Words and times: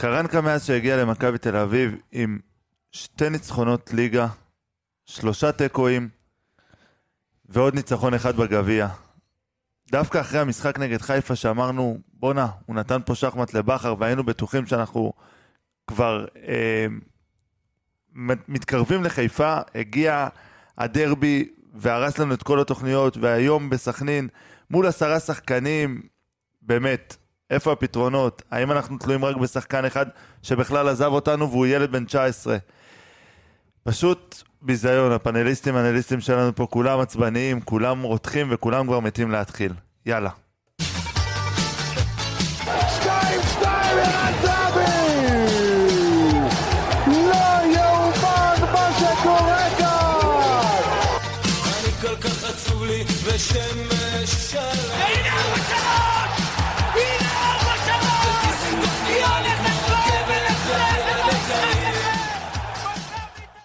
קרנקה 0.00 0.40
מאז 0.40 0.66
שהגיע 0.66 0.96
למכבי 0.96 1.38
תל 1.38 1.56
אביב 1.56 1.96
עם 2.12 2.38
שתי 2.92 3.30
ניצחונות 3.30 3.92
ליגה, 3.92 4.26
שלושה 5.06 5.52
תיקואים 5.52 6.08
ועוד 7.48 7.74
ניצחון 7.74 8.14
אחד 8.14 8.36
בגביע. 8.36 8.88
דווקא 9.92 10.20
אחרי 10.20 10.40
המשחק 10.40 10.78
נגד 10.78 11.00
חיפה 11.00 11.36
שאמרנו, 11.36 11.98
בואנה, 12.12 12.46
הוא 12.66 12.76
נתן 12.76 12.98
פה 13.06 13.14
שחמט 13.14 13.54
לבכר 13.54 13.94
והיינו 13.98 14.24
בטוחים 14.24 14.66
שאנחנו 14.66 15.12
כבר 15.86 16.26
אה, 16.48 16.86
מתקרבים 18.48 19.04
לחיפה, 19.04 19.58
הגיע 19.74 20.28
הדרבי 20.78 21.48
והרס 21.74 22.18
לנו 22.18 22.34
את 22.34 22.42
כל 22.42 22.60
התוכניות, 22.60 23.16
והיום 23.16 23.70
בסכנין, 23.70 24.28
מול 24.70 24.86
עשרה 24.86 25.20
שחקנים, 25.20 26.02
באמת, 26.62 27.16
איפה 27.50 27.72
הפתרונות? 27.72 28.42
האם 28.50 28.72
אנחנו 28.72 28.98
תלויים 28.98 29.24
רק 29.24 29.36
בשחקן 29.36 29.84
אחד 29.84 30.06
שבכלל 30.42 30.88
עזב 30.88 31.12
אותנו 31.12 31.50
והוא 31.50 31.66
ילד 31.66 31.92
בן 31.92 32.04
19? 32.04 32.56
פשוט 33.84 34.42
ביזיון, 34.62 35.12
הפאנליסטים, 35.12 35.76
האנליסטים 35.76 36.20
שלנו 36.20 36.54
פה, 36.54 36.66
כולם 36.66 37.00
עצבניים, 37.00 37.60
כולם 37.60 38.02
רותחים 38.02 38.46
וכולם 38.50 38.86
כבר 38.86 39.00
מתים 39.00 39.30
להתחיל. 39.30 39.72
יאללה. 40.06 40.30
ושמש 53.24 54.30
שלם. 54.50 55.09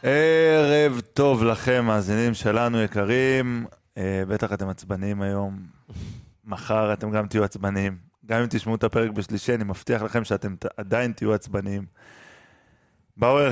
ערב 0.08 1.02
טוב 1.14 1.44
לכם, 1.44 1.86
מאזינים 1.86 2.34
שלנו 2.34 2.82
יקרים. 2.82 3.66
אה, 3.98 4.24
בטח 4.28 4.54
אתם 4.54 4.70
עצבניים 4.70 5.22
היום. 5.22 5.66
מחר 6.44 6.94
אתם 6.94 7.12
גם 7.12 7.28
תהיו 7.28 7.44
עצבניים. 7.44 7.98
גם 8.26 8.42
אם 8.42 8.48
תשמעו 8.50 8.76
את 8.76 8.84
הפרק 8.84 9.12
בשלישי, 9.12 9.56
אני 9.56 9.64
מבטיח 9.64 10.02
לכם 10.02 10.24
שאתם 10.24 10.56
עדיין 10.78 11.12
תהיו 11.12 11.34
עצבניים. 11.34 11.86
באואר, 13.18 13.52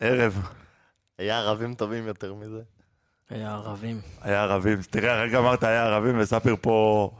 ערב. 0.00 0.48
היה 1.18 1.38
ערבים 1.38 1.74
טובים 1.74 2.06
יותר 2.06 2.34
מזה. 2.34 2.60
היה 3.30 3.54
ערבים. 3.54 4.00
היה 4.20 4.42
ערבים. 4.42 4.78
תראה, 4.90 5.20
הרגע 5.20 5.38
אמרת 5.38 5.62
היה 5.62 5.84
ערבים, 5.86 6.20
וספיר 6.20 6.56
פה 6.60 7.10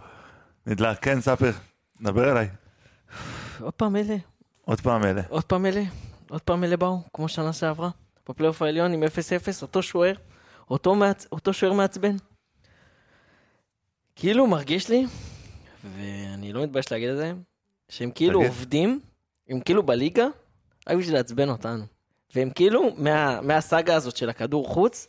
נדלק. 0.66 0.98
כן, 1.04 1.20
ספיר, 1.20 1.52
דבר 2.00 2.32
אליי. 2.32 2.48
עוד 3.60 3.74
פעם 3.74 3.96
אלה. 3.96 4.16
עוד 4.64 4.80
פעם 4.80 5.04
אלה. 5.04 5.22
עוד 5.28 5.44
פעם 5.44 5.66
אלה. 5.66 5.82
עוד 6.30 6.40
פעם 6.40 6.64
אלה 6.64 6.76
באו, 6.76 7.00
כמו 7.12 7.28
שנה 7.28 7.52
שעברה. 7.52 7.90
בפלייאוף 8.28 8.62
העליון 8.62 8.92
עם 8.92 9.02
0-0, 9.02 9.06
אותו 9.62 9.82
שוער, 9.82 10.14
אותו, 10.70 10.94
מעצ... 10.94 11.26
אותו 11.32 11.52
שוער 11.52 11.72
מעצבן. 11.72 12.16
כאילו 14.16 14.46
מרגיש 14.46 14.88
לי, 14.88 15.06
ואני 15.96 16.52
לא 16.52 16.62
מתבייש 16.62 16.92
להגיד 16.92 17.08
את 17.08 17.16
זה, 17.16 17.32
שהם 17.88 18.10
כאילו 18.10 18.40
תגיד. 18.40 18.50
עובדים, 18.50 19.00
הם 19.48 19.60
כאילו 19.60 19.82
בליגה, 19.82 20.26
רק 20.88 20.96
בשביל 20.96 21.14
לעצבן 21.14 21.48
אותנו. 21.48 21.84
והם 22.34 22.50
כאילו, 22.50 22.90
מה, 22.96 23.40
מהסאגה 23.40 23.94
הזאת 23.94 24.16
של 24.16 24.30
הכדור 24.30 24.68
חוץ, 24.68 25.08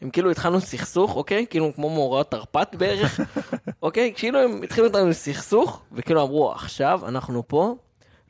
הם 0.00 0.10
כאילו 0.10 0.30
התחלנו 0.30 0.60
סכסוך, 0.60 1.16
אוקיי? 1.16 1.46
כאילו 1.50 1.74
כמו 1.74 1.90
מאורעות 1.90 2.30
תרפ"ט 2.30 2.74
בערך, 2.74 3.20
אוקיי? 3.82 4.12
כאילו 4.16 4.38
הם 4.38 4.62
התחילו 4.62 4.86
איתנו 4.86 5.14
סכסוך, 5.14 5.82
וכאילו 5.92 6.22
אמרו, 6.22 6.52
עכשיו 6.52 7.08
אנחנו 7.08 7.48
פה, 7.48 7.74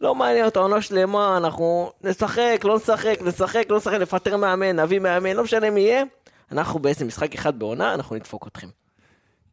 לא 0.00 0.14
מעניין 0.14 0.44
אותה 0.44 0.60
עונה 0.60 0.82
שלמה, 0.82 1.36
אנחנו 1.36 1.92
נשחק, 2.02 2.60
לא 2.64 2.76
נשחק, 2.76 3.18
נשחק, 3.24 3.64
לא 3.70 3.76
נשחק, 3.76 3.94
נפטר 4.00 4.36
מאמן, 4.36 4.80
נביא 4.80 4.98
מאמן, 4.98 5.36
לא 5.36 5.42
משנה 5.42 5.70
מי 5.70 5.80
יהיה, 5.80 6.02
אנחנו 6.52 6.78
בעצם 6.78 7.06
משחק 7.06 7.34
אחד 7.34 7.58
בעונה, 7.58 7.94
אנחנו 7.94 8.16
נדפוק 8.16 8.46
אתכם. 8.46 8.66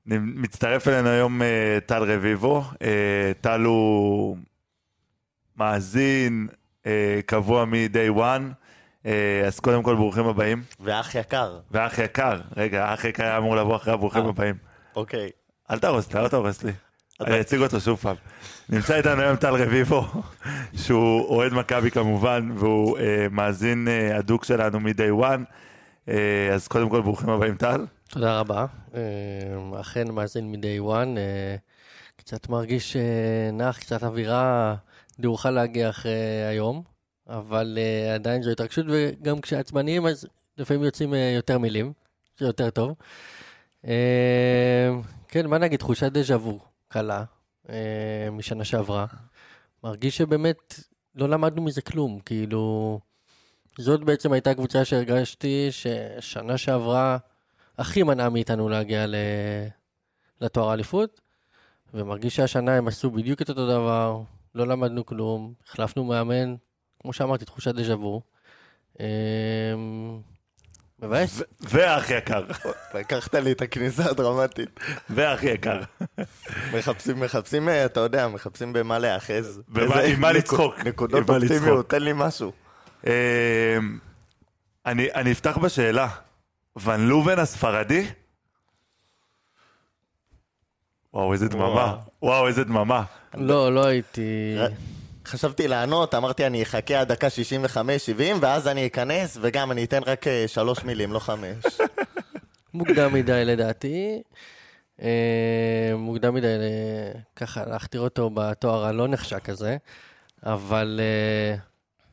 מצטרף 0.05 0.87
אלינו 0.87 1.09
היום 1.09 1.41
uh, 1.41 1.45
טל 1.85 2.03
רביבו, 2.03 2.63
uh, 2.73 2.77
טל 3.41 3.61
הוא 3.61 4.37
מאזין 5.57 6.47
uh, 6.83 6.87
קבוע 7.25 7.65
מ-day 7.65 8.17
one. 8.17 8.63
אה, 9.05 9.47
אז 9.47 9.59
קודם 9.59 9.83
כל, 9.83 9.95
ברוכים 9.95 10.27
הבאים. 10.27 10.63
ואח 10.79 11.15
יקר. 11.15 11.59
ואח 11.71 11.99
יקר. 11.99 12.41
רגע, 12.57 12.93
אח 12.93 13.05
יקר 13.05 13.23
היה 13.23 13.37
אמור 13.37 13.55
לבוא 13.55 13.75
אחרי 13.75 13.93
הברוכים 13.93 14.23
אה, 14.23 14.29
הבאים. 14.29 14.55
אוקיי. 14.95 15.29
אל 15.71 15.79
תהרוס 15.79 16.13
לי, 16.13 16.19
אל 16.19 16.27
תהרוס 16.27 16.63
לי. 16.63 16.71
אני 17.25 17.41
אציג 17.41 17.61
אותו 17.61 17.79
שוב 17.79 17.99
פעם. 17.99 18.15
נמצא 18.69 18.95
איתנו 18.95 19.21
היום 19.21 19.35
טל 19.35 19.53
רביבו, 19.53 20.05
שהוא 20.75 21.25
אוהד 21.25 21.53
מכבי 21.53 21.91
כמובן, 21.91 22.49
והוא 22.55 22.97
אה, 22.97 23.27
מאזין 23.31 23.87
הדוק 24.13 24.45
שלנו 24.45 24.79
מ-day 24.79 25.23
one. 25.23 26.11
אז 26.53 26.67
קודם 26.67 26.89
כל, 26.89 27.01
ברוכים 27.01 27.29
הבאים, 27.29 27.55
טל. 27.55 27.85
תודה 28.09 28.39
רבה. 28.39 28.65
אכן 29.81 30.11
מאזין 30.11 30.51
מ-day 30.51 30.89
one. 30.89 31.17
קצת 32.15 32.49
מרגיש 32.49 32.97
נח, 33.53 33.77
קצת 33.77 34.03
אווירה, 34.03 34.75
די 35.19 35.27
אוכל 35.27 35.51
להגיע 35.51 35.89
אחרי 35.89 36.45
היום. 36.49 36.83
אבל 37.29 37.77
עדיין 38.15 38.41
זו 38.41 38.51
התרגשות, 38.51 38.85
וגם 38.89 39.41
כשעצבניים 39.41 40.05
אז 40.05 40.27
לפעמים 40.57 40.83
יוצאים 40.83 41.13
יותר 41.35 41.57
מילים, 41.57 41.93
זה 42.39 42.45
יותר 42.45 42.69
טוב. 42.69 42.93
כן, 45.27 45.47
מה 45.47 45.57
נגיד, 45.57 45.79
תחושת 45.79 46.11
דז'ה 46.11 46.37
וו 46.37 46.72
קלה 46.93 47.23
uh, 47.65 47.69
משנה 48.31 48.63
שעברה. 48.63 49.05
מרגיש 49.83 50.17
שבאמת 50.17 50.79
לא 51.15 51.29
למדנו 51.29 51.61
מזה 51.61 51.81
כלום, 51.81 52.19
כאילו... 52.19 52.99
זאת 53.77 54.03
בעצם 54.03 54.33
הייתה 54.33 54.53
קבוצה 54.53 54.85
שהרגשתי 54.85 55.67
ששנה 55.71 56.57
שעברה 56.57 57.17
הכי 57.77 58.03
מנעה 58.03 58.29
מאיתנו 58.29 58.69
להגיע 58.69 59.07
ל... 59.07 59.15
לתואר 60.41 60.69
האליפות, 60.69 61.21
ומרגיש 61.93 62.35
שהשנה 62.35 62.77
הם 62.77 62.87
עשו 62.87 63.11
בדיוק 63.11 63.41
את 63.41 63.49
אותו 63.49 63.67
דבר, 63.67 64.21
לא 64.55 64.67
למדנו 64.67 65.05
כלום, 65.05 65.53
החלפנו 65.67 66.03
מאמן, 66.03 66.55
כמו 66.99 67.13
שאמרתי, 67.13 67.45
תחושת 67.45 67.75
דז'ה 67.75 67.95
וו. 67.95 68.21
מבאס. 71.03 71.41
ואח 71.61 72.09
יקר. 72.09 72.43
לקחת 72.93 73.35
לי 73.35 73.51
את 73.51 73.61
הכניסה 73.61 74.05
הדרמטית. 74.09 74.79
ואח 75.09 75.43
יקר. 75.43 75.81
מחפשים, 76.73 77.19
מחפשים, 77.19 77.69
אה, 77.69 77.85
אתה 77.85 77.99
יודע, 77.99 78.27
מחפשים 78.27 78.73
במה 78.73 78.99
להאחז. 78.99 79.61
עם 80.05 80.21
מה 80.21 80.31
לצחוק. 80.31 80.79
נקודות 80.79 81.29
אופטימיות, 81.29 81.89
תן 81.89 82.03
לי 82.03 82.11
משהו. 82.15 82.51
אמ, 83.07 83.11
אני 84.85 85.31
אפתח 85.31 85.57
בשאלה. 85.57 86.07
ון 86.75 87.07
לובן 87.07 87.39
הספרדי? 87.39 88.07
וואו, 91.13 91.33
איזה 91.33 91.49
דממה. 91.49 91.97
וואו, 92.21 92.47
איזה 92.47 92.63
דממה. 92.63 93.03
לא, 93.33 93.73
לא 93.73 93.85
הייתי... 93.85 94.55
חשבתי 95.25 95.67
לענות, 95.67 96.15
אמרתי 96.15 96.47
אני 96.47 96.63
אחכה 96.63 96.99
עד 96.99 97.11
דקה 97.11 97.27
65-70 97.27 98.21
ואז 98.41 98.67
אני 98.67 98.87
אכנס 98.87 99.37
וגם 99.41 99.71
אני 99.71 99.83
אתן 99.83 100.01
רק 100.05 100.27
אה, 100.27 100.45
שלוש 100.47 100.83
מילים, 100.83 101.13
לא 101.13 101.19
חמש. 101.19 101.65
מוקדם 102.73 103.13
מדי 103.13 103.45
לדעתי. 103.45 104.21
אה, 105.01 105.91
מוקדם 105.97 106.35
מדי 106.35 106.47
ככה 107.35 107.65
להכתיר 107.65 108.01
אותו 108.01 108.29
בתואר 108.33 108.85
הלא 108.85 109.07
נחשק 109.07 109.49
הזה, 109.49 109.77
אבל 110.43 110.99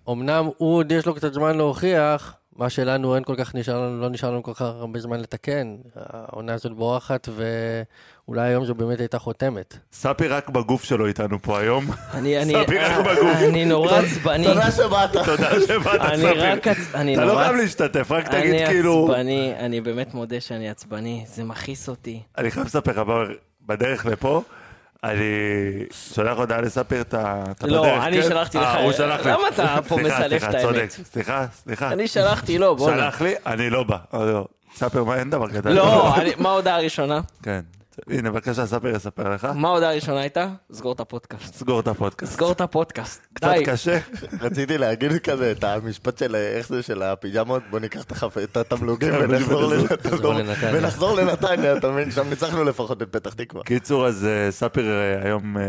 אומנם 0.06 0.44
אה, 0.44 0.53
הוא 0.56 0.77
עוד 0.77 0.92
יש 0.92 1.06
לו 1.06 1.15
קצת 1.15 1.32
זמן 1.32 1.56
להוכיח, 1.56 2.37
מה 2.60 2.71
שלנו 2.71 3.15
אין 3.15 3.25
כל 3.25 3.34
כך 3.38 3.54
נשאר 3.54 3.81
לנו, 3.81 4.00
לא 4.00 4.09
נשאר 4.09 4.31
לנו 4.31 4.43
כל 4.43 4.54
כך 4.54 4.60
הרבה 4.62 5.00
זמן 5.00 5.21
לתקן. 5.21 5.76
העונה 5.97 6.54
הזאת 6.54 6.72
בורחת, 6.72 7.28
ואולי 8.26 8.48
היום 8.48 8.65
זו 8.65 8.75
באמת 8.75 9.00
הייתה 9.00 9.19
חותמת. 9.19 9.76
ספי 9.93 10.28
רק 10.28 10.48
בגוף 10.48 10.84
שלו 10.84 11.06
איתנו 11.06 11.43
פה 11.43 11.59
היום. 11.59 11.87
אני, 12.15 12.43
אני, 12.43 12.53
ספי 12.53 12.78
רק 12.78 13.06
בגוף. 13.06 13.37
אני 13.48 13.65
נורא 13.65 13.93
עצבני. 13.93 14.45
תודה 14.45 14.71
שבאת. 14.71 15.12
תודה 15.12 15.51
שבאת, 15.68 16.01
ספי. 16.16 17.15
אתה 17.15 17.24
לא 17.24 17.36
חייב 17.36 17.57
להשתתף, 17.57 18.12
רק 18.12 18.28
תגיד 18.28 18.66
כאילו... 18.66 19.15
אני 19.15 19.51
עצבני, 19.51 19.66
אני 19.66 19.80
באמת 19.80 20.15
מודה 20.15 20.41
שאני 20.41 20.71
עצבני, 20.71 21.24
זה 21.27 21.45
מכעיס 21.45 21.89
אותי. 21.89 22.22
אני 22.39 22.51
חייב 22.51 22.66
לספר 22.66 22.91
לך, 22.91 23.30
בדרך 23.66 24.06
לפה, 24.06 24.42
אני 25.04 25.24
שולח 26.14 26.38
הודעה 26.38 26.60
לספר 26.60 27.00
את 27.00 27.14
הדרך. 27.14 27.62
לא, 27.62 28.06
אני 28.06 28.22
שלחתי 28.22 28.58
לך. 28.58 28.68
הוא 28.82 28.92
שלח 28.92 29.26
לי. 29.26 29.32
למה 29.32 29.48
אתה 29.48 29.76
פה 29.88 29.97
מסלף 29.97 30.44
את 30.44 30.54
האמת? 30.54 30.91
סליחה, 30.91 31.47
סליחה. 31.62 31.92
אני 31.92 32.08
שלחתי 32.08 32.58
לו, 32.58 32.76
בוא. 32.76 32.91
שלח 32.91 33.20
לי, 33.20 33.34
אני 33.47 33.70
לא 33.70 33.82
בא. 33.82 33.97
ספר 34.74 35.04
מה, 35.04 35.16
אין 35.16 35.30
דבר 35.30 35.50
כזה. 35.50 35.70
לא, 35.70 36.14
מה 36.38 36.48
ההודעה 36.48 36.76
הראשונה? 36.76 37.20
כן. 37.42 37.60
הנה, 38.10 38.31
בבקשה, 38.31 38.66
ספר 38.66 38.89
יספר 38.89 39.34
לך. 39.34 39.48
מה 39.54 39.69
ההודעה 39.69 39.91
הראשונה 39.91 40.21
הייתה? 40.21 40.48
סגור 40.72 40.92
את 40.92 41.01
הפודקאסט. 41.01 41.54
סגור 41.54 41.81
את 41.81 41.89
הפודקאסט. 41.89 42.33
סגור 42.33 42.53
את 42.53 42.60
הפודקאסט. 42.60 43.27
קצת 43.33 43.53
קשה. 43.65 43.98
רציתי 44.41 44.78
להגיד 44.78 45.19
כזה 45.19 45.51
את 45.53 45.65
המשפט 45.65 46.19
של 46.19 46.34
איך 46.37 46.69
זה 46.69 46.83
של 46.83 47.03
הפיג'מות, 47.03 47.63
בוא 47.71 47.78
ניקח 47.78 48.03
את 48.42 48.57
התמלוגים 48.57 49.13
ונחזור 50.72 51.15
לנתניה, 51.16 51.77
אתה 51.77 51.91
מבין? 51.91 52.10
שם 52.10 52.28
ניצחנו 52.31 52.65
לפחות 52.65 53.03
את 53.03 53.09
פתח 53.13 53.34
תקווה. 53.34 53.63
קיצור, 53.65 54.07
אז 54.07 54.25
אה, 54.25 54.51
ספיר 54.51 54.87
אה, 54.91 55.25
היום 55.25 55.57
אה, 55.57 55.63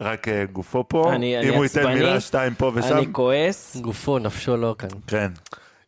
רק 0.00 0.26
גופו 0.52 0.88
פה. 0.88 1.12
אני- 1.14 1.48
אם 1.48 1.54
הוא 1.54 1.64
ייתן 1.64 1.94
מילה 1.94 2.20
שתיים 2.20 2.54
פה 2.54 2.72
ושם, 2.74 2.96
אני 2.96 3.06
כועס. 3.12 3.76
גופו, 3.76 4.18
נפשו 4.18 4.56
לא 4.56 4.74
כאן. 4.78 4.88
כן. 5.06 5.32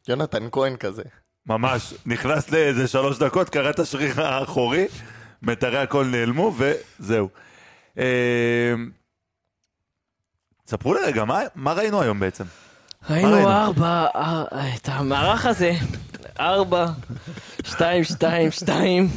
יונתן 0.09 0.47
כהן 0.53 0.77
כזה. 0.77 1.03
ממש, 1.47 1.95
נכנס 2.07 2.51
לאיזה 2.51 2.89
שלוש 2.89 3.19
דקות, 3.19 3.49
קרא 3.49 3.71
את 3.71 3.79
השריר 3.79 4.21
האחורי, 4.23 4.87
מיתרי 5.47 5.79
הכל 5.79 6.05
נעלמו, 6.05 6.55
וזהו. 6.59 7.29
אה, 7.99 8.75
ספרו 10.67 10.95
לי 10.95 11.01
רגע, 11.01 11.25
מה, 11.25 11.41
מה 11.55 11.73
ראינו 11.73 12.03
היום 12.03 12.21
בעצם? 12.21 12.45
ראינו? 13.11 13.51
ארבע, 13.51 14.07
אר- 14.17 14.45
את 14.77 14.89
המערך 14.93 15.47
הזה, 15.47 15.73
ארבע, 16.41 16.87
שתיים, 17.65 18.05
שתיים, 18.05 18.51
שתיים. 18.51 19.09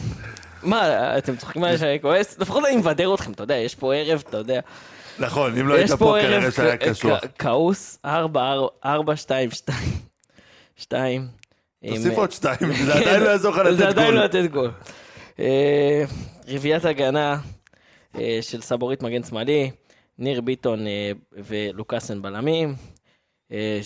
מה, 0.64 1.18
אתם 1.18 1.36
צוחקים 1.36 1.64
עליי 1.64 1.78
שאני 1.78 2.00
כועס? 2.02 2.40
לפחות 2.40 2.66
אני 2.66 2.76
מבדר 2.76 3.14
אתכם, 3.16 3.32
אתה 3.32 3.44
יודע, 3.44 3.56
יש 3.56 3.76
פה 3.76 3.96
ערב, 3.96 4.24
אתה 4.30 4.38
יודע. 4.38 4.60
נכון, 5.20 5.58
אם 5.60 5.68
לא 5.68 5.74
היית 5.74 5.92
פה 5.92 6.16
כנראה 6.22 6.52
שהיה 6.52 6.78
קשוח. 6.78 7.20
כעוס, 7.40 8.00
ארבע, 8.06 8.42
אר- 8.54 8.68
ארבע, 8.86 9.16
שתיים, 9.16 9.52
שתיים. 9.52 9.98
שתיים. 10.78 11.28
תוסיף 11.90 12.18
עוד 12.18 12.32
שתיים, 12.32 12.74
זה 12.86 12.94
עדיין 12.94 13.22
לא 13.24 13.30
יעזור 13.30 13.52
לך 13.56 13.64
זה 13.64 13.72
לתת 13.72 13.82
עדיין 13.82 14.14
לא 14.14 14.28
גול. 14.28 14.40
לתת 14.40 14.52
גול. 14.52 14.72
אה, 15.40 16.04
רביעיית 16.48 16.86
הגנה 16.86 17.40
אה, 18.20 18.38
של 18.42 18.62
סבורית 18.62 19.04
מגן 19.04 19.24
שמאלי, 19.24 19.72
ניר 20.18 20.42
ביטון 20.42 20.88
אה, 20.88 21.12
ולוקאסן 21.32 22.22
בלמים, 22.22 22.76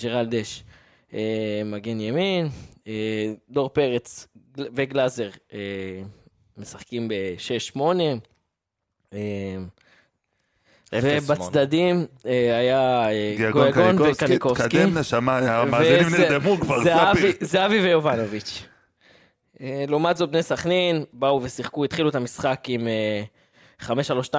ג'רלדש 0.04 0.64
מגן 1.66 2.00
ימין, 2.00 2.48
דור 3.50 3.70
פרץ 3.70 4.28
גל- 4.58 4.68
וגלאזר 4.76 5.30
משחקים 6.58 7.08
ב-6-8. 7.08 7.80
אפס 10.98 11.30
ובצדדים 11.30 12.06
היה 12.60 13.08
גויגון 13.52 13.72
קניקובסקי, 13.98 14.26
וקניקובסקי. 14.26 14.70
תקדם 14.70 14.98
נשמה, 14.98 15.38
המאזינים 15.38 16.08
נרדמו 16.20 16.58
כבר. 16.58 16.78
זהבי 17.42 17.80
ויובנוביץ'. 17.82 18.64
אה, 19.62 19.86
לעומת 19.88 20.18
זאת, 20.18 20.30
בני 20.30 20.44
סכנין 20.44 21.04
באו 21.14 21.44
ושיחקו, 21.44 21.84
התחילו 21.84 22.10
את 22.10 22.16
המשחק 22.16 22.64
עם 22.68 22.88
אה, 22.88 23.24
5-3-2, 23.82 24.36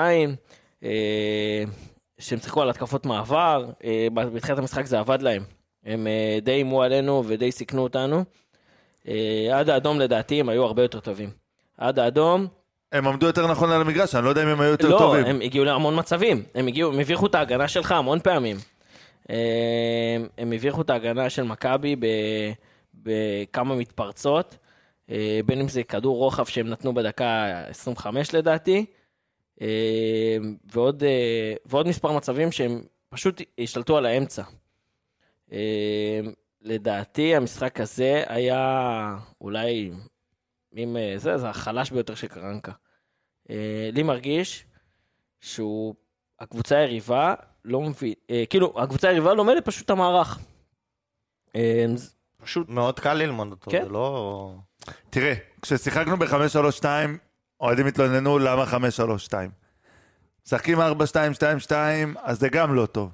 אה, 0.85 1.65
שהם 2.19 2.39
שיחקו 2.39 2.63
על 2.63 2.71
התקפות 2.71 3.07
מעבר, 3.07 3.71
אה, 3.85 4.09
בתחילת 4.15 4.59
המשחק 4.59 4.87
זה 4.87 4.99
עבד 4.99 5.23
להם. 5.23 5.45
הם 5.85 6.07
אה, 6.07 6.39
די 6.43 6.53
איימו 6.53 6.83
עלינו 6.83 7.23
ודי 7.27 7.53
סיכנו 7.53 7.83
אותנו. 7.83 8.25
אה, 9.09 9.59
עד 9.59 9.71
האדום 9.71 10.01
לדעתי 10.01 10.41
הם 10.41 10.49
היו 10.49 10.65
הרבה 10.65 10.83
יותר 10.83 11.01
טובים. 11.01 11.31
עד 11.79 11.99
האדום, 11.99 12.47
הם 12.93 13.07
עמדו 13.07 13.27
יותר 13.27 13.47
נכון 13.47 13.73
על 13.73 13.81
המגרש, 13.81 14.15
אני 14.15 14.25
לא 14.25 14.29
יודע 14.29 14.43
אם 14.43 14.49
הם 14.49 14.61
היו 14.61 14.71
יותר 14.71 14.89
לא, 14.89 14.99
טובים. 14.99 15.25
הם 15.25 15.41
הגיעו 15.41 15.65
להמון 15.65 15.99
מצבים. 15.99 16.43
הם 16.55 16.67
הגיעו, 16.67 16.93
הם 16.93 16.99
הביכו 17.01 17.27
את 17.27 17.35
ההגנה 17.35 17.69
שלך 17.69 17.93
המון 17.93 18.21
פעמים. 18.21 18.57
אה, 19.31 19.37
הם 20.39 20.53
הביכו 20.53 20.83
את 20.83 20.91
ההגנה 20.91 21.31
של 21.31 21.43
מכבי 21.43 21.97
בכמה 22.95 23.75
מתפרצות, 23.75 24.55
אה, 24.55 24.62
בין 25.47 25.61
אם 25.61 25.69
זה 25.69 25.83
כדור 25.83 26.17
רוחב 26.17 26.45
שהם 26.45 26.69
נתנו 26.69 26.95
בדקה 26.95 27.65
25 27.69 28.35
לדעתי, 28.35 28.87
אה, 29.61 30.37
ועוד, 30.65 31.03
אה, 31.05 31.55
ועוד 31.67 31.89
מספר 31.89 32.13
מצבים 32.13 32.53
שהם 32.53 32.83
פשוט 33.09 33.43
השתלטו 33.59 33.97
על 33.97 34.07
האמצע. 34.07 34.43
אה, 35.53 36.21
לדעתי 36.61 37.37
המשחק 37.37 37.81
הזה 37.81 38.25
היה 38.27 39.17
אולי, 39.41 39.91
אם 40.77 40.97
אה, 40.97 41.15
זה, 41.17 41.39
זה 41.39 41.49
החלש 41.49 41.91
ביותר 41.91 42.15
של 42.15 42.27
קרנקה. 42.27 42.73
אה, 43.51 43.91
לי 43.93 44.03
מרגיש 44.03 44.67
שהוא, 45.41 45.95
הקבוצה 46.41 46.77
היריבה 46.77 47.35
לא 47.65 47.81
מבין, 47.81 48.15
אה, 48.31 48.45
כאילו, 48.51 48.83
הקבוצה 48.83 49.09
היריבה 49.09 49.35
לומדת 49.35 49.65
פשוט 49.65 49.85
את 49.85 49.91
המערך. 49.91 50.39
אה, 51.57 51.85
פשוט, 52.37 52.69
מאוד 52.69 53.01
קל 53.01 53.15
ללמוד 53.15 53.51
אותו, 53.51 53.71
כן. 53.71 53.85
זה 53.85 53.89
לא... 53.89 54.55
תראה, 55.11 55.35
כששיחקנו 55.63 56.17
ב-5-3-2, 56.17 56.85
אוהדים 57.61 57.87
התלוננו 57.87 58.39
למה 58.39 58.65
5-3-2. 59.31 59.35
משחקים 60.47 60.79
4-2-2-2, 60.81 61.73
אז 62.23 62.39
זה 62.41 62.49
גם 62.49 62.75
לא 62.75 62.87
טוב. 62.87 63.11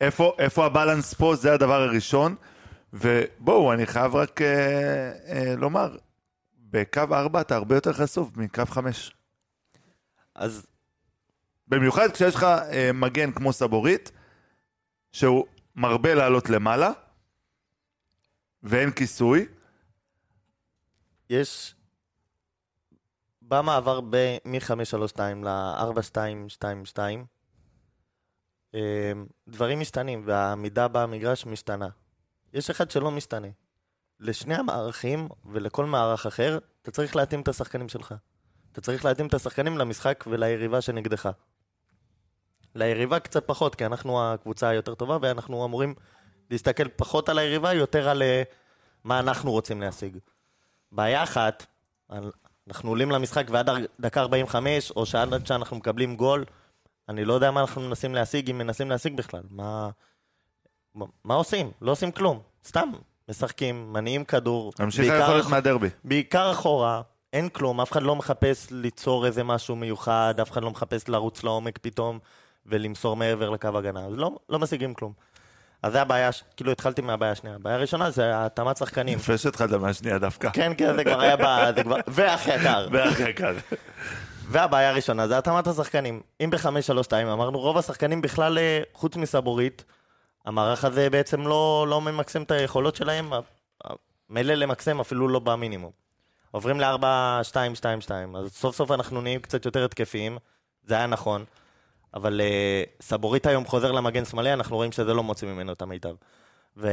איפה, 0.00 0.34
איפה 0.38 0.66
הבלנס 0.66 1.14
פה, 1.14 1.36
זה 1.36 1.52
הדבר 1.52 1.82
הראשון. 1.82 2.34
ובואו, 2.92 3.72
אני 3.72 3.86
חייב 3.86 4.16
רק 4.16 4.42
אה, 4.42 5.12
אה, 5.28 5.54
לומר, 5.56 5.96
בקו 6.70 7.00
4 7.12 7.40
אתה 7.40 7.56
הרבה 7.56 7.74
יותר 7.74 7.92
חשוף 7.92 8.36
מקו 8.36 8.66
5. 8.66 9.12
אז 10.34 10.66
במיוחד 11.68 12.10
כשיש 12.12 12.34
לך 12.34 12.44
אה, 12.44 12.90
מגן 12.94 13.32
כמו 13.32 13.52
סבורית, 13.52 14.12
שהוא 15.12 15.46
מרבה 15.76 16.14
לעלות 16.14 16.50
למעלה, 16.50 16.90
ואין 18.62 18.90
כיסוי. 18.90 19.46
יש... 21.32 21.74
במעבר 23.42 24.00
ב- 24.10 24.36
מ-532 24.44 25.20
ל-4222, 25.44 26.98
אמ, 28.74 28.80
דברים 29.48 29.80
משתנים, 29.80 30.22
והעמידה 30.26 30.88
במגרש 30.88 31.46
משתנה. 31.46 31.88
יש 32.52 32.70
אחד 32.70 32.90
שלא 32.90 33.10
משתנה. 33.10 33.48
לשני 34.20 34.54
המערכים 34.54 35.28
ולכל 35.44 35.86
מערך 35.86 36.26
אחר, 36.26 36.58
אתה 36.82 36.90
צריך 36.90 37.16
להתאים 37.16 37.40
את 37.40 37.48
השחקנים 37.48 37.88
שלך. 37.88 38.14
אתה 38.72 38.80
צריך 38.80 39.04
להתאים 39.04 39.26
את 39.26 39.34
השחקנים 39.34 39.78
למשחק 39.78 40.24
וליריבה 40.26 40.80
שנגדך. 40.80 41.28
ליריבה 42.74 43.20
קצת 43.20 43.46
פחות, 43.46 43.74
כי 43.74 43.86
אנחנו 43.86 44.32
הקבוצה 44.32 44.68
היותר 44.68 44.94
טובה, 44.94 45.18
ואנחנו 45.22 45.64
אמורים 45.64 45.94
להסתכל 46.50 46.88
פחות 46.88 47.28
על 47.28 47.38
היריבה, 47.38 47.72
יותר 47.72 48.08
על 48.08 48.22
אה, 48.22 48.42
מה 49.04 49.20
אנחנו 49.20 49.50
רוצים 49.50 49.80
להשיג. 49.80 50.18
בעיה 50.92 51.22
אחת, 51.22 51.66
אנחנו 52.68 52.88
עולים 52.88 53.10
למשחק 53.10 53.46
ועד 53.50 53.70
דקה 54.00 54.20
45, 54.20 54.90
או 54.90 55.06
שעד 55.06 55.46
שאנחנו 55.46 55.76
מקבלים 55.76 56.16
גול, 56.16 56.44
אני 57.08 57.24
לא 57.24 57.32
יודע 57.32 57.50
מה 57.50 57.60
אנחנו 57.60 57.80
מנסים 57.80 58.14
להשיג, 58.14 58.50
אם 58.50 58.58
מנסים 58.58 58.90
להשיג 58.90 59.16
בכלל. 59.16 59.42
מה, 59.50 59.90
מה, 61.24 61.34
עושים? 61.34 61.70
לא 61.80 61.90
עושים 61.90 62.12
כלום. 62.12 62.40
סתם 62.66 62.90
משחקים, 63.28 63.92
מניעים 63.92 64.24
כדור. 64.24 64.72
בעיקר 64.98 65.32
היכולת 65.32 65.46
מהדרבי. 65.50 65.88
בעיקר 66.04 66.52
אחורה, 66.52 67.02
אין 67.32 67.48
כלום, 67.48 67.80
אף 67.80 67.92
אחד 67.92 68.02
לא 68.02 68.16
מחפש 68.16 68.70
ליצור 68.70 69.26
איזה 69.26 69.44
משהו 69.44 69.76
מיוחד, 69.76 70.34
אף 70.42 70.50
אחד 70.50 70.62
לא 70.62 70.70
מחפש 70.70 71.08
לרוץ 71.08 71.44
לעומק 71.44 71.78
פתאום 71.78 72.18
ולמסור 72.66 73.16
מעבר 73.16 73.50
לקו 73.50 73.68
הגנה, 73.74 74.08
לא, 74.08 74.30
לא 74.48 74.58
משיגים 74.58 74.94
כלום. 74.94 75.12
אז 75.82 75.92
זה 75.92 76.02
הבעיה, 76.02 76.30
כאילו 76.56 76.72
התחלתי 76.72 77.02
מהבעיה 77.02 77.32
השנייה. 77.32 77.56
הבעיה 77.56 77.76
הראשונה 77.76 78.10
זה 78.10 78.44
התאמת 78.44 78.76
שחקנים. 78.76 79.18
יפה 79.18 79.38
שהתחלת 79.38 79.70
מהשנייה 79.70 80.18
דווקא. 80.18 80.50
כן, 80.52 80.72
כן, 80.78 80.96
זה 80.96 81.04
כבר 81.04 81.20
היה 81.20 81.36
ב... 81.36 81.74
זה 81.76 81.82
כבר... 81.82 81.96
ואח 82.08 82.46
יקר. 82.46 82.88
ואח 82.92 83.20
יקר. 83.20 83.54
והבעיה 84.48 84.90
הראשונה 84.90 85.28
זה 85.28 85.38
התאמת 85.38 85.66
השחקנים. 85.66 86.20
אם 86.40 86.50
ב-5-3-2 86.50 87.12
אמרנו, 87.32 87.58
רוב 87.58 87.78
השחקנים 87.78 88.22
בכלל, 88.22 88.58
אה, 88.58 88.82
חוץ 88.92 89.16
מסבורית, 89.16 89.84
המערך 90.44 90.84
הזה 90.84 91.10
בעצם 91.10 91.46
לא, 91.46 91.86
לא 91.88 92.00
ממקסם 92.00 92.42
את 92.42 92.50
היכולות 92.50 92.96
שלהם, 92.96 93.32
מילא 94.30 94.54
למקסם 94.54 95.00
אפילו 95.00 95.28
לא 95.28 95.38
במינימום. 95.38 95.90
עוברים 96.50 96.80
ל-4-2-2-2, 96.80 98.10
אז 98.36 98.52
סוף 98.52 98.76
סוף 98.76 98.90
אנחנו 98.90 99.20
נהיים 99.20 99.40
קצת 99.40 99.64
יותר 99.64 99.84
התקפיים, 99.84 100.38
זה 100.84 100.94
היה 100.94 101.06
נכון, 101.06 101.44
אבל 102.14 102.40
uh, 102.40 103.02
סבורית 103.02 103.46
היום 103.46 103.66
חוזר 103.66 103.92
למגן 103.92 104.24
שמאלי, 104.24 104.52
אנחנו 104.52 104.76
רואים 104.76 104.92
שזה 104.92 105.14
לא 105.14 105.22
מוציא 105.22 105.48
ממנו 105.48 105.72
את 105.72 105.82
המיטב. 105.82 106.14
ו... 106.76 106.88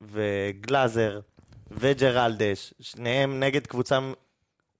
וגלאזר 0.00 1.20
וג'רלדש, 1.70 2.74
שניהם 2.80 3.40
נגד 3.40 3.66
קבוצה 3.66 3.98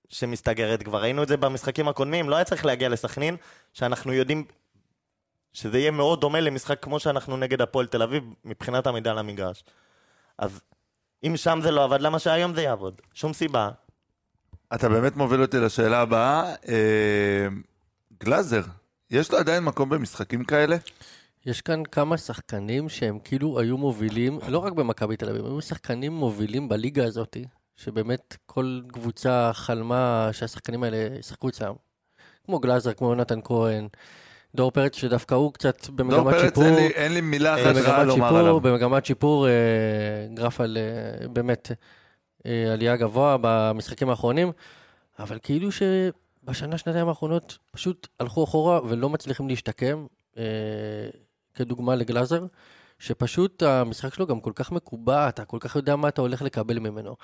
שמסתגרת, 0.08 0.82
כבר 0.82 1.02
ראינו 1.02 1.22
את 1.22 1.28
זה 1.28 1.36
במשחקים 1.36 1.88
הקודמים, 1.88 2.28
לא 2.30 2.36
היה 2.36 2.44
צריך 2.44 2.64
להגיע 2.64 2.88
לסכנין, 2.88 3.36
שאנחנו 3.72 4.12
יודעים 4.12 4.44
שזה 5.52 5.78
יהיה 5.78 5.90
מאוד 5.90 6.20
דומה 6.20 6.40
למשחק 6.40 6.82
כמו 6.82 7.00
שאנחנו 7.00 7.36
נגד 7.36 7.62
הפועל 7.62 7.86
תל 7.86 8.02
אביב, 8.02 8.24
מבחינת 8.44 8.86
עמידה 8.86 9.10
על 9.10 9.18
המגרש. 9.18 9.64
אז 10.38 10.60
אם 11.26 11.36
שם 11.36 11.58
זה 11.62 11.70
לא 11.70 11.84
עבד, 11.84 12.00
למה 12.00 12.18
שהיום 12.18 12.54
זה 12.54 12.62
יעבוד? 12.62 13.00
שום 13.14 13.32
סיבה. 13.32 13.70
אתה 14.74 14.88
באמת 14.88 15.16
מוביל 15.16 15.42
אותי 15.42 15.58
לשאלה 15.58 16.00
הבאה. 16.00 16.54
אה, 16.68 17.46
גלאזר, 18.24 18.62
יש 19.10 19.32
לו 19.32 19.38
עדיין 19.38 19.64
מקום 19.64 19.88
במשחקים 19.88 20.44
כאלה? 20.44 20.76
יש 21.46 21.60
כאן 21.60 21.82
כמה 21.92 22.16
שחקנים 22.18 22.88
שהם 22.88 23.18
כאילו 23.24 23.60
היו 23.60 23.78
מובילים, 23.78 24.38
לא 24.48 24.58
רק 24.58 24.72
במכבי 24.72 25.16
תל 25.16 25.28
אביב, 25.28 25.44
היו 25.44 25.60
שחקנים 25.60 26.12
מובילים 26.12 26.68
בליגה 26.68 27.04
הזאת, 27.04 27.36
שבאמת 27.76 28.36
כל 28.46 28.80
קבוצה 28.92 29.50
חלמה 29.52 30.28
שהשחקנים 30.32 30.82
האלה 30.84 31.16
ישחקו 31.18 31.48
אצלם. 31.48 31.74
כמו 32.44 32.58
גלאזר, 32.58 32.92
כמו 32.92 33.08
יונתן 33.08 33.38
כהן, 33.44 33.88
דור 34.54 34.70
פרץ 34.70 34.96
שדווקא 34.96 35.34
הוא 35.34 35.52
קצת 35.52 35.86
דור 35.86 35.96
במגמת 35.96 36.34
פרץ, 36.34 36.44
שיפור. 36.44 36.64
אין 36.64 36.74
לי- 36.74 36.88
אין 36.94 37.12
לי 37.14 37.20
מילה 37.20 37.56
אה, 37.56 37.62
אחת 37.70 37.76
רעה 37.76 38.04
במגמת 38.04 38.06
לומר 38.06 38.14
שיפור, 38.28 38.38
עליו. 38.38 38.60
במגמת 38.60 39.06
שיפור, 39.06 39.48
אה, 39.48 39.52
גרף 40.34 40.60
על 40.60 40.78
אה, 40.80 41.28
באמת 41.28 41.70
אה, 42.46 42.72
עלייה 42.72 42.96
גבוה 42.96 43.36
במשחקים 43.40 44.08
האחרונים, 44.10 44.52
אבל 45.18 45.38
כאילו 45.42 45.68
בשנה, 46.44 46.78
שנתיים 46.78 47.08
האחרונות 47.08 47.58
פשוט 47.70 48.08
הלכו 48.20 48.44
אחורה 48.44 48.80
ולא 48.88 49.08
מצליחים 49.10 49.48
להשתקם, 49.48 50.06
אה, 50.38 50.42
כדוגמה 51.54 51.94
לגלאזר, 51.94 52.46
שפשוט 52.98 53.62
המשחק 53.62 54.14
שלו 54.14 54.26
גם 54.26 54.40
כל 54.40 54.52
כך 54.54 54.72
מקובע, 54.72 55.28
אתה 55.28 55.44
כל 55.44 55.56
כך 55.60 55.76
יודע 55.76 55.96
מה 55.96 56.08
אתה 56.08 56.20
הולך 56.20 56.42
לקבל 56.42 56.78
ממנו. 56.78 57.16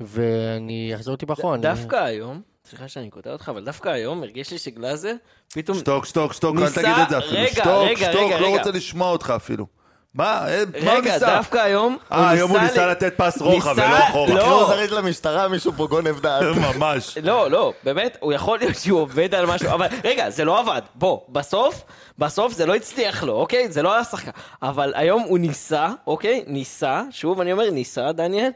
ואני 0.00 0.92
אחזור 0.94 1.16
טיפה 1.16 1.32
אחורה. 1.32 1.54
אני- 1.54 1.62
דווקא 1.62 1.96
היום, 1.96 2.42
סליחה 2.64 2.88
שאני 2.88 3.10
קוטע 3.10 3.32
אותך, 3.32 3.48
אבל 3.48 3.64
דווקא 3.64 3.88
היום 3.88 4.22
הרגיש 4.22 4.50
לי 4.50 4.58
שגלאזר 4.58 5.14
פתאום... 5.52 5.78
שתוק, 5.78 6.04
שתוק, 6.04 6.32
שתוק, 6.32 6.56
אל 6.56 6.60
ניסה- 6.62 6.82
תגיד 6.82 6.94
את 7.02 7.08
זה 7.10 7.18
אפילו. 7.18 7.32
רגע, 7.40 7.50
שתוק, 7.52 7.66
רגע, 7.66 8.10
שתוק, 8.10 8.22
רגע, 8.22 8.40
לא 8.40 8.46
רגע. 8.46 8.58
רוצה 8.58 8.70
לשמוע 8.70 9.10
אותך 9.10 9.32
אפילו. 9.36 9.66
מה, 10.14 10.46
מה 10.84 10.90
הוא 10.90 10.98
רגע, 10.98 11.12
ניסה? 11.14 11.26
דווקא 11.26 11.58
היום... 11.58 11.96
אה, 12.12 12.30
היום 12.30 12.50
הוא 12.50 12.58
ניסה 12.58 12.86
לתת 12.86 13.14
פס 13.16 13.40
רוחב 13.42 13.68
ניסה- 13.80 13.88
ולא 13.88 14.08
אחורה. 14.08 14.34
לא. 14.34 14.40
כאילו 14.40 14.66
זריז 14.66 14.92
למשטרה, 14.92 15.48
מישהו 15.48 15.72
פה 15.76 15.86
גונב 15.86 16.20
דעת. 16.20 16.42
ממש. 16.76 17.18
לא, 17.22 17.50
לא, 17.50 17.72
באמת, 17.84 18.16
הוא 18.20 18.32
יכול 18.32 18.58
להיות 18.58 18.76
שהוא 18.76 19.00
עובד 19.00 19.34
על 19.34 19.46
משהו, 19.46 19.70
אבל 19.70 19.86
רגע, 20.04 20.30
זה 20.30 20.44
לא 20.44 20.58
עבד. 20.58 20.80
בוא, 20.94 21.20
בסוף, 21.28 21.82
בסוף 22.18 22.52
זה 22.52 22.66
לא 22.66 22.74
הצליח 22.74 23.22
לו, 23.22 23.32
אוקיי? 23.32 23.70
זה 23.72 23.82
לא 23.82 23.94
היה 23.94 24.04
שחקן. 24.04 24.30
אבל 24.62 24.92
היום 24.96 25.22
הוא 25.22 25.38
ניסה, 25.38 25.88
אוקיי? 26.06 26.44
ניסה, 26.46 27.02
שוב 27.10 27.40
אני 27.40 27.52
אומר, 27.52 27.70
ניסה, 27.70 28.12
דניאל, 28.12 28.50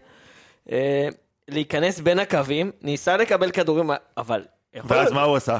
אה, 0.73 1.09
להיכנס 1.49 2.01
בין 2.01 2.19
הקווים, 2.19 2.71
ניסה 2.83 3.17
לקבל 3.17 3.51
כדורים, 3.51 3.91
אבל... 4.17 4.43
יכול 4.75 4.91
ואז 4.97 5.01
להיות- 5.01 5.15
מה 5.15 5.23
הוא 5.23 5.37
עשה? 5.37 5.59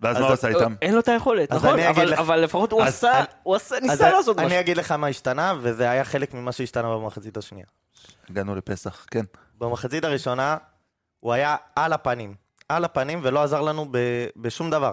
ואז 0.00 0.16
אז 0.16 0.20
מה 0.20 0.26
הוא 0.26 0.34
עשה 0.34 0.48
איתם? 0.48 0.74
אין 0.82 0.94
לו 0.94 1.00
את 1.00 1.08
היכולת, 1.08 1.52
אז 1.52 1.58
נכון? 1.64 1.72
אני 1.78 1.90
אגיד 1.90 2.02
אבל- 2.02 2.12
לך- 2.12 2.18
אבל 2.18 2.40
לפחות 2.40 2.72
הוא 2.72 2.82
אז- 2.82 2.88
עשה, 2.88 3.18
אני- 3.18 3.26
הוא 3.42 3.54
עשה, 3.56 3.76
אז 3.76 3.82
ניסה 3.82 4.10
לעשות 4.10 4.36
משהו. 4.36 4.48
אני 4.48 4.60
אגיד 4.60 4.76
לך 4.76 4.92
מה 4.92 5.06
השתנה, 5.06 5.52
וזה 5.60 5.90
היה 5.90 6.04
חלק 6.04 6.34
ממה 6.34 6.52
שהשתנה 6.52 6.88
במחצית 6.96 7.36
השנייה. 7.36 7.66
הגענו 8.30 8.54
לפסח, 8.56 9.06
כן. 9.10 9.24
במחצית 9.58 10.04
הראשונה 10.04 10.56
הוא 11.20 11.32
היה 11.32 11.56
על 11.76 11.92
הפנים. 11.92 12.34
על 12.68 12.84
הפנים 12.84 13.20
ולא 13.22 13.42
עזר 13.42 13.60
לנו 13.60 13.86
ב- 13.90 13.98
בשום 14.36 14.70
דבר. 14.70 14.92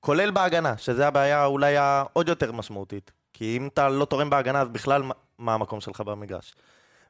כולל 0.00 0.30
בהגנה, 0.30 0.76
שזה 0.78 1.06
הבעיה 1.06 1.44
אולי 1.44 1.76
העוד 1.76 2.28
יותר 2.28 2.52
משמעותית. 2.52 3.10
כי 3.32 3.56
אם 3.56 3.68
אתה 3.72 3.88
לא 3.88 4.04
תורם 4.04 4.30
בהגנה, 4.30 4.60
אז 4.60 4.68
בכלל 4.68 5.02
מה 5.38 5.54
המקום 5.54 5.80
שלך 5.80 6.00
במגרש. 6.00 6.54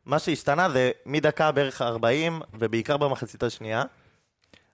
מה 0.04 0.18
שהשתנה 0.18 0.70
זה 0.70 0.90
מדקה 1.06 1.52
בערך 1.52 1.82
40, 1.82 2.40
ובעיקר 2.54 2.96
במחצית 2.96 3.42
השנייה, 3.42 3.82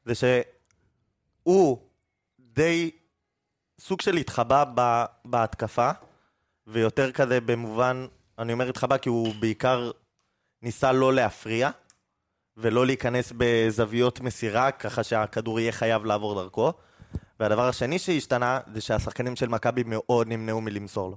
זה 0.05 0.13
שהוא 0.15 1.79
די 2.55 2.91
סוג 3.81 4.01
של 4.01 4.17
התחבא 4.17 4.65
ב- 4.75 5.05
בהתקפה, 5.25 5.91
ויותר 6.67 7.13
כזה 7.13 7.41
במובן, 7.41 8.07
אני 8.39 8.53
אומר 8.53 8.69
התחבא 8.69 8.97
כי 8.97 9.09
הוא 9.09 9.35
בעיקר 9.41 9.91
ניסה 10.63 10.93
לא 10.93 11.15
להפריע, 11.15 11.71
ולא 12.57 12.87
להיכנס 12.87 13.33
בזוויות 13.37 14.21
מסירה, 14.21 14.71
ככה 14.71 15.03
שהכדור 15.03 15.61
יהיה 15.61 15.73
חייב 15.73 16.05
לעבור 16.05 16.35
דרכו. 16.35 16.73
והדבר 17.41 17.69
השני 17.69 17.99
שהשתנה, 17.99 18.61
זה 18.75 18.81
שהשחקנים 18.81 19.37
של 19.37 19.49
מכבי 19.49 19.83
מאוד 19.87 20.29
נמנעו 20.29 20.61
מלמסור 20.61 21.11
לו. 21.11 21.17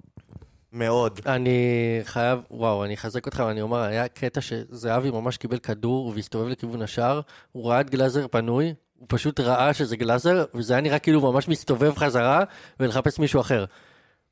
מאוד. 0.72 1.20
אני 1.26 2.00
חייב, 2.04 2.40
וואו, 2.52 2.86
אני 2.86 2.94
אחזק 2.94 3.26
אותך 3.26 3.44
ואני 3.48 3.62
אומר, 3.62 3.80
היה 3.80 4.08
קטע 4.08 4.42
שזהבי 4.42 5.12
ממש 5.12 5.38
קיבל 5.38 5.58
כדור 5.58 6.12
והסתובב 6.16 6.48
לכיוון 6.48 6.82
השער, 6.82 7.22
הוא 7.52 7.70
ראה 7.70 7.82
את 7.82 7.90
גלאזר 7.90 8.28
פנוי, 8.28 8.74
הוא 9.00 9.06
פשוט 9.10 9.40
ראה 9.40 9.74
שזה 9.74 9.98
גלאזר, 9.98 10.46
וזה 10.56 10.74
היה 10.74 10.82
נראה 10.82 11.00
כאילו 11.00 11.20
הוא 11.20 11.34
ממש 11.34 11.48
מסתובב 11.48 11.96
חזרה 11.98 12.44
ולחפש 12.80 13.20
מישהו 13.20 13.42
אחר. 13.42 13.66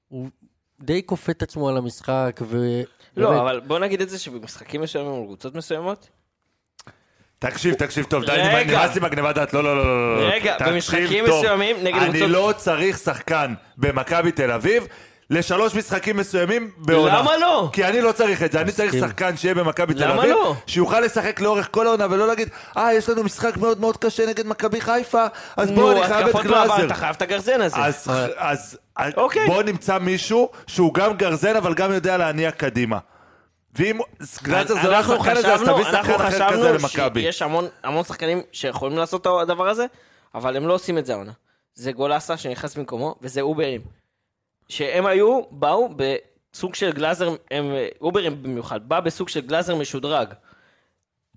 הוא 0.07 0.27
די 0.81 1.01
כופה 1.05 1.31
את 1.31 1.41
עצמו 1.43 1.69
על 1.69 1.77
המשחק, 1.77 2.39
ו... 2.41 2.81
לא, 3.17 3.29
באמת, 3.29 3.41
אבל 3.41 3.59
בוא 3.59 3.79
נגיד 3.79 4.01
את 4.01 4.09
זה 4.09 4.19
שבמשחקים 4.19 4.81
מסוימים, 4.81 5.11
או 5.11 5.25
קבוצות 5.25 5.55
מסוימות, 5.55 6.09
תקשיב, 7.39 7.73
תקשיב 7.75 8.05
טוב, 8.05 8.25
די, 8.25 8.31
רגע. 8.31 8.77
נמאס 8.79 8.95
לי 8.95 9.01
מהגניבת 9.01 9.35
דעת, 9.35 9.53
לא, 9.53 9.63
לא, 9.63 9.77
לא, 9.77 9.85
לא, 9.85 10.21
לא. 10.21 10.33
רגע, 10.33 10.57
תקשיב 10.57 10.73
במשחקים 10.73 11.25
טוב. 11.27 11.39
מסוימים 11.39 11.75
נגד 11.83 11.95
אני 11.97 12.09
קבוצות- 12.09 12.29
לא 12.29 12.53
צריך 12.57 12.97
שחקן 12.97 13.53
במכבי 13.77 14.31
תל 14.31 14.51
אביב 14.51 14.87
לשלוש 15.33 15.75
משחקים 15.75 16.17
מסוימים 16.17 16.71
בעונה. 16.77 17.19
למה 17.19 17.37
לא? 17.37 17.69
כי 17.73 17.85
אני 17.85 18.01
לא 18.01 18.11
צריך 18.11 18.43
את 18.43 18.51
זה, 18.51 18.61
אני 18.61 18.71
צריך. 18.71 18.93
שחקן 18.99 19.37
שיהיה 19.37 19.55
במכבי 19.55 19.93
תל 19.93 20.11
למה 20.11 20.21
אביב, 20.21 20.31
לא? 20.31 20.55
שיוכל 20.67 20.99
לשחק 20.99 21.41
לאורך 21.41 21.67
כל 21.71 21.87
העונה 21.87 22.07
ולא 22.09 22.27
להגיד, 22.27 22.49
אה, 22.77 22.93
יש 22.93 23.09
לנו 23.09 23.23
משחק 23.23 23.57
מאוד 23.57 23.79
מאוד 23.79 23.97
קשה 23.97 24.25
נגד 24.25 24.47
מכבי 24.47 24.81
חיפה, 24.81 25.25
אז 25.57 25.71
בואו, 25.71 25.91
אני 25.91 26.03
חייב 26.03 26.27
את 26.27 26.35
גלאזר. 26.43 26.85
אתה 26.85 26.95
חייב 26.95 27.15
את 27.15 27.21
הגרזן 27.21 27.61
הזה. 27.61 27.77
אז, 27.77 28.07
אז, 28.37 28.77
אז 28.95 29.13
אוקיי. 29.17 29.47
בואו 29.47 29.61
נמצא 29.61 29.97
מישהו 29.97 30.49
שהוא 30.67 30.93
גם 30.93 31.13
גרזן, 31.13 31.55
אבל 31.55 31.73
גם 31.73 31.93
יודע 31.93 32.17
להניע 32.17 32.51
קדימה. 32.51 32.97
ואם 33.75 33.99
גלאזר 34.43 34.73
זה 34.81 34.89
לא 34.89 34.95
השחקן 34.95 35.37
הזה, 35.37 35.53
אז 35.53 35.61
תביא 35.61 35.83
שחקן 35.83 35.97
אחר 35.97 36.27
כזה 36.27 36.45
חשבנו 36.45 36.63
למכבי. 36.73 37.21
שיש 37.21 37.41
המון 37.41 37.67
המון 37.83 38.03
שחקנים 38.03 38.41
שיכולים 38.51 38.97
לעשות 38.97 39.21
את 39.21 39.27
הדבר 39.41 39.69
הזה, 39.69 39.85
אבל 40.35 40.57
הם 40.57 40.67
לא 40.67 40.73
עושים 40.73 40.97
את 40.97 41.05
זה 41.05 41.13
העונה. 41.13 41.31
זה 41.75 41.91
גולסה 41.91 42.37
שנכנס 42.37 42.75
במקומו, 42.75 43.15
וזה 43.21 43.41
אוברים. 43.41 43.81
שהם 44.73 45.05
היו, 45.05 45.41
באו 45.51 45.89
בסוג 45.95 46.75
של 46.75 46.91
גלאזר, 46.91 47.35
הם, 47.51 47.65
אוברים 48.01 48.43
במיוחד, 48.43 48.89
בא 48.89 48.99
בסוג 48.99 49.29
של 49.29 49.41
גלאזר 49.41 49.75
משודרג. 49.75 50.33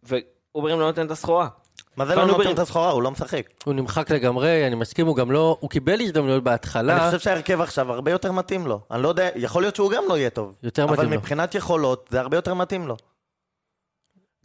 ואוברים 0.02 0.80
לא 0.80 0.86
נותן 0.86 1.06
את 1.06 1.10
הסחורה. 1.10 1.48
מה 1.96 2.06
זה 2.06 2.14
לא 2.14 2.26
נותן 2.26 2.50
את 2.50 2.58
הסחורה? 2.58 2.90
הוא 2.90 3.02
לא 3.02 3.10
משחק. 3.10 3.46
הוא 3.64 3.74
נמחק 3.74 4.10
לגמרי, 4.10 4.66
אני 4.66 4.74
מסכים, 4.74 5.06
הוא 5.06 5.16
גם 5.16 5.30
לא, 5.30 5.56
הוא 5.60 5.70
קיבל 5.70 6.00
הזדמנויות 6.00 6.44
בהתחלה. 6.44 6.96
אני 6.96 7.06
חושב 7.06 7.18
שההרכב 7.18 7.60
עכשיו 7.60 7.92
הרבה 7.92 8.10
יותר 8.10 8.32
מתאים 8.32 8.66
לו. 8.66 8.80
אני 8.90 9.02
לא 9.02 9.08
יודע, 9.08 9.28
יכול 9.36 9.62
להיות 9.62 9.76
שהוא 9.76 9.90
גם 9.90 10.04
לא 10.08 10.18
יהיה 10.18 10.30
טוב. 10.30 10.54
יותר 10.62 10.84
אבל 10.84 10.92
מתאים 10.92 11.10
לו. 11.10 11.16
מבחינת 11.16 11.54
יכולות, 11.54 12.08
זה 12.10 12.20
הרבה 12.20 12.36
יותר 12.36 12.54
מתאים 12.54 12.86
לו. 12.86 12.96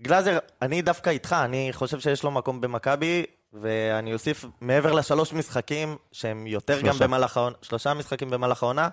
גלאזר, 0.02 0.38
אני 0.62 0.82
דווקא 0.82 1.10
איתך, 1.10 1.36
אני 1.44 1.70
חושב 1.74 2.00
שיש 2.00 2.24
לו 2.24 2.32
מקום 2.32 2.62
במכבי, 2.62 3.26
ואני 3.54 4.14
אוסיף, 4.14 4.46
מעבר 4.62 4.92
לשלוש 4.92 5.34
משחקים, 5.34 5.98
שהם 6.12 6.48
יותר 6.48 6.80
גם 6.82 6.86
שלושה. 6.86 7.08
במהלך 7.08 7.38
העונה, 7.38 7.56
שלושה 7.62 7.94
משחקים 7.94 8.30
במהלך 8.30 8.64
העונה, 8.64 8.90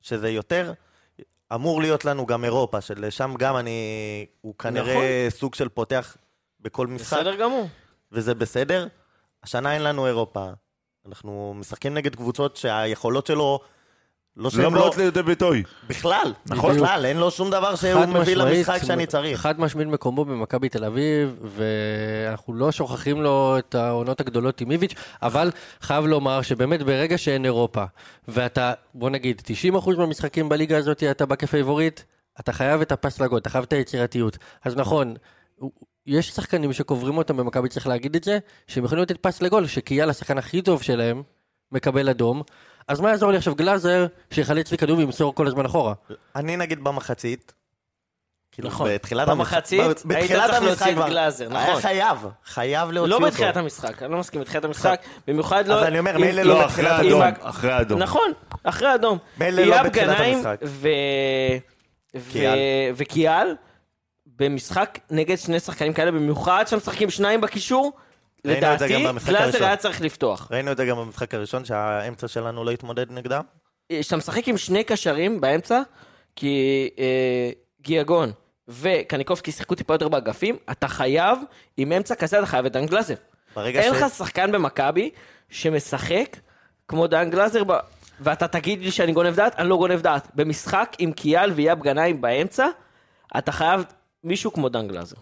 שזה 0.00 0.30
יותר, 0.30 0.72
אמור 1.54 1.80
להיות 1.80 2.04
לנו 2.04 2.26
גם 2.26 2.44
אירופה, 2.44 2.80
שלשם 2.80 3.34
גם 3.38 3.56
אני, 3.56 4.26
הוא 4.40 4.54
כנראה 4.58 5.26
סוג 5.30 5.54
של 5.54 5.68
פותח 5.68 6.16
בכל 6.60 6.86
משחק, 6.86 7.16
בסדר 7.16 7.36
גמור. 7.36 7.68
וזה 8.12 8.34
בסדר. 8.34 8.88
השנה 9.42 9.74
אין 9.74 9.82
לנו 9.82 10.06
אירופה. 10.06 10.50
אנחנו 11.08 11.54
משחקים 11.56 11.94
נגד 11.94 12.14
קבוצות 12.16 12.56
שהיכולות 12.56 13.26
שלו, 13.26 13.60
לא 14.36 14.50
שהם 14.50 14.60
לא 14.60 14.70
לא... 14.72 14.78
באות 14.78 14.96
לידי 14.96 15.22
ביטוי. 15.22 15.62
בכלל, 15.88 16.32
נכון. 16.46 16.76
בכלל, 16.76 17.04
אין 17.06 17.16
לו 17.16 17.30
שום 17.30 17.50
דבר 17.50 17.76
שהוא 17.76 18.04
מביא 18.04 18.20
משמעית, 18.20 18.38
למשחק 18.38 18.84
שאני 18.86 19.06
צריך. 19.06 19.40
חד 19.40 19.60
משמעית 19.60 19.88
מקומו 19.88 20.24
במכבי 20.24 20.68
תל 20.68 20.84
אביב, 20.84 21.36
ואנחנו 21.42 22.54
לא 22.54 22.72
שוכחים 22.72 23.22
לו 23.22 23.58
את 23.58 23.74
העונות 23.74 24.20
הגדולות 24.20 24.60
עם 24.60 24.70
איביץ', 24.70 24.94
אבל 25.22 25.50
חייב 25.80 26.06
לומר 26.06 26.42
שבאמת 26.42 26.82
ברגע 26.82 27.18
שאין 27.18 27.44
אירופה, 27.44 27.84
ואתה, 28.28 28.72
בוא 28.94 29.10
נגיד, 29.10 29.42
90% 29.72 29.96
מהמשחקים 29.98 30.48
בליגה 30.48 30.76
הזאת 30.76 31.02
אתה 31.02 31.26
בא 31.26 31.36
כפייבוריט, 31.36 32.00
אתה 32.40 32.52
חייב 32.52 32.80
את 32.80 32.92
הפס 32.92 33.20
לגול, 33.20 33.38
אתה 33.38 33.50
חייב 33.50 33.64
את 33.64 33.72
היצירתיות. 33.72 34.38
אז 34.64 34.76
נכון, 34.76 35.14
יש 36.06 36.30
שחקנים 36.30 36.72
שקוברים 36.72 37.18
אותם 37.18 37.36
במכבי, 37.36 37.68
צריך 37.68 37.86
להגיד 37.86 38.16
את 38.16 38.24
זה, 38.24 38.38
שהם 38.66 38.84
יכולים 38.84 39.02
לתת 39.02 39.16
פס 39.20 39.42
לגול, 39.42 39.66
שקיאל, 39.66 40.10
השחקן 40.10 40.38
הכי 40.38 40.62
טוב 40.62 40.82
שלהם, 40.82 41.22
מקבל 41.72 42.08
אדום. 42.08 42.42
אז 42.88 43.00
מה 43.00 43.10
יעזור 43.10 43.30
לי 43.30 43.36
עכשיו 43.36 43.54
גלאזר, 43.54 44.06
שיחלץ 44.30 44.70
לי 44.70 44.78
כדור 44.78 44.98
וימסור 44.98 45.34
כל 45.34 45.46
הזמן 45.46 45.64
אחורה? 45.64 45.94
אני 46.36 46.56
נגיד 46.56 46.84
במחצית, 46.84 47.52
כאילו 48.52 48.68
נכון. 48.68 48.88
בתחילת 48.94 49.28
במחצית 49.28 49.80
המשחק- 49.80 50.10
היית 50.10 50.22
בתחילת 50.22 50.50
צריך 50.50 50.62
להוציא 50.62 50.86
את 50.86 50.94
כבר, 50.94 51.08
גלאזר, 51.08 51.56
היה 51.56 51.68
נכון. 51.70 51.82
חייב, 51.82 52.18
חייב 52.44 52.90
להוציא 52.90 53.10
לא 53.10 53.16
אותו. 53.16 53.26
בתחילת 53.26 53.56
המשחק, 53.56 54.02
אני 54.02 54.12
לא 54.12 54.18
מסכים, 54.18 54.40
בתחילת 54.40 54.64
המשחק, 54.64 55.00
במיוחד 55.26 55.66
לא... 55.68 55.74
אז 55.74 55.84
אני 55.86 55.98
אומר, 55.98 56.18
מילא 56.18 56.42
לא 56.42 56.54
לא, 56.54 56.64
בתחילת 56.66 56.90
האדום, 56.90 57.22
אחרי 57.40 57.72
האדום. 57.72 57.98
נכון, 57.98 58.32
אחרי 58.64 58.88
האדום. 58.88 59.18
מילא 59.40 59.62
לא 59.62 59.82
בתחילת 59.82 60.16
המשחק. 60.20 60.56
ו... 60.64 60.88
ו... 62.16 62.30
קיאל. 62.32 62.58
וקיאל, 62.96 63.54
במשחק 64.26 64.98
נגד 65.10 65.36
שני 65.38 65.60
שחקנים 65.60 65.92
כאלה, 65.92 66.10
במיוחד 66.10 66.64
שמשחקים 66.66 67.10
שניים 67.10 67.40
בקישור, 67.40 67.92
לדעתי, 68.46 68.88
גלאזר. 69.26 69.64
היה 69.64 69.76
צריך 69.76 70.00
לפתוח. 70.00 70.48
ראינו 70.50 70.72
את 70.72 70.76
זה 70.76 70.86
גם 70.86 70.96
במשחק 70.96 71.34
הראשון, 71.34 71.64
שהאמצע 71.64 72.28
שלנו 72.28 72.64
לא 72.64 72.70
התמודד 72.70 73.12
נגדם. 73.12 73.42
כשאתה 73.92 74.16
משחק 74.16 74.48
עם 74.48 74.56
שני 74.56 74.84
קשרים 74.84 75.40
באמצע, 75.40 75.82
כי 76.36 76.88
אה, 76.98 77.50
גיאגון 77.80 78.32
וקניקובסקי 78.68 79.52
שיחקו 79.52 79.74
טיפה 79.74 79.94
יותר 79.94 80.08
באגפים, 80.08 80.56
אתה 80.70 80.88
חייב, 80.88 81.38
עם 81.76 81.92
אמצע 81.92 82.14
כזה 82.14 82.38
אתה 82.38 82.46
חייב 82.46 82.66
את 82.66 82.72
דן 82.72 82.86
גלאזר. 82.86 83.14
אין 83.56 83.94
ש... 83.94 83.96
לך 83.96 84.14
שחקן 84.14 84.52
במכבי 84.52 85.10
שמשחק 85.50 86.36
כמו 86.88 87.06
דן 87.06 87.30
גלאזר, 87.30 87.64
ב... 87.64 87.72
ואתה 88.20 88.48
תגיד 88.48 88.82
לי 88.82 88.90
שאני 88.90 89.12
גונב 89.12 89.34
דעת, 89.34 89.58
אני 89.58 89.68
לא 89.68 89.76
גונב 89.76 90.00
דעת. 90.00 90.28
במשחק 90.34 90.96
עם 90.98 91.12
קיאל 91.12 91.52
ויאב 91.52 91.82
גנאים 91.82 92.20
באמצע, 92.20 92.66
אתה 93.38 93.52
חייב 93.52 93.84
מישהו 94.24 94.52
כמו 94.52 94.68
דן 94.68 94.88
גלאזר. 94.88 95.16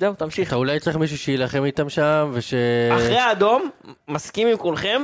זהו, 0.00 0.14
תמשיך. 0.14 0.48
אתה 0.48 0.56
אולי 0.56 0.80
צריך 0.80 0.96
מישהו 0.96 1.18
שיילחם 1.18 1.64
איתם 1.64 1.88
שם, 1.88 2.30
וש... 2.32 2.54
אחרי 2.96 3.18
האדום, 3.18 3.70
מסכים 4.08 4.48
עם 4.48 4.56
כולכם, 4.56 5.02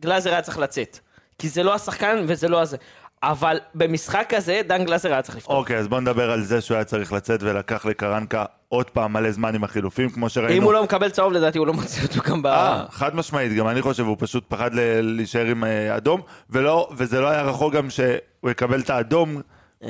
גלאזר 0.00 0.30
היה 0.30 0.42
צריך 0.42 0.58
לצאת. 0.58 0.98
כי 1.38 1.48
זה 1.48 1.62
לא 1.62 1.74
השחקן 1.74 2.24
וזה 2.26 2.48
לא 2.48 2.60
הזה. 2.60 2.76
אבל 3.22 3.58
במשחק 3.74 4.34
הזה, 4.34 4.60
דן 4.66 4.84
גלאזר 4.84 5.12
היה 5.12 5.22
צריך 5.22 5.36
לפתור. 5.36 5.56
אוקיי, 5.56 5.78
אז 5.78 5.88
בוא 5.88 6.00
נדבר 6.00 6.30
על 6.30 6.42
זה 6.42 6.60
שהוא 6.60 6.74
היה 6.74 6.84
צריך 6.84 7.12
לצאת 7.12 7.42
ולקח 7.42 7.86
לקרנקה 7.86 8.44
עוד 8.68 8.90
פעם 8.90 9.12
מלא 9.12 9.30
זמן 9.30 9.54
עם 9.54 9.64
החילופים, 9.64 10.10
כמו 10.10 10.28
שראינו. 10.28 10.52
אם 10.52 10.62
הוא 10.62 10.72
לא 10.72 10.84
מקבל 10.84 11.10
צהוב, 11.10 11.32
לדעתי 11.32 11.58
הוא 11.58 11.66
לא 11.66 11.72
מוציא 11.72 12.02
אותו 12.02 12.30
גם 12.30 12.42
ב... 12.42 12.46
אה, 12.46 12.84
חד 12.90 13.16
משמעית, 13.16 13.52
גם 13.52 13.68
אני 13.68 13.82
חושב, 13.82 14.06
הוא 14.06 14.16
פשוט 14.20 14.44
פחד 14.48 14.70
להישאר 14.74 15.46
עם 15.46 15.64
אה, 15.64 15.96
אדום, 15.96 16.20
ולא, 16.50 16.88
וזה 16.96 17.20
לא 17.20 17.28
היה 17.28 17.42
רחוק 17.42 17.74
גם 17.74 17.90
שהוא 17.90 18.50
יקבל 18.50 18.80
את 18.80 18.90
האדום. 18.90 19.40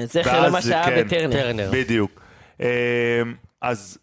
זכר 0.04 0.46
למה 0.46 0.62
שהיה 0.62 0.84
כן. 0.84 1.06
בטרנר. 1.06 1.32
טרנר. 1.32 1.70
בדיוק. 1.72 2.10
אה, 2.60 3.22
אז 3.62 3.98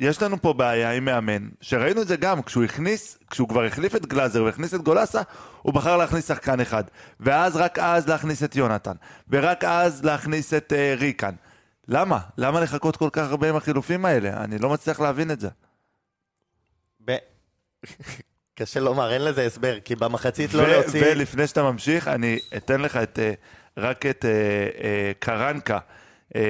יש 0.00 0.22
לנו 0.22 0.42
פה 0.42 0.52
בעיה 0.52 0.92
עם 0.92 1.04
מאמן, 1.04 1.48
שראינו 1.60 2.02
את 2.02 2.08
זה 2.08 2.16
גם, 2.16 2.42
כשהוא 2.42 2.64
הכניס, 2.64 3.18
כשהוא 3.30 3.48
כבר 3.48 3.64
החליף 3.64 3.96
את 3.96 4.06
גלאזר 4.06 4.44
והכניס 4.44 4.74
את 4.74 4.80
גולסה, 4.80 5.22
הוא 5.62 5.74
בחר 5.74 5.96
להכניס 5.96 6.28
שחקן 6.28 6.60
אחד. 6.60 6.84
ואז 7.20 7.56
רק 7.56 7.78
אז 7.78 8.08
להכניס 8.08 8.42
את 8.42 8.56
יונתן. 8.56 8.92
ורק 9.28 9.64
אז 9.64 10.04
להכניס 10.04 10.54
את 10.54 10.72
אה, 10.72 10.94
ריקן. 10.98 11.34
למה? 11.88 12.18
למה 12.38 12.60
לחכות 12.60 12.96
כל 12.96 13.08
כך 13.12 13.30
הרבה 13.30 13.48
עם 13.48 13.56
החילופים 13.56 14.04
האלה? 14.04 14.44
אני 14.44 14.58
לא 14.58 14.70
מצליח 14.70 15.00
להבין 15.00 15.30
את 15.30 15.40
זה. 15.40 15.48
ב... 17.04 17.16
קשה 18.58 18.80
לומר, 18.80 19.12
אין 19.12 19.24
לזה 19.24 19.46
הסבר, 19.46 19.80
כי 19.80 19.96
במחצית 19.96 20.54
לא 20.54 20.68
להוציא... 20.68 21.02
ולפני 21.04 21.46
שאתה 21.46 21.62
ממשיך, 21.62 22.08
אני 22.08 22.38
אתן 22.56 22.80
לך 22.80 22.96
את, 22.96 23.18
אה, 23.18 23.32
רק 23.76 24.06
את 24.06 24.24
אה, 24.24 24.30
אה, 24.84 25.12
קרנקה, 25.18 25.78
אה, 26.36 26.40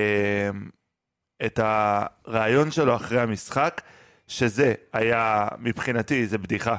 את 1.47 1.61
הרעיון 1.63 2.71
שלו 2.71 2.97
אחרי 2.97 3.21
המשחק, 3.21 3.81
שזה 4.29 4.75
היה, 4.93 5.49
מבחינתי, 5.59 6.27
זה 6.27 6.39
בדיחה. 6.39 6.77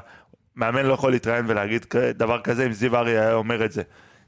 מאמן 0.56 0.86
לא 0.86 0.94
יכול 0.94 1.12
להתראיין 1.12 1.46
ולהגיד 1.48 1.86
דבר 2.16 2.42
כזה 2.42 2.66
אם 2.66 2.74
זיו 2.74 2.98
אריה 2.98 3.22
היה 3.22 3.34
אומר 3.34 3.66
את 3.66 3.72
זה. 3.72 3.84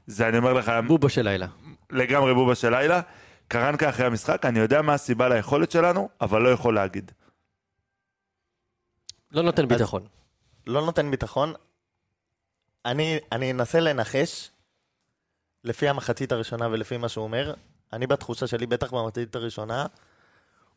זה, 0.06 0.28
אני 0.28 0.38
אומר 0.38 0.52
לך, 0.52 0.72
בובו 0.86 1.08
של 1.08 1.22
לילה. 1.22 1.46
לגמרי 1.90 2.34
בובה 2.34 2.54
של 2.54 2.70
לילה. 2.70 3.00
קרנקה 3.48 3.88
אחרי 3.88 4.06
המשחק, 4.06 4.46
אני 4.46 4.58
יודע 4.58 4.82
מה 4.82 4.94
הסיבה 4.94 5.28
ליכולת 5.28 5.70
שלנו, 5.70 6.08
אבל 6.20 6.42
לא 6.42 6.48
יכול 6.48 6.74
להגיד. 6.74 7.12
לא 9.32 9.42
נותן 9.42 9.68
ביטחון. 9.68 10.06
לא 10.66 10.86
נותן 10.86 11.10
ביטחון. 11.10 11.52
אני, 12.84 13.18
אני 13.32 13.52
אנסה 13.52 13.80
לנחש, 13.80 14.50
לפי 15.64 15.88
המחצית 15.88 16.32
הראשונה 16.32 16.68
ולפי 16.68 16.96
מה 16.96 17.08
שהוא 17.08 17.24
אומר, 17.24 17.54
אני 17.92 18.06
בתחושה 18.06 18.46
שלי, 18.46 18.66
בטח 18.66 18.94
במחצית 18.94 19.36
הראשונה, 19.36 19.86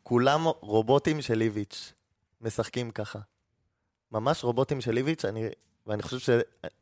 כולם 0.07 0.43
רובוטים 0.59 1.21
של 1.21 1.41
איביץ', 1.41 1.93
משחקים 2.41 2.91
ככה. 2.91 3.19
ממש 4.11 4.43
רובוטים 4.43 4.81
של 4.81 4.97
איביץ', 4.97 5.25
אני, 5.25 5.49
ואני 5.87 6.01
חושב 6.01 6.41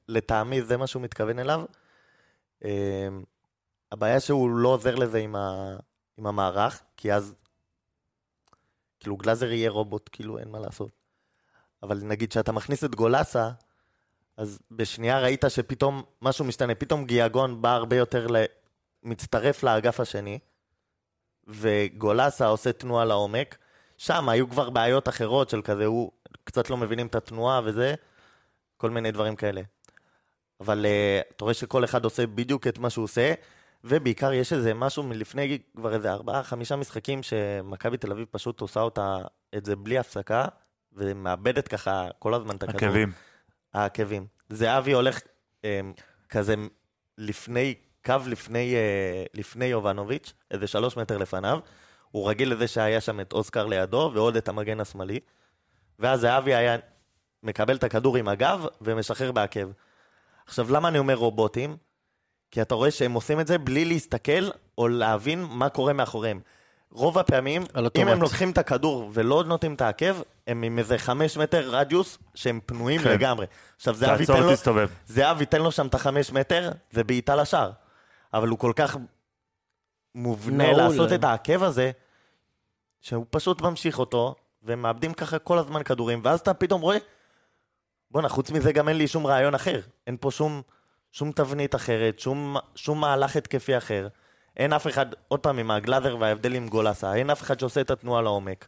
שלטעמי 0.10 0.62
זה 0.62 0.78
מה 0.78 0.88
שהוא 0.88 1.02
מתכוון 1.02 1.40
אליו. 1.40 1.66
אמ, 2.66 2.70
הבעיה 3.92 4.20
שהוא 4.20 4.50
לא 4.50 4.70
עוזר 4.70 4.96
לזה 4.96 5.18
עם, 5.18 5.36
ה, 5.36 5.76
עם 6.18 6.28
המערך, 6.28 6.82
כי 6.98 7.14
אז, 7.14 7.36
כאילו 9.00 9.18
גלאזר 9.18 9.52
יהיה 9.52 9.70
רובוט, 9.70 10.10
כאילו 10.12 10.40
אין 10.40 10.50
מה 10.50 10.60
לעשות. 10.60 10.92
אבל 11.84 12.04
נגיד 12.04 12.32
שאתה 12.32 12.52
מכניס 12.52 12.84
את 12.84 12.96
גולסה, 12.96 13.52
אז 14.38 14.60
בשנייה 14.72 15.20
ראית 15.20 15.46
שפתאום 15.48 16.04
משהו 16.22 16.46
משתנה, 16.46 16.76
פתאום 16.76 17.06
גיאגון 17.06 17.62
בא 17.62 17.74
הרבה 17.74 17.96
יותר, 17.96 18.28
ל... 18.28 18.36
מצטרף 19.04 19.64
לאגף 19.64 20.00
השני, 20.00 20.40
וגולסה 21.48 22.46
עושה 22.46 22.72
תנועה 22.72 23.06
לעומק. 23.06 23.58
שם 23.98 24.30
היו 24.30 24.50
כבר 24.50 24.70
בעיות 24.70 25.10
אחרות 25.10 25.50
של 25.50 25.62
כזה, 25.62 25.86
הוא 25.86 26.12
קצת 26.44 26.70
לא 26.70 26.78
מבינים 26.78 27.08
את 27.08 27.16
התנועה 27.16 27.62
וזה, 27.64 27.96
כל 28.78 28.90
מיני 28.90 29.12
דברים 29.12 29.36
כאלה. 29.36 29.62
אבל 30.60 30.86
uh, 30.86 31.36
אתה 31.36 31.44
רואה 31.44 31.54
שכל 31.54 31.84
אחד 31.84 32.04
עושה 32.04 32.28
בדיוק 32.28 32.68
את 32.68 32.78
מה 32.78 32.90
שהוא 32.90 33.04
עושה, 33.04 33.34
ובעיקר 33.84 34.34
יש 34.34 34.54
איזה 34.54 34.74
משהו 34.74 35.04
מלפני 35.04 35.60
כבר 35.76 35.94
איזה 35.94 36.12
ארבעה, 36.12 36.44
חמישה 36.44 36.76
משחקים 36.76 37.24
שמכבי 37.24 37.98
תל 37.98 38.12
אביב 38.12 38.28
פשוט 38.32 38.62
עושה 38.62 38.80
אותה, 38.80 39.18
את 39.56 39.66
זה 39.66 39.76
בלי 39.76 39.98
הפסקה, 39.98 40.46
ומאבדת 40.94 41.68
ככה 41.68 42.08
כל 42.20 42.34
הזמן 42.34 42.56
את 42.56 42.64
הכדור. 42.64 42.90
עקבים. 42.90 43.12
העקבים. 43.74 44.28
זהבי 44.50 44.92
הולך 44.92 45.20
אה, 45.66 45.80
כזה 46.30 46.56
לפני, 47.18 47.76
קו 48.06 48.16
לפני, 48.28 48.76
אה, 48.76 49.24
לפני 49.34 49.66
יובנוביץ', 49.66 50.34
איזה 50.52 50.68
שלוש 50.68 50.98
מטר 50.98 51.18
לפניו. 51.18 51.60
הוא 52.12 52.30
רגיל 52.30 52.54
לזה 52.54 52.68
שהיה 52.68 53.02
שם 53.02 53.20
את 53.20 53.34
אוסקר 53.34 53.66
לידו, 53.66 54.12
ועוד 54.14 54.36
את 54.36 54.50
המגן 54.50 54.80
השמאלי. 54.80 55.20
ואז 56.00 56.20
זהבי 56.20 56.56
היה 56.56 56.78
מקבל 57.44 57.76
את 57.76 57.84
הכדור 57.84 58.18
עם 58.18 58.28
הגב, 58.28 58.66
ומשחרר 58.82 59.32
בעקב. 59.32 59.68
עכשיו, 60.48 60.72
למה 60.72 60.88
אני 60.88 61.00
אומר 61.00 61.16
רובוטים? 61.16 61.78
כי 62.52 62.62
אתה 62.62 62.76
רואה 62.76 62.92
שהם 62.92 63.14
עושים 63.14 63.40
את 63.40 63.48
זה 63.48 63.58
בלי 63.58 63.86
להסתכל 63.86 64.50
או 64.78 64.88
להבין 64.88 65.46
מה 65.50 65.70
קורה 65.70 65.94
מאחוריהם. 65.94 66.40
רוב 66.92 67.18
הפעמים, 67.18 67.64
אם. 67.96 68.08
הם 68.08 68.22
לוקחים 68.22 68.52
את 68.52 68.58
הכדור 68.58 69.10
ולא 69.14 69.44
נותנים 69.44 69.74
את 69.74 69.82
העקב, 69.82 70.16
הם 70.48 70.64
עם 70.64 70.80
איזה 70.80 70.98
חמש 70.98 71.38
מטר 71.38 71.70
רדיוס 71.70 72.18
שהם 72.36 72.60
פנויים 72.66 73.02
כן. 73.02 73.12
לגמרי. 73.12 73.46
עכשיו, 73.76 73.94
זהבי 73.94 74.22
ייתן 74.22 74.44
לו. 74.44 74.82
זהב 75.08 75.40
ייתן 75.42 75.62
לו 75.62 75.72
שם 75.72 75.88
את 75.88 75.96
החמש 75.96 76.32
מטר, 76.32 76.72
זה 76.92 77.04
בעיטה 77.04 77.36
לשער. 77.36 77.72
אבל 78.36 78.48
הוא 78.48 78.60
כל 78.60 78.74
כך 78.76 78.98
מובנה. 80.16 80.74
לעשות 80.74 81.14
את 81.14 81.24
העקב 81.24 81.64
הזה, 81.64 81.92
שהוא 83.02 83.26
פשוט 83.30 83.62
ממשיך 83.62 84.00
אותו, 84.00 84.36
והם 84.64 84.82
מאבדים 84.82 85.14
ככה 85.14 85.40
כל 85.40 85.58
הזמן 85.58 85.84
כדורים, 85.84 86.22
ואז 86.24 86.40
אתה 86.40 86.54
פתאום 86.54 86.82
רואה, 86.82 86.98
בואנה, 88.12 88.30
חוץ 88.30 88.52
מזה 88.52 88.72
גם 88.72 88.90
אין 88.90 88.98
לי 88.98 89.08
שום 89.08 89.28
רעיון 89.28 89.56
אחר. 89.56 89.80
אין 90.08 90.18
פה 90.20 90.32
שום, 90.32 90.62
שום 91.12 91.32
תבנית 91.32 91.76
אחרת, 91.76 92.20
שום, 92.20 92.58
שום 92.76 93.02
מהלך 93.02 93.36
התקפי 93.36 93.78
אחר. 93.78 94.08
אין 94.58 94.74
אף 94.74 94.88
אחד, 94.88 95.06
עוד 95.28 95.40
פעם, 95.40 95.60
עם 95.60 95.72
הגלאזר 95.72 96.18
וההבדל 96.20 96.56
עם 96.56 96.68
גולסה, 96.68 97.14
אין 97.14 97.30
אף 97.30 97.42
אחד 97.42 97.60
שעושה 97.60 97.82
את 97.82 97.92
התנועה 97.92 98.22
לעומק. 98.22 98.68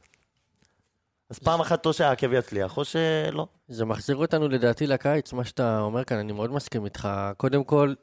אז 1.30 1.39
פעם 1.39 1.62
אחת 1.62 1.86
או 1.86 1.93
שהעקב 1.93 2.34
יצליח, 2.34 2.77
או 2.77 2.86
שלא. 2.86 3.47
זה 3.67 3.86
מחזיר 3.86 4.15
אותנו 4.15 4.47
לדעתי 4.47 4.88
לקיץ, 4.88 5.34
מה 5.34 5.45
שאתה 5.45 5.80
אומר 5.80 6.03
כאן, 6.03 6.17
אני 6.17 6.34
מאוד 6.34 6.51
מסכים 6.51 6.86
איתך. 6.86 7.10
קודם 7.38 7.63
כל, 7.63 7.93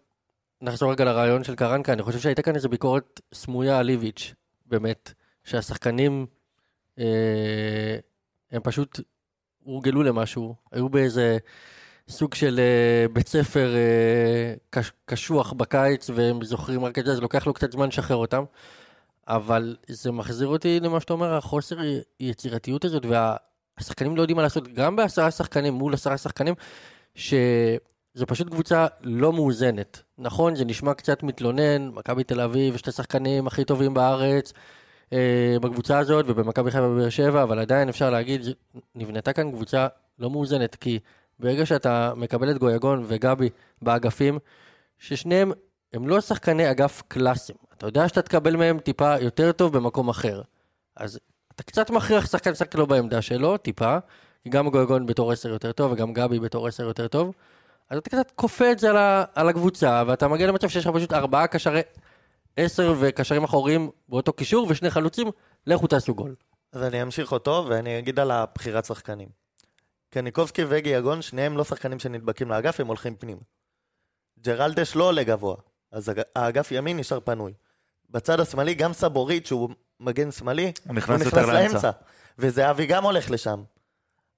נחזור 0.64 0.92
רגע 0.92 1.04
לרעיון 1.04 1.44
של 1.44 1.54
קרנקה, 1.54 1.92
אני 1.92 2.02
חושב 2.02 2.18
שהייתה 2.18 2.42
כאן 2.42 2.54
איזו 2.54 2.68
ביקורת 2.68 3.20
סמויה 3.34 3.78
על 3.78 3.88
איביץ', 3.88 4.34
באמת, 4.66 5.12
שהשחקנים, 5.44 6.26
אה, 6.98 7.96
הם 8.52 8.60
פשוט 8.62 9.00
הורגלו 9.64 10.02
למשהו, 10.02 10.54
היו 10.72 10.88
באיזה 10.88 11.38
סוג 12.08 12.34
של 12.34 12.60
אה, 12.60 13.08
בית 13.08 13.28
ספר 13.28 13.74
אה, 13.74 14.54
קש, 14.70 14.92
קשוח 15.04 15.52
בקיץ, 15.52 16.10
והם 16.14 16.44
זוכרים 16.44 16.84
רק 16.84 16.98
את 16.98 17.04
זה, 17.04 17.14
זה 17.14 17.20
לוקח 17.20 17.46
לו 17.46 17.54
קצת 17.54 17.72
זמן 17.72 17.88
לשחרר 17.88 18.16
אותם. 18.16 18.44
אבל 19.28 19.76
זה 19.88 20.12
מחזיר 20.12 20.48
אותי 20.48 20.80
למה 20.80 21.00
שאתה 21.00 21.12
אומר, 21.12 21.34
החוסר 21.34 21.76
יצירתיות 22.20 22.84
הזאת, 22.84 23.02
והשחקנים 23.06 24.16
לא 24.16 24.22
יודעים 24.22 24.36
מה 24.36 24.42
לעשות, 24.42 24.68
גם 24.68 24.96
בעשרה 24.96 25.30
שחקנים 25.30 25.74
מול 25.74 25.94
עשרה 25.94 26.18
שחקנים, 26.18 26.54
שזו 28.14 28.26
פשוט 28.26 28.50
קבוצה 28.50 28.86
לא 29.00 29.32
מאוזנת. 29.32 30.02
נכון, 30.18 30.54
זה 30.54 30.64
נשמע 30.64 30.94
קצת 30.94 31.22
מתלונן, 31.22 31.88
מכבי 31.88 32.24
תל 32.24 32.40
אביב, 32.40 32.76
שתי 32.76 32.92
שחקנים 32.92 33.46
הכי 33.46 33.64
טובים 33.64 33.94
בארץ 33.94 34.52
אה, 35.12 35.56
בקבוצה 35.60 35.98
הזאת, 35.98 36.24
ובמכבי 36.28 36.70
חיפה 36.70 36.88
בבאר 36.88 37.08
שבע, 37.08 37.42
אבל 37.42 37.58
עדיין 37.58 37.88
אפשר 37.88 38.10
להגיד, 38.10 38.40
נבנתה 38.94 39.32
כאן 39.32 39.52
קבוצה 39.52 39.86
לא 40.18 40.30
מאוזנת, 40.30 40.74
כי 40.74 40.98
ברגע 41.40 41.66
שאתה 41.66 42.12
מקבל 42.16 42.50
את 42.50 42.58
גויגון 42.58 43.04
וגבי 43.06 43.48
באגפים, 43.82 44.38
ששניהם 44.98 45.52
הם 45.92 46.08
לא 46.08 46.20
שחקני 46.20 46.70
אגף 46.70 47.02
קלאסיים. 47.08 47.58
אתה 47.78 47.86
יודע 47.86 48.08
שאתה 48.08 48.22
תקבל 48.22 48.56
מהם 48.56 48.78
טיפה 48.78 49.20
יותר 49.20 49.52
טוב 49.52 49.76
במקום 49.76 50.08
אחר. 50.08 50.42
אז 50.96 51.18
אתה 51.54 51.62
קצת 51.62 51.90
מכריח 51.90 52.26
שחקן 52.26 52.50
לשחק 52.50 52.74
לו 52.74 52.86
בעמדה 52.86 53.22
שלו, 53.22 53.56
טיפה, 53.56 53.96
כי 54.42 54.48
גם 54.50 54.68
גויגון 54.68 55.06
בתור 55.06 55.32
עשר 55.32 55.48
יותר 55.48 55.72
טוב 55.72 55.92
וגם 55.92 56.12
גבי 56.12 56.40
בתור 56.40 56.68
עשר 56.68 56.84
יותר 56.84 57.08
טוב. 57.08 57.34
אז 57.90 57.98
אתה 57.98 58.10
קצת 58.10 58.32
כופה 58.34 58.72
את 58.72 58.78
זה 58.78 58.90
על, 58.90 58.96
ה- 58.96 59.24
על 59.34 59.48
הקבוצה, 59.48 60.02
ואתה 60.06 60.28
מגיע 60.28 60.46
למצב 60.46 60.68
שיש 60.68 60.86
לך 60.86 60.94
פשוט 60.94 61.12
ארבעה 61.12 61.46
קשרי 61.46 61.80
עשר 62.56 62.94
וקשרים 63.00 63.44
אחוריים 63.44 63.90
באותו 64.08 64.32
קישור 64.32 64.66
ושני 64.70 64.90
חלוצים, 64.90 65.28
לכו 65.66 65.86
תעשו 65.86 66.14
גול. 66.14 66.34
אז 66.72 66.82
אני 66.82 67.02
אמשיך 67.02 67.32
אותו, 67.32 67.66
ואני 67.68 67.98
אגיד 67.98 68.18
על 68.18 68.30
הבחירת 68.30 68.84
שחקנים. 68.84 69.28
קניקובסקי 70.10 70.62
וגיאגון, 70.68 71.22
שניהם 71.22 71.56
לא 71.56 71.64
שחקנים 71.64 71.98
שנדבקים 71.98 72.50
לאגף, 72.50 72.80
הם 72.80 72.86
הולכים 72.86 73.16
פנימה. 73.16 73.40
ג'רלדש 74.40 74.96
לא 74.96 75.04
עולה 75.04 75.22
גבוה, 75.24 75.56
אז 75.92 76.12
האגף 76.36 76.68
ימין 76.72 76.96
נשאר 76.96 77.20
פנוי. 77.20 77.52
בצד 78.10 78.40
השמאלי, 78.40 78.74
גם 78.74 78.92
סבורית, 78.92 79.46
שהוא 79.46 79.70
מגן 80.00 80.30
שמאלי, 80.30 80.72
הוא 80.86 80.94
נכנס 80.94 81.20
הוא 81.20 81.26
נכנס 81.28 81.34
לאמצע. 81.48 81.52
לאמצע. 81.52 81.90
וזהבי 82.38 82.86
גם 82.86 83.04
הולך 83.04 83.30
לשם. 83.30 83.62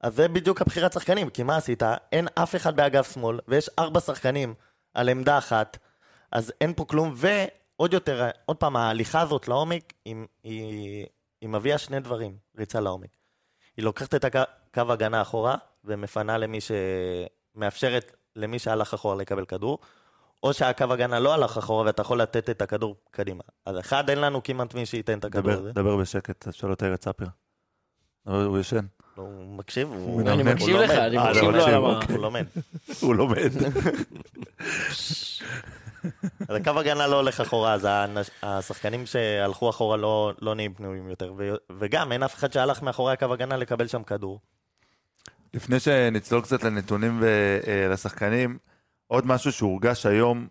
אז 0.00 0.14
זה 0.14 0.28
בדיוק 0.28 0.60
הבחירת 0.60 0.92
שחקנים, 0.92 1.30
כי 1.30 1.42
מה 1.42 1.56
עשית? 1.56 1.82
אין 2.12 2.28
אף 2.34 2.56
אחד 2.56 2.76
באגף 2.76 3.14
שמאל, 3.14 3.38
ויש 3.48 3.70
ארבע 3.78 4.00
שחקנים 4.00 4.54
על 4.94 5.08
עמדה 5.08 5.38
אחת, 5.38 5.78
אז 6.32 6.52
אין 6.60 6.74
פה 6.74 6.84
כלום, 6.84 7.14
ועוד 7.16 7.92
יותר, 7.92 8.30
עוד 8.46 8.56
פעם, 8.56 8.76
ההליכה 8.76 9.20
הזאת 9.20 9.48
לעומק, 9.48 9.92
היא, 10.04 10.16
היא, 10.44 11.06
היא 11.40 11.48
מביאה 11.48 11.78
שני 11.78 12.00
דברים, 12.00 12.36
ריצה 12.58 12.80
לעומק. 12.80 13.10
היא 13.76 13.84
לוקחת 13.84 14.14
את 14.14 14.24
הקו 14.24 14.40
קו 14.74 14.92
הגנה 14.92 15.22
אחורה, 15.22 15.56
ומפנה 15.84 16.38
למי 16.38 16.60
ש... 16.60 16.70
מאפשרת 17.54 18.16
למי 18.36 18.58
שהלך 18.58 18.94
אחורה 18.94 19.16
לקבל 19.16 19.44
כדור, 19.44 19.78
או 20.42 20.52
שהקו 20.52 20.84
הגנה 20.84 21.20
לא 21.20 21.34
הלך 21.34 21.58
אחורה 21.58 21.84
ואתה 21.84 22.02
יכול 22.02 22.20
לתת 22.20 22.50
את 22.50 22.62
הכדור 22.62 22.96
קדימה. 23.10 23.42
אז 23.66 23.78
אחד, 23.78 24.10
אין 24.10 24.20
לנו 24.20 24.42
כמעט 24.42 24.74
מי 24.74 24.86
שייתן 24.86 25.18
את 25.18 25.24
הכדור 25.24 25.42
דבר, 25.42 25.60
הזה. 25.60 25.72
דבר 25.72 25.96
בשקט, 25.96 26.48
שלא 26.50 26.72
את 26.72 27.04
ספיר. 27.04 27.28
אבל 28.26 28.44
הוא 28.44 28.58
ישן. 28.58 28.86
הוא 29.16 29.56
מקשיב, 29.56 29.88
הוא... 29.88 29.96
הוא 29.96 30.20
אני 30.20 30.30
לומד. 30.30 30.52
מקשיב 30.54 30.76
הוא 30.76 30.84
לך, 30.84 30.90
לומד. 30.90 31.00
אני 31.02 31.18
אה, 31.18 31.28
מקשיב 31.30 31.50
לו 31.50 31.64
על 31.64 31.74
המערך. 31.74 32.02
אוקיי. 32.02 32.16
הוא 32.16 32.22
לומד. 32.22 32.44
הוא 33.00 33.14
לומד. 33.14 33.52
אז 36.48 36.56
הקו 36.56 36.70
הגנה 36.80 37.06
לא 37.06 37.16
הולך 37.16 37.40
אחורה, 37.40 37.72
אז 37.72 37.88
השחקנים 38.42 39.06
שהלכו 39.06 39.70
אחורה 39.70 39.96
לא, 39.96 40.32
לא 40.40 40.54
נהיים 40.54 40.74
פנויים 40.74 41.08
יותר. 41.08 41.32
ו, 41.36 41.54
וגם 41.78 42.12
אין 42.12 42.22
אף 42.22 42.34
אחד 42.34 42.52
שהלך 42.52 42.82
מאחורי 42.82 43.12
הקו 43.12 43.32
הגנה 43.32 43.56
לקבל 43.56 43.86
שם 43.86 44.02
כדור. 44.02 44.40
לפני 45.54 45.80
שנצלול 45.80 46.42
קצת 46.42 46.64
לנתונים 46.64 47.22
ולשחקנים, 47.22 48.58
עוד 49.06 49.26
משהו 49.26 49.52
שהורגש 49.52 50.06
היום 50.06 50.46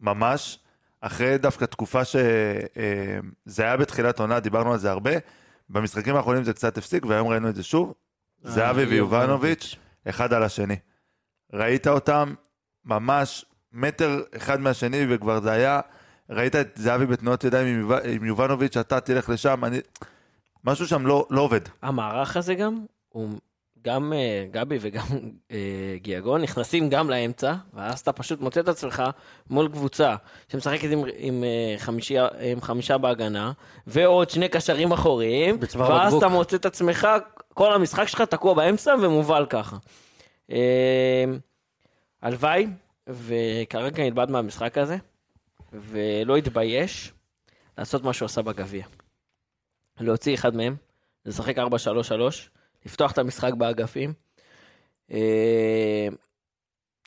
ממש, 0.00 0.58
אחרי 1.00 1.38
דווקא 1.38 1.64
תקופה 1.64 2.04
שזה 2.04 3.62
היה 3.62 3.76
בתחילת 3.76 4.20
עונה, 4.20 4.40
דיברנו 4.40 4.72
על 4.72 4.78
זה 4.78 4.90
הרבה, 4.90 5.10
במשחקים 5.70 6.16
האחרונים 6.16 6.44
זה 6.44 6.52
קצת 6.52 6.78
הפסיק, 6.78 7.06
והיום 7.06 7.28
ראינו 7.28 7.48
את 7.48 7.54
זה 7.54 7.62
שוב. 7.62 7.94
זהבי 8.42 8.84
ויובנוביץ', 8.84 9.76
אחד 10.08 10.32
על 10.32 10.42
השני. 10.42 10.76
ראית 11.52 11.88
אותם 11.88 12.34
ממש 12.84 13.44
מטר 13.72 14.22
אחד 14.36 14.60
מהשני, 14.60 15.06
וכבר 15.08 15.40
זה 15.40 15.50
היה, 15.50 15.80
ראית 16.30 16.56
את 16.56 16.68
זהבי 16.76 17.06
בתנועות 17.06 17.44
ידיים 17.44 17.90
עם 18.10 18.24
יובנוביץ', 18.24 18.76
אתה 18.76 19.00
תלך 19.00 19.28
לשם, 19.28 19.64
אני... 19.64 19.80
משהו 20.64 20.86
שם 20.86 21.06
לא, 21.06 21.26
לא 21.30 21.40
עובד. 21.40 21.60
המערך 21.82 22.36
הזה 22.36 22.54
גם, 22.54 22.84
הוא 23.08 23.38
גם 23.82 24.12
אה, 24.12 24.46
גבי 24.50 24.78
וגם 24.80 25.06
אה, 25.50 25.96
גיאגון 25.96 26.42
נכנסים 26.42 26.88
גם 26.88 27.10
לאמצע, 27.10 27.54
ואז 27.74 28.00
אתה 28.00 28.12
פשוט 28.12 28.40
מוצא 28.40 28.60
את 28.60 28.68
עצמך 28.68 29.02
מול 29.50 29.68
קבוצה 29.68 30.16
שמשחקת 30.48 30.88
עם, 30.90 31.04
עם, 31.16 31.44
אה, 31.44 31.74
חמישייה, 31.78 32.28
עם 32.40 32.60
חמישה 32.60 32.98
בהגנה, 32.98 33.52
ועוד 33.86 34.30
שני 34.30 34.48
קשרים 34.48 34.92
אחוריים, 34.92 35.58
ואז 35.60 36.14
בקבוק. 36.14 36.22
אתה 36.22 36.28
מוצא 36.28 36.56
את 36.56 36.66
עצמך, 36.66 37.08
כל 37.54 37.72
המשחק 37.72 38.08
שלך 38.08 38.20
תקוע 38.20 38.54
באמצע 38.54 38.94
ומובל 39.02 39.46
ככה. 39.50 39.76
אה, 40.50 41.24
הלוואי, 42.22 42.66
וכרגע 43.08 44.02
נלמד 44.02 44.30
מהמשחק 44.30 44.78
הזה, 44.78 44.96
ולא 45.72 46.36
התבייש 46.36 47.12
לעשות 47.78 48.04
מה 48.04 48.12
שהוא 48.12 48.26
עשה 48.26 48.42
בגביע. 48.42 48.84
להוציא 50.00 50.34
אחד 50.34 50.56
מהם, 50.56 50.76
לשחק 51.26 51.58
4-3-3, 51.58 51.60
לפתוח 52.86 53.12
את 53.12 53.18
המשחק 53.18 53.54
באגפים. 53.54 54.12
אה, 55.12 56.08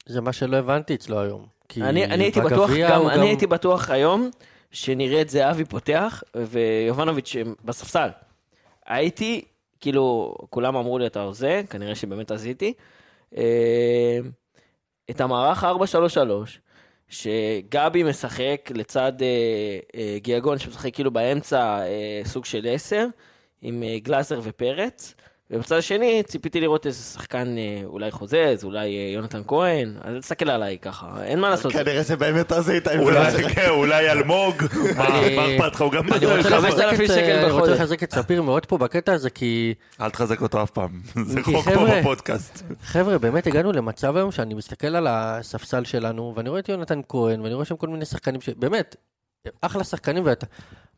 זה 0.06 0.22
מה 0.22 0.34
שלא 0.34 0.58
הבנתי 0.58 0.96
אצלו 0.96 1.22
היום. 1.22 1.46
אני, 1.82 2.06
אני 2.06 2.24
הייתי 2.24 2.42
בטוח, 2.42 2.70
גם, 2.90 3.02
הוא 3.02 3.12
אני 3.12 3.28
הייתי 3.28 3.48
בטוח 3.48 3.90
היום 3.90 4.30
שנראה 4.72 5.22
את 5.22 5.30
זהבי 5.30 5.66
פותח 5.66 6.24
ויובנוביץ' 6.36 7.36
בספסל. 7.66 8.10
הייתי, 8.86 9.46
כאילו, 9.80 10.36
כולם 10.50 10.76
אמרו 10.76 11.00
לי 11.00 11.06
אתה 11.06 11.22
הוזה, 11.22 11.62
כנראה 11.70 11.96
שבאמת 11.96 12.32
עשיתי. 12.32 12.74
אה, 13.38 14.20
את 15.10 15.22
המערך 15.22 15.64
4-3-3, 15.64 15.68
שגבי 17.10 18.04
משחק 18.04 18.70
לצד 18.74 19.14
אה, 19.22 19.28
אה, 19.96 20.18
גיאגון 20.20 20.58
שמשחק 20.58 20.94
כאילו 20.94 21.12
באמצע 21.12 21.80
אה, 21.80 22.22
סוג 22.26 22.46
של 22.46 22.68
10, 22.70 23.06
עם 23.62 23.84
אה, 23.84 24.00
גלאזר 24.00 24.40
ופרץ. 24.44 25.16
ובצד 25.54 25.76
השני 25.76 26.24
ציפיתי 26.28 26.62
לראות 26.62 26.86
איזה 26.86 27.04
שחקן 27.04 27.56
אה, 27.58 27.82
אולי 27.86 28.12
חוזז, 28.12 28.64
אולי 28.64 28.80
אה, 28.98 29.12
יונתן 29.14 29.42
כהן, 29.48 29.96
אז 30.02 30.16
תסתכל 30.20 30.50
עליי 30.50 30.78
ככה, 30.82 31.08
אין 31.24 31.40
מה 31.40 31.50
לעשות. 31.50 31.74
כנראה 31.74 32.04
שבאמת 32.04 32.52
עשית 32.52 32.88
עם 32.88 33.00
אולי, 33.00 33.44
כן, 33.56 33.70
אולי 33.70 34.12
אלמוג, 34.12 34.56
מה 34.98 35.08
אכפת 35.58 35.74
לך, 35.76 35.82
הוא 35.82 35.92
גם 35.92 36.04
אני 36.14 36.26
רוצה 36.26 36.28
בדרך. 36.28 36.46
לחזק- 36.46 36.56
לחזק 36.68 36.84
5,000 36.84 37.02
את- 37.02 37.08
שקל 37.08 37.32
אני 37.32 37.44
רוצה 37.44 37.58
בחודש. 37.58 37.70
לחזק 37.80 38.04
את 38.04 38.14
ספיר 38.14 38.42
מאוד 38.42 38.66
פה 38.66 38.78
בקטע 38.78 39.14
הזה, 39.14 39.30
כי 39.30 39.74
אל 40.02 40.10
תחזק 40.10 40.42
אותו 40.42 40.64
אף 40.64 40.70
פעם, 40.72 41.02
זה 41.26 41.44
חוק 41.44 41.66
פה 41.70 41.86
בפודקאסט. 42.00 42.64
חבר'ה, 42.84 43.18
באמת 43.18 43.48
הגענו 43.48 43.72
למצב 43.72 44.18
היום 44.18 44.32
שאני 44.32 44.54
מסתכל 44.54 44.96
על 44.96 45.08
הספסל 45.10 45.84
שלנו, 45.84 46.34
ואני 46.36 46.50
רואה 46.50 46.60
את 46.60 46.70
יונתן 46.70 47.02
כהן, 47.10 47.42
ואני 47.42 47.54
רואה 47.54 47.66
שם 47.66 47.76
כל 47.76 47.88
מיני 47.88 48.06
שחקנים 48.06 48.42
ש... 48.42 48.50
באמת, 48.50 48.96
אחלה 49.62 49.84
שחקנים, 49.84 50.24
ואתה... 50.26 50.46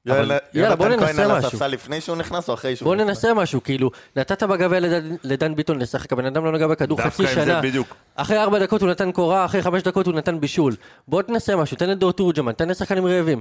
יאללה, 0.05 0.37
בוא 0.75 0.87
ננסה 0.87 1.27
משהו. 1.27 1.59
לפני 1.67 2.01
שהוא 2.01 2.17
נכנס 2.17 2.49
או 2.49 2.53
אחרי 2.53 2.75
שהוא 2.75 2.85
בוא 2.87 2.95
נכנס? 2.95 3.07
ננסה 3.07 3.33
משהו, 3.33 3.63
כאילו, 3.63 3.91
נתת 4.15 4.43
בגביע 4.43 4.79
לדן- 4.79 5.15
לדן 5.23 5.55
ביטון 5.55 5.79
לשחק, 5.79 6.13
הבן 6.13 6.25
אדם 6.25 6.45
לא 6.45 6.51
נגע 6.51 6.67
בכדור 6.67 7.01
חצי 7.01 7.27
שנה. 7.27 7.61
בדיוק. 7.61 7.95
אחרי 8.15 8.37
ארבע 8.37 8.59
דקות 8.59 8.81
הוא 8.81 8.89
נתן 8.89 9.11
קורה, 9.11 9.45
אחרי 9.45 9.61
חמש 9.61 9.81
דקות 9.83 10.05
הוא 10.05 10.13
נתן 10.15 10.39
בישול. 10.39 10.75
בוא 11.07 11.21
תנסה 11.21 11.55
משהו, 11.55 11.77
תן 11.77 11.89
לדור 11.89 12.11
תורג'מן, 12.11 12.51
תן 12.51 12.69
לשחקנים 12.69 13.05
רעבים. 13.07 13.39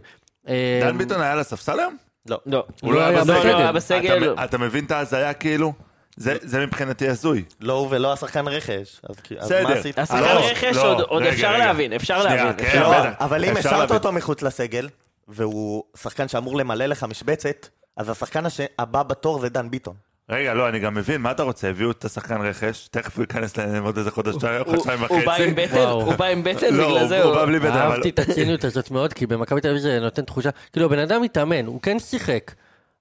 אה, 0.49 0.81
דן 0.83 0.99
ביטון 0.99 1.21
היה 1.21 1.33
על 1.33 1.39
הספסל 1.41 1.81
היום? 1.81 1.97
לא. 2.29 2.39
לא, 2.47 2.65
הוא 2.83 2.93
לא 2.95 3.01
היה 3.01 3.11
לא, 3.11 3.21
בסגל. 3.21 3.53
לא 3.53 3.57
היה 3.59 3.73
בסגל. 3.73 4.33
אתה- 4.33 4.45
אתה 4.45 4.59
מבין 4.59 4.85
את 4.85 4.91
ההזיה 4.91 5.33
כאילו? 5.33 5.73
זה 6.17 6.37
זה 6.43 6.67
מבחינתי 6.67 7.09
הזוי. 7.09 7.45
לא 7.61 7.73
הוא 7.73 7.89
ולא 7.91 8.13
השחקן 8.13 8.49
רכש. 8.49 9.01
אז 9.11 9.17
כי- 9.23 9.35
אז 9.39 9.45
בסדר. 9.47 9.69
מה 9.69 9.75
עשית? 9.75 9.99
השחקן 9.99 10.21
לא, 10.21 10.47
רכש 10.51 10.77
לא, 10.77 10.93
עוד- 10.93 11.01
עוד 11.01 11.23
רגע, 11.23 11.31
אפשר 11.33 11.49
רגע. 11.49 11.59
להבין, 11.67 11.93
אפשר 11.93 12.23
שנייה, 12.23 12.45
להבין. 12.45 12.59
כן, 12.59 12.65
אפשר- 12.79 12.91
לא. 13.05 13.09
אבל 13.21 13.45
אם 13.45 13.57
השארת. 13.57 13.91
אותו 13.91 14.13
מחוץ 14.13 14.43
לסגל, 14.43 14.89
והוא 15.29 15.85
שחקן 15.97 16.29
שאמור 16.29 16.57
למלא 16.57 16.87
לך 16.87 17.05
משבצת, 17.05 17.67
אז 17.97 18.09
השחקן 18.11 18.47
הש- 18.47 18.61
הבא 18.79 19.03
בתור 19.03 19.41
זה 19.41 19.49
דן 19.49 19.71
ביטון. 19.71 19.95
רגע, 20.31 20.55
לא, 20.55 20.69
אני 20.69 20.79
גם 20.79 20.95
מבין, 20.95 21.21
מה 21.21 21.31
אתה 21.31 21.43
רוצה? 21.43 21.69
הביאו 21.69 21.91
את 21.91 22.05
השחקן 22.05 22.41
רכש, 22.47 22.89
תכף 22.91 23.17
הוא 23.17 23.23
ייכנס 23.23 23.57
להם 23.57 23.85
עוד 23.85 23.99
איזה 23.99 24.11
חודשיים, 24.11 24.63
הוא- 24.67 24.77
חודשיים 24.77 24.99
הוא 25.09 25.09
בא 25.27 25.35
עם 25.35 25.53
וחצי. 25.53 25.55
בטן, 25.67 25.77
וואו. 25.77 26.03
הוא 26.03 26.15
בא 26.15 26.25
עם 26.25 26.43
בטן, 26.45 26.75
לא, 26.75 26.89
בגלל 26.89 27.09
זה 27.09 27.17
הוא 27.23 27.25
הוא... 27.31 27.35
בא 27.35 27.45
בלי 27.47 27.59
בטן, 27.59 27.69
אבל... 27.69 27.93
אהבתי 27.93 28.09
את 28.09 28.19
הציניות 28.19 28.65
הזאת 28.65 28.91
מאוד, 28.91 29.13
כי 29.13 29.27
במכבי 29.27 29.61
תל 29.61 29.69
אביב 29.69 29.81
זה 29.81 30.01
נותן 30.01 30.23
תחושה, 30.25 30.51
כאילו 30.73 30.87
הבן 30.87 30.99
אדם 30.99 31.23
מתאמן, 31.23 31.67
הוא 31.67 31.81
כן 31.83 31.99
שיחק. 31.99 32.53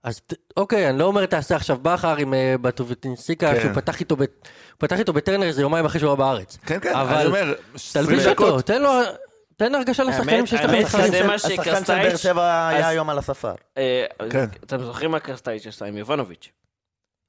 אז 0.04 0.22
אוקיי, 0.58 0.90
אני 0.90 1.00
לא 1.00 1.06
אומר 1.06 1.26
תעשה 1.26 1.56
עכשיו 1.56 1.78
בכר 1.82 2.16
עם 2.18 2.34
אה, 2.34 2.56
בטובטינסיקה, 2.62 3.54
כן. 3.54 3.62
שהוא 3.62 3.74
פתח 3.74 4.00
איתו 4.00 4.16
ב- 4.16 4.20
הוא 4.20 4.28
פתח 4.78 5.00
איתו 5.00 5.14
בטרנר 5.14 5.46
איזה 5.46 5.62
יומיים 5.62 5.86
אחרי 5.86 6.00
שהוא 6.00 6.10
היה 6.10 6.16
בארץ. 6.16 6.58
כן, 6.66 6.80
כן, 6.82 6.94
אני 6.96 7.26
אומר, 7.26 7.54
20 7.76 8.06
תלביש 8.06 8.26
אותו. 8.28 8.62
תן 8.62 8.82
לו, 8.82 8.90
תן 9.58 9.76
הרגשה 9.76 10.04
לשחקנים 10.04 10.46
שיש. 10.46 10.66
זה 11.10 11.24
מה 11.24 11.34
השחקן 11.34 11.86
של 11.86 11.94
באר 11.94 12.16
שבע 12.16 12.68
היה 12.68 12.88
היום 12.88 13.10
על 13.10 13.18
הספר. 13.18 13.54
אה, 13.78 14.06
כן. 14.30 14.46
אתם 14.63 14.84
זוכרים 14.84 15.12
מה 15.12 15.20
קרסטייץ' 15.20 15.68
עשה 15.68 15.86
עם 15.86 15.98
יובנוביץ'? 15.98 16.52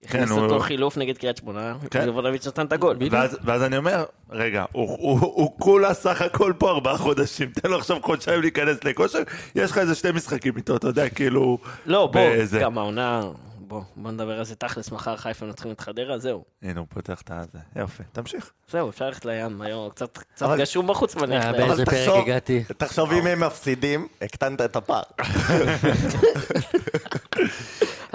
כן, 0.08 0.22
הכניס 0.22 0.30
אותו 0.30 0.60
חילוף 0.60 0.96
נגד 0.96 1.18
קריית 1.18 1.36
שמונה, 1.36 1.74
כן. 1.90 2.00
ויובנוביץ' 2.02 2.46
נתן 2.46 2.66
את 2.66 2.72
הגול. 2.72 2.96
ואז, 3.44 3.62
אני 3.62 3.76
אומר, 3.76 4.04
רגע, 4.30 4.64
הוא, 4.72 5.58
כולה 5.58 5.94
סך 5.94 6.22
הכל 6.22 6.52
פה 6.58 6.70
ארבעה 6.70 6.98
חודשים, 6.98 7.50
תן 7.50 7.70
לו 7.70 7.78
עכשיו 7.78 7.96
חודשיים 8.02 8.40
להיכנס 8.40 8.84
לכושר, 8.84 9.22
יש 9.54 9.70
לך 9.70 9.78
איזה 9.78 9.94
שני 9.94 10.10
משחקים 10.10 10.56
איתו, 10.56 10.76
אתה 10.76 10.86
יודע, 10.86 11.08
כאילו... 11.08 11.58
לא, 11.86 12.06
בוא, 12.06 12.20
גם 12.60 12.78
העונה... 12.78 13.22
בוא, 13.68 13.82
בוא 13.96 14.10
נדבר 14.10 14.38
על 14.38 14.44
זה 14.44 14.56
תכלס, 14.56 14.90
מחר 14.92 15.16
חיפה 15.16 15.46
מנצחים 15.46 15.72
את 15.72 15.80
חדרה, 15.80 16.18
זהו. 16.18 16.44
הנה, 16.62 16.80
הוא 16.80 16.86
פותח 16.90 17.20
את 17.22 17.30
הזה, 17.30 17.58
יופי, 17.76 18.02
תמשיך. 18.12 18.52
זהו, 18.70 18.90
אפשר 18.90 19.06
ללכת 19.06 19.24
לים 19.24 19.62
היום, 19.62 19.90
קצת 19.90 20.18
קצת 20.18 20.46
אבל- 20.46 20.60
גשום 20.60 20.86
בחוץ, 20.86 21.16
ואני 21.16 21.36
אה, 21.38 21.52
לים. 21.52 21.66
באיזה 21.66 21.84
פרק 21.84 21.94
תחשוב- 21.94 22.22
הגעתי. 22.22 22.64
תחשוב 22.76 23.12
אם 23.12 23.26
הם 23.26 23.40
מפסידים, 23.40 24.08
הקטנת 24.22 24.60
את 24.60 24.76
הפער. 24.76 25.02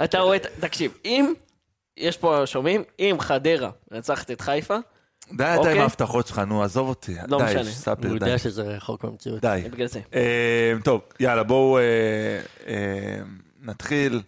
אתה 0.04 0.20
רואה, 0.20 0.38
תקשיב, 0.60 0.92
אם, 1.04 1.32
יש 1.96 2.16
פה, 2.16 2.42
שומעים? 2.46 2.82
אם 2.98 3.16
חדרה 3.20 3.70
מנצחת 3.90 4.30
את 4.30 4.40
חיפה, 4.40 4.76
די, 5.32 5.44
אתה 5.44 5.56
אוקיי. 5.56 5.72
עם 5.74 5.80
ההבטחות 5.80 6.26
שלך, 6.26 6.38
נו, 6.38 6.62
עזוב 6.62 6.88
אותי. 6.88 7.14
לא 7.28 7.38
די, 7.38 7.44
משנה. 7.44 7.64
ספיר, 7.64 8.10
הוא 8.10 8.18
די. 8.18 8.24
יודע 8.26 8.38
שזה 8.38 8.62
רחוק 8.62 9.04
במציאות. 9.04 9.40
די. 9.40 9.62
בגלל 9.70 9.86
זה. 9.86 10.00
אה, 10.14 10.72
טוב, 10.84 11.00
יאללה, 11.20 11.42
בואו 11.42 11.78
אה, 11.78 11.82
נתחיל. 13.62 14.22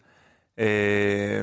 אה, 0.62 1.42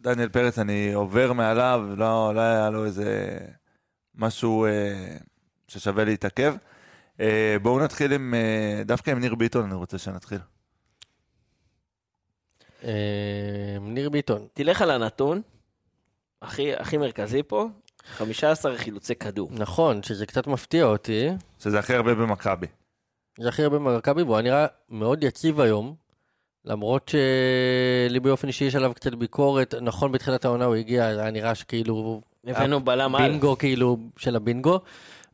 דניאל 0.00 0.28
פרץ, 0.28 0.58
אני 0.58 0.92
עובר 0.92 1.32
מעליו, 1.32 1.84
לא, 1.96 2.34
לא 2.34 2.40
היה 2.40 2.70
לו 2.70 2.84
איזה 2.84 3.38
משהו 4.14 4.66
אה, 4.66 5.16
ששווה 5.68 6.04
להתעכב. 6.04 6.54
אה, 7.20 7.56
בואו 7.62 7.80
נתחיל 7.80 8.12
עם, 8.12 8.34
אה, 8.34 8.82
דווקא 8.84 9.10
עם 9.10 9.20
ניר 9.20 9.34
ביטון, 9.34 9.64
אני 9.64 9.74
רוצה 9.74 9.98
שנתחיל. 9.98 10.38
אה, 12.84 13.76
ניר 13.80 14.10
ביטון, 14.10 14.46
תלך 14.54 14.82
על 14.82 14.90
הנתון, 14.90 15.42
הכי 16.42 16.74
הכי 16.74 16.96
מרכזי 16.96 17.42
פה, 17.42 17.68
15 18.04 18.78
חילוצי 18.78 19.14
כדור. 19.14 19.48
נכון, 19.52 20.02
שזה 20.02 20.26
קצת 20.26 20.46
מפתיע 20.46 20.84
אותי. 20.84 21.28
שזה 21.58 21.78
הכי 21.78 21.94
הרבה 21.94 22.14
במכבי. 22.14 22.66
זה 23.40 23.48
הכי 23.48 23.62
הרבה 23.62 23.78
במכבי, 23.78 24.22
והוא 24.22 24.40
נראה 24.40 24.66
מאוד 24.88 25.24
יציב 25.24 25.60
היום, 25.60 25.94
למרות 26.64 27.08
שלי 28.08 28.20
באופן 28.20 28.48
אישי 28.48 28.64
יש 28.64 28.74
עליו 28.74 28.92
קצת 28.94 29.14
ביקורת. 29.14 29.74
נכון, 29.82 30.12
בתחילת 30.12 30.44
העונה 30.44 30.64
הוא 30.64 30.74
הגיע, 30.74 31.06
היה 31.06 31.30
נראה 31.30 31.54
שכאילו... 31.54 32.20
הבאנו 32.46 32.80
בלם 32.80 33.14
על. 33.14 33.28
בינגו 33.30 33.58
כאילו 33.58 33.96
של 34.16 34.36
הבינגו, 34.36 34.80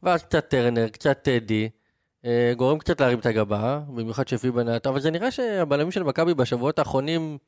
ואז 0.03 0.23
קצת 0.23 0.49
טרנר, 0.49 0.89
קצת 0.89 1.19
טדי, 1.23 1.69
אה, 2.25 2.53
גורם 2.57 2.79
קצת 2.79 3.01
להרים 3.01 3.19
את 3.19 3.27
הגבה, 3.27 3.81
במיוחד 3.89 4.23
טוב, 4.83 4.93
אבל 4.93 5.01
זה 5.01 5.11
נראה 5.11 5.31
שהבלמים 5.31 5.91
של 5.91 6.03
מכבי 6.03 6.35
בשבועות 6.35 6.79
האחרונים 6.79 7.39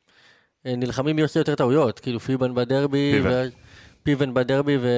אה, 0.67 0.77
נלחמים 0.77 1.17
מי 1.17 1.23
עושה 1.23 1.41
יותר 1.41 1.55
טעויות, 1.55 2.01
כאילו 2.01 2.21
פיבן 2.21 2.55
בדרבי, 2.55 3.13
פיבן. 3.15 3.31
ו- 3.31 3.49
פיבן 4.03 4.35
בדרבי, 4.35 4.77
ו... 4.81 4.89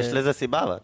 יש 0.00 0.12
לזה 0.12 0.32
סיבה 0.32 0.64
אבל. 0.64 0.78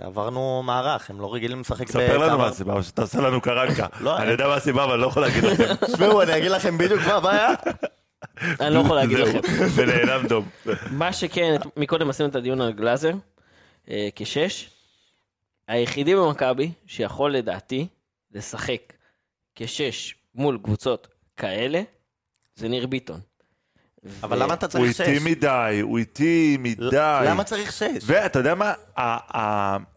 עברנו 0.00 0.62
מערך, 0.62 1.10
הם 1.10 1.20
לא 1.20 1.34
רגילים 1.34 1.60
לשחק 1.60 1.88
ספר 1.88 2.18
לנו 2.18 2.38
מה 2.38 2.46
הסיבה, 2.46 2.82
שאתה 2.82 3.02
עושה 3.02 3.20
לנו 3.20 3.40
קרנקה. 3.40 3.86
לא, 4.00 4.18
אני 4.18 4.30
יודע 4.30 4.46
מה 4.46 4.54
הסיבה, 4.54 4.84
אבל 4.84 4.92
אני 4.92 5.02
לא 5.02 5.06
יכול 5.06 5.22
להגיד 5.22 5.44
לכם. 5.44 5.74
תשמעו, 5.86 6.22
אני 6.22 6.36
אגיד 6.36 6.50
לכם 6.50 6.78
בדיוק 6.78 7.00
מה 7.06 7.14
הבעיה. 7.14 7.48
אני 8.60 8.74
לא 8.74 8.80
יכול 8.80 8.96
להגיד 8.96 9.18
לכם. 9.18 9.40
זה 9.66 9.86
נעלם 9.86 10.26
דום. 10.26 10.48
מה 10.90 11.12
שכן, 11.12 11.56
מקודם 11.76 12.10
עשינו 12.10 12.28
את 12.28 12.36
הדיון 12.36 12.60
על 12.60 12.72
גלאזר, 12.72 13.12
אה, 13.90 14.08
כשש. 14.16 14.70
היחידי 15.68 16.14
במכבי 16.14 16.72
שיכול 16.86 17.32
לדעתי 17.32 17.86
לשחק 18.32 18.92
כשש 19.54 20.14
מול 20.34 20.58
קבוצות 20.62 21.08
כאלה, 21.36 21.82
זה 22.54 22.68
ניר 22.68 22.86
ביטון. 22.86 23.20
אבל 24.22 24.36
ו- 24.36 24.40
למה 24.40 24.54
אתה 24.54 24.66
הוא 24.66 24.70
צריך 24.70 24.92
שש? 24.92 25.00
איטי 25.00 25.30
מדי, 25.30 25.78
הוא 25.82 25.98
איטי 25.98 26.56
מדי. 26.60 26.96
למה 27.26 27.44
צריך 27.44 27.72
שש? 27.72 28.02
ואתה 28.06 28.38
יודע 28.38 28.54
מה? 28.54 28.72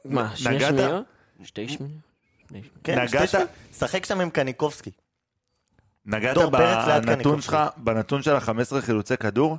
מה, 0.05 0.35
שני 0.35 0.59
שניות? 0.59 1.03
שתי 1.43 1.69
שניות? 1.69 1.91
שניות. 2.49 2.65
כן, 2.83 2.99
נגעת- 3.01 3.27
שתי- 3.29 3.37
שחק 3.77 4.05
שם 4.05 4.21
עם 4.21 4.29
קניקובסקי. 4.29 4.91
נגעת 6.05 6.37
בנתון 6.37 7.15
קניקובסקי. 7.15 7.41
שלך, 7.41 7.57
בנתון 7.77 8.21
של 8.21 8.35
ה-15 8.35 8.51
חילוצי 8.81 9.17
כדור, 9.17 9.57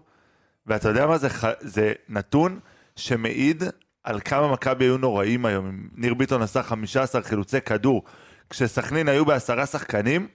ואתה 0.66 0.88
יודע 0.88 1.07
מה 1.07 1.18
זה? 1.18 1.28
ח- 1.31 1.44
זה 1.61 1.92
נתון 2.09 2.61
שמעיד 2.96 3.62
על 4.05 4.20
כמה 4.20 4.52
מכבי 4.52 4.85
היו 4.85 4.98
נוראים 4.98 5.46
היום. 5.46 5.88
ניר 5.94 6.14
ביטון 6.14 6.42
עשה 6.42 6.62
15 6.62 7.22
חילוצי 7.22 7.61
כדור, 7.61 8.02
כשסכנין 8.50 9.09
היו 9.09 9.24
בעשרה 9.24 9.66
שחקנים, 9.66 10.28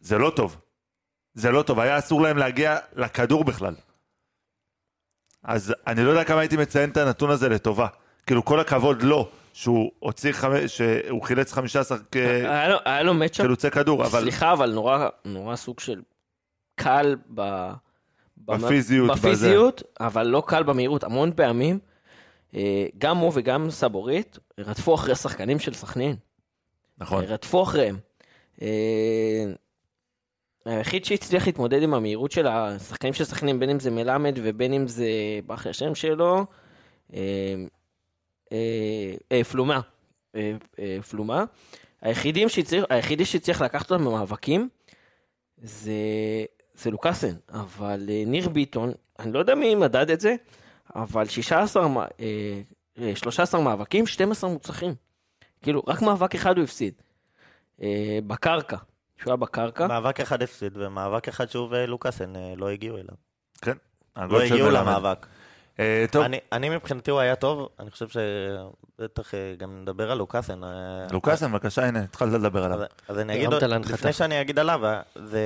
זה 0.00 0.18
לא 0.18 0.32
טוב. 0.36 0.56
זה 1.34 1.50
לא 1.50 1.62
טוב, 1.62 1.80
היה 1.80 1.98
אסור 1.98 2.22
להם 2.22 2.38
להגיע 2.38 2.76
לכדור 2.96 3.44
בכלל. 3.44 3.74
אז 5.44 5.74
אני 5.86 6.04
לא 6.04 6.10
יודע 6.10 6.24
כמה 6.24 6.40
הייתי 6.40 6.56
מציין 6.56 6.90
את 6.90 6.96
הנתון 6.96 7.30
הזה 7.30 7.48
לטובה. 7.48 7.86
כאילו, 8.26 8.44
כל 8.44 8.60
הכבוד 8.60 9.02
לו, 9.02 9.28
שהוא 9.52 9.90
הוציא 9.98 10.32
חמש, 10.32 10.76
שהוא 10.76 11.22
חילץ 11.22 11.52
15 11.52 11.98
כ- 11.98 12.16
היה 12.16 12.68
לו- 12.68 12.78
היה 12.84 13.02
לו 13.02 13.14
מצ'אפ, 13.14 13.40
חילוצי 13.40 13.70
כדור, 13.70 14.04
אבל 14.06 14.20
סליחה, 14.20 14.52
אבל 14.52 14.70
נורא, 14.72 15.08
נורא 15.24 15.56
סוג 15.56 15.80
של 15.80 16.02
קל 16.74 17.16
ב... 17.34 17.70
במ- 18.36 18.58
בפיזיות, 18.64 19.10
בזה. 19.10 19.20
בפיזיות, 19.28 19.82
אבל 20.00 20.26
לא 20.26 20.42
קל 20.46 20.62
במהירות. 20.62 21.04
המון 21.04 21.32
פעמים, 21.36 21.78
אה, 22.54 22.86
גם 22.98 23.16
הוא 23.16 23.32
וגם 23.34 23.70
סבורית 23.70 24.38
רדפו 24.58 24.94
אחרי 24.94 25.14
שחקנים 25.14 25.58
של 25.58 25.74
סכנין. 25.74 26.16
נכון. 26.98 27.24
רדפו 27.24 27.62
אחריהם. 27.62 27.98
אה, 30.66 30.76
היחיד 30.76 31.04
שהצליח 31.04 31.46
להתמודד 31.46 31.82
עם 31.82 31.94
המהירות 31.94 32.32
של 32.32 32.46
השחקנים 32.46 33.12
של 33.12 33.24
סכנין, 33.24 33.60
בין 33.60 33.70
אם 33.70 33.80
זה 33.80 33.90
מלמד 33.90 34.38
ובין 34.42 34.72
אם 34.72 34.88
זה 34.88 35.06
ברח 35.46 35.64
לי 35.64 35.70
השם 35.70 35.94
שלו, 35.94 36.44
אה, 37.14 37.20
אה, 38.52 38.58
אה, 39.32 39.44
פלומה. 39.44 39.80
אה, 40.36 40.52
אה, 40.78 40.98
פלומה. 41.10 41.44
היחידים 42.02 42.48
שהצליח, 42.48 42.84
היחידי 42.90 43.24
שהצליח 43.24 43.62
לקחת 43.62 43.90
אותם 43.90 44.04
במאבקים 44.04 44.68
זה, 45.58 45.92
זה 46.74 46.90
לוקאסן, 46.90 47.34
אבל 47.48 48.06
אה, 48.08 48.22
ניר 48.26 48.48
ביטון, 48.48 48.92
אני 49.18 49.32
לא 49.32 49.38
יודע 49.38 49.54
מי 49.54 49.74
מדד 49.74 50.10
את 50.10 50.20
זה, 50.20 50.34
אבל 50.96 51.28
16, 51.28 51.88
מ- 51.88 51.98
אה, 51.98 52.06
אה, 52.98 53.16
13 53.16 53.60
מאבקים, 53.60 54.06
12 54.06 54.50
מוצלחים. 54.50 54.94
כאילו, 55.62 55.82
רק 55.86 56.02
מאבק 56.02 56.34
אחד 56.34 56.56
הוא 56.56 56.64
הפסיד. 56.64 56.94
אה, 57.82 58.18
בקרקע. 58.26 58.76
שהוא 59.22 59.30
היה 59.30 59.36
בקרקע. 59.36 59.86
מאבק 59.86 60.20
אחד 60.20 60.42
הפסיד, 60.42 60.72
ומאבק 60.76 61.28
אחד 61.28 61.50
שהוא 61.50 61.68
ולוקאסן 61.70 62.36
אה, 62.36 62.54
לא 62.56 62.70
הגיעו 62.70 62.96
אליו. 62.96 63.14
כן. 63.62 63.76
לא 64.16 64.42
הגיעו. 64.42 64.70
למאבק. 64.70 65.26
אה, 65.80 66.04
טוב, 66.10 66.22
אני, 66.22 66.38
אני 66.52 66.68
מבחינתי 66.68 67.10
הוא 67.10 67.20
היה 67.20 67.36
טוב, 67.36 67.68
אני 67.80 67.90
חושב 67.90 68.06
שבטח 68.08 69.34
אה, 69.34 69.54
גם 69.58 69.82
נדבר 69.82 70.10
על 70.10 70.18
לוקאסן. 70.18 70.64
אה, 70.64 70.68
לוקאסן, 71.12 71.52
בבקשה, 71.52 71.84
הנה, 71.86 72.00
התחלת 72.02 72.32
לדבר 72.32 72.64
עליו. 72.64 72.78
אז, 72.78 72.86
אז 73.08 73.18
אני 73.18 73.34
אגיד. 73.34 73.50
לפני 73.92 74.12
שאני 74.12 74.40
אגיד 74.40 74.58
עליו, 74.58 74.86
אה, 74.86 75.00
זה... 75.14 75.40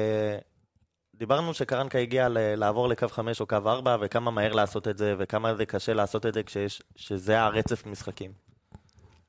דיברנו 1.14 1.54
שקרנקה 1.54 1.98
הגיע 1.98 2.28
ל- 2.28 2.54
לעבור 2.54 2.88
לקו 2.88 3.08
5 3.08 3.40
או 3.40 3.46
קו 3.46 3.56
4, 3.66 3.96
וכמה 4.00 4.30
מהר 4.30 4.52
לעשות 4.52 4.88
את 4.88 4.98
זה, 4.98 5.14
וכמה 5.18 5.54
זה 5.54 5.66
קשה 5.66 5.94
לעשות 5.94 6.26
את 6.26 6.34
זה 6.34 6.42
כשיש, 6.42 6.82
שזה 6.96 7.40
הרצף 7.40 7.86
משחקים. 7.86 8.32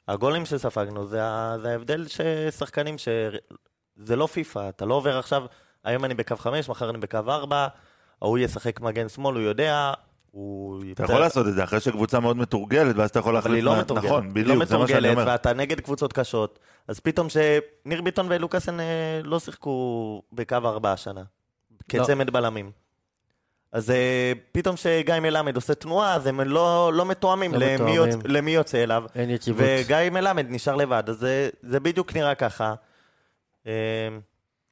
הגולים 0.07 0.45
שספגנו, 0.45 1.05
זה, 1.05 1.19
זה 1.62 1.71
ההבדל 1.71 2.05
ששחקנים 2.07 2.97
ש... 2.97 3.07
זה 4.03 4.15
לא 4.15 4.25
פיפא, 4.27 4.69
אתה 4.69 4.86
לא 4.86 4.93
עובר 4.93 5.17
עכשיו, 5.17 5.43
היום 5.83 6.05
אני 6.05 6.13
בקו 6.13 6.36
5, 6.36 6.69
מחר 6.69 6.89
אני 6.89 6.97
בקו 6.97 7.17
4, 7.27 7.67
ההוא 8.21 8.38
ישחק 8.38 8.79
מגן 8.81 9.10
שמאל, 9.10 9.36
הוא 9.36 9.43
יודע, 9.43 9.93
הוא... 10.31 10.83
אתה 10.91 11.03
יכול 11.03 11.19
לעשות 11.19 11.47
את 11.47 11.53
זה 11.53 11.63
אחרי 11.63 11.79
שקבוצה 11.79 12.19
מאוד 12.19 12.38
מתורגלת, 12.38 12.95
ואז 12.95 13.10
אתה 13.10 13.19
יכול 13.19 13.31
אבל 13.36 13.38
להחליט... 13.39 13.55
היא 13.55 13.63
לא 13.63 13.71
מה- 13.75 13.81
מתורגלת. 13.81 14.05
נכון, 14.05 14.23
היא 14.25 14.31
בדיוק, 14.33 14.57
לא 14.60 14.65
זה 14.65 14.77
מה 14.77 14.88
שאני 14.88 14.97
מתורגלת, 14.99 15.17
אומר. 15.17 15.31
ואתה 15.31 15.53
נגד 15.53 15.79
קבוצות 15.79 16.13
קשות. 16.13 16.60
אז 16.88 16.99
פתאום 16.99 17.27
שניר 17.29 18.01
ביטון 18.01 18.25
ולוקאסן 18.29 18.79
אה, 18.79 18.86
לא 19.23 19.39
שיחקו 19.39 20.21
בקו 20.33 20.55
ארבע 20.55 20.91
השנה, 20.91 21.23
כצמד 21.89 22.29
בלמים. 22.29 22.71
אז 23.71 23.91
אה, 23.91 24.31
פתאום 24.51 24.77
שגיא 24.77 25.19
מלמד 25.21 25.55
עושה 25.55 25.73
תנועה, 25.75 26.13
אז 26.15 26.27
הם 26.27 26.41
לא, 26.41 26.91
לא 26.93 27.05
מתואמים 27.05 27.53
לא 27.53 27.60
למי. 27.65 27.91
יוצ... 27.91 28.15
למי 28.25 28.51
יוצא 28.51 28.83
אליו. 28.83 29.03
אין 29.15 29.29
יציבות. 29.29 29.62
וגיא 29.65 30.10
מלמד 30.12 30.45
נשאר 30.49 30.75
לבד, 30.75 31.03
אז 31.07 31.17
זה, 31.17 31.49
זה 31.62 31.79
בדיוק 31.79 32.15
נראה 32.15 32.36
ככה. 32.36 32.73
אה, 33.67 34.17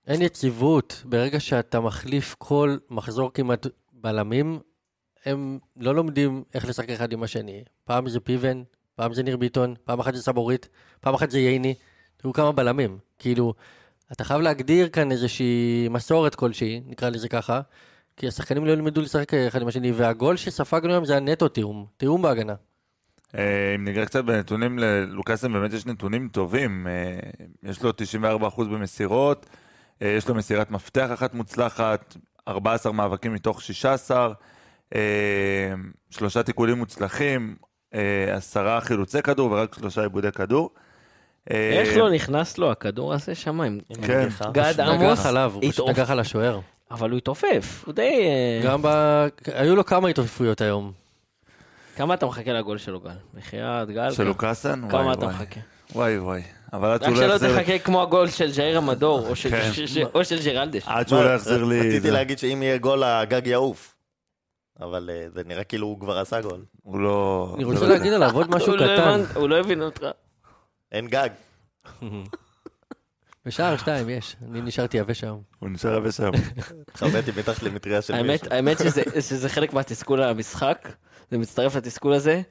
אין 0.07 0.21
יציבות. 0.21 1.03
ברגע 1.05 1.39
שאתה 1.39 1.79
מחליף 1.79 2.35
כל 2.37 2.77
מחזור 2.89 3.33
כמעט 3.33 3.67
בלמים, 3.93 4.59
הם 5.25 5.59
לא 5.77 5.95
לומדים 5.95 6.43
איך 6.53 6.65
לשחק 6.65 6.89
אחד 6.89 7.13
עם 7.13 7.23
השני. 7.23 7.63
פעם 7.83 8.09
זה 8.09 8.19
פיבן, 8.19 8.63
פעם 8.95 9.13
זה 9.13 9.23
ניר 9.23 9.37
ביטון, 9.37 9.73
פעם 9.83 9.99
אחת 9.99 10.15
זה 10.15 10.21
סבורית, 10.21 10.69
פעם 11.01 11.13
אחת 11.13 11.31
זה 11.31 11.39
ייני. 11.39 11.73
תראו 12.17 12.33
כמה 12.33 12.51
בלמים. 12.51 12.97
כאילו, 13.19 13.53
אתה 14.11 14.23
חייב 14.23 14.41
להגדיר 14.41 14.89
כאן 14.89 15.11
איזושהי 15.11 15.87
מסורת 15.89 16.35
כלשהי, 16.35 16.81
נקרא 16.85 17.09
לזה 17.09 17.29
ככה, 17.29 17.61
כי 18.17 18.27
השחקנים 18.27 18.65
לא 18.65 18.71
ילמדו 18.71 19.01
לשחק 19.01 19.33
אחד 19.33 19.61
עם 19.61 19.67
השני, 19.67 19.91
והגול 19.91 20.37
שספגנו 20.37 20.91
היום 20.91 21.05
זה 21.05 21.13
היה 21.13 21.19
נטו 21.19 21.47
תיאום, 21.47 21.85
תיאום 21.97 22.21
בהגנה. 22.21 22.55
אה, 23.37 23.75
אם 23.75 23.85
ניגע 23.85 24.05
קצת 24.05 24.23
בנתונים, 24.23 24.79
ללוקאסן 24.79 25.53
באמת 25.53 25.73
יש 25.73 25.85
נתונים 25.85 26.29
טובים. 26.31 26.87
אה, 26.87 27.19
יש 27.69 27.83
לו 27.83 27.89
94% 27.89 28.63
במסירות, 28.63 29.45
אה, 30.01 30.07
יש 30.07 30.27
לו 30.27 30.35
מסירת 30.35 30.71
מפתח 30.71 31.09
אחת 31.13 31.33
מוצלחת, 31.33 32.15
14 32.47 32.91
מאבקים 32.91 33.33
מתוך 33.33 33.61
16, 33.61 34.33
אה, 34.95 35.01
שלושה 36.09 36.43
תיקולים 36.43 36.77
מוצלחים, 36.77 37.55
עשרה 38.33 38.81
חילוצי 38.81 39.21
כדור 39.21 39.51
ורק 39.51 39.75
שלושה 39.75 40.01
עיבודי 40.01 40.31
כדור. 40.31 40.69
איך 41.49 41.97
לא 41.97 42.11
נכנס 42.11 42.57
לו 42.57 42.71
הכדור 42.71 43.13
הזה 43.13 43.35
שם 43.35 43.79
כן. 44.01 44.19
הנגיחה. 44.19 44.51
גד 44.51 44.81
עמוס? 44.81 45.25
הוא 45.25 45.61
פשוט 45.61 45.63
התעופף. 45.63 45.91
נגח 45.91 46.09
על 46.09 46.19
השוער. 46.19 46.59
אבל 46.91 47.09
הוא 47.09 47.17
התעופף, 47.17 47.83
הוא 47.85 47.93
די... 47.93 48.11
גם 48.63 48.81
ב... 48.81 48.87
היו 49.53 49.75
לו 49.75 49.85
כמה 49.85 50.09
התעופפויות 50.09 50.61
היום. 50.61 51.04
כמה 51.95 52.13
אתה 52.13 52.25
מחכה 52.25 52.53
לגול 52.53 52.77
שלו, 52.77 52.99
גל? 52.99 53.09
בחייאת, 53.33 53.89
גל? 53.89 54.11
של 54.11 54.23
לוקאסן? 54.23 54.81
כמה 54.89 55.13
אתה. 55.13 55.27
מחכה? 55.27 55.59
וואי 55.95 56.19
וואי. 56.19 56.41
אבל 56.73 56.89
עד 56.91 57.03
רק 57.03 57.09
שהוא 57.09 57.21
לא 57.21 57.27
שלא 57.27 57.33
יחזיר... 57.33 57.61
תחכה 57.61 57.79
כמו 57.79 58.01
הגול 58.01 58.29
של 58.29 58.51
ז'איר 58.51 58.77
המדור, 58.77 59.27
או 59.29 59.35
של- 59.35 59.49
כן. 59.49 59.71
או 60.15 60.25
של 60.25 60.37
ג'רלדש. 60.45 60.83
עד 60.85 61.07
שהוא 61.07 61.23
לא 61.23 61.35
יחזיר 61.35 61.63
לי... 61.63 61.79
רציתי. 61.79 62.11
להגיד 62.11 62.39
שאם 62.39 62.63
יהיה 62.63 62.77
גול, 62.77 63.03
הגג 63.03 63.47
יעוף. 63.47 63.95
אבל 64.81 65.09
אה, 65.13 65.25
זה 65.29 65.41
נראה 65.45 65.63
כאילו 65.63 65.87
הוא 65.87 65.99
כבר 65.99 66.17
עשה 66.17 66.41
גול. 66.41 66.65
הוא 66.81 66.99
לא... 66.99 67.51
אני 67.55 67.63
רוצה 67.63 67.81
לא 67.81 67.87
להגיד 67.89 68.13
עליו 68.13 68.31
עוד 68.35 68.49
משהו 68.55 68.75
לא 68.75 68.83
קטן. 68.83 69.21
הוא 69.35 69.49
לא 69.49 69.59
הבין 69.59 69.81
אותך. 69.81 70.01
אין 70.91 71.07
גג. 71.07 71.29
בשער 73.45 73.77
שתיים 73.77 74.09
יש, 74.09 74.35
אני 74.49 74.61
נשארתי 74.61 74.97
יבש 74.97 75.19
שם. 75.19 75.35
הוא 75.59 75.69
נשאר 75.69 75.93
הרבה 75.93 76.11
שם. 76.11 76.31
התחבאתי 76.89 77.31
מתחת 77.37 77.63
למטריה 77.63 78.01
של 78.01 78.21
מישהו. 78.21 78.47
האמת 78.51 78.77
שזה, 78.77 79.03
שזה 79.21 79.49
חלק 79.49 79.73
מהתסכול 79.73 80.21
על 80.21 80.29
המשחק, 80.29 80.89
זה 81.31 81.37
מצטרף 81.37 81.75
לתסכול 81.75 82.13
הזה, 82.13 82.41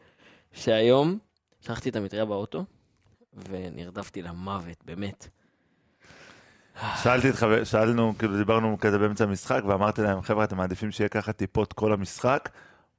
שהיום 0.53 1.19
שלחתי 1.61 1.89
את 1.89 1.97
המטריה 1.97 2.25
באוטו, 2.25 2.65
ונרדפתי 3.49 4.23
למוות, 4.23 4.77
באמת. 4.85 5.29
שאלתי 7.03 7.31
את 7.31 7.35
חבר, 7.35 7.65
שאלנו, 7.65 8.15
כאילו 8.19 8.37
דיברנו 8.37 8.77
כזה 8.81 8.99
באמצע 8.99 9.25
המשחק, 9.25 9.63
ואמרתי 9.67 10.03
להם, 10.03 10.23
חבר'ה, 10.23 10.45
אתם 10.45 10.57
מעדיפים 10.57 10.91
שיהיה 10.91 11.09
ככה 11.09 11.33
טיפות 11.33 11.73
כל 11.73 11.93
המשחק, 11.93 12.49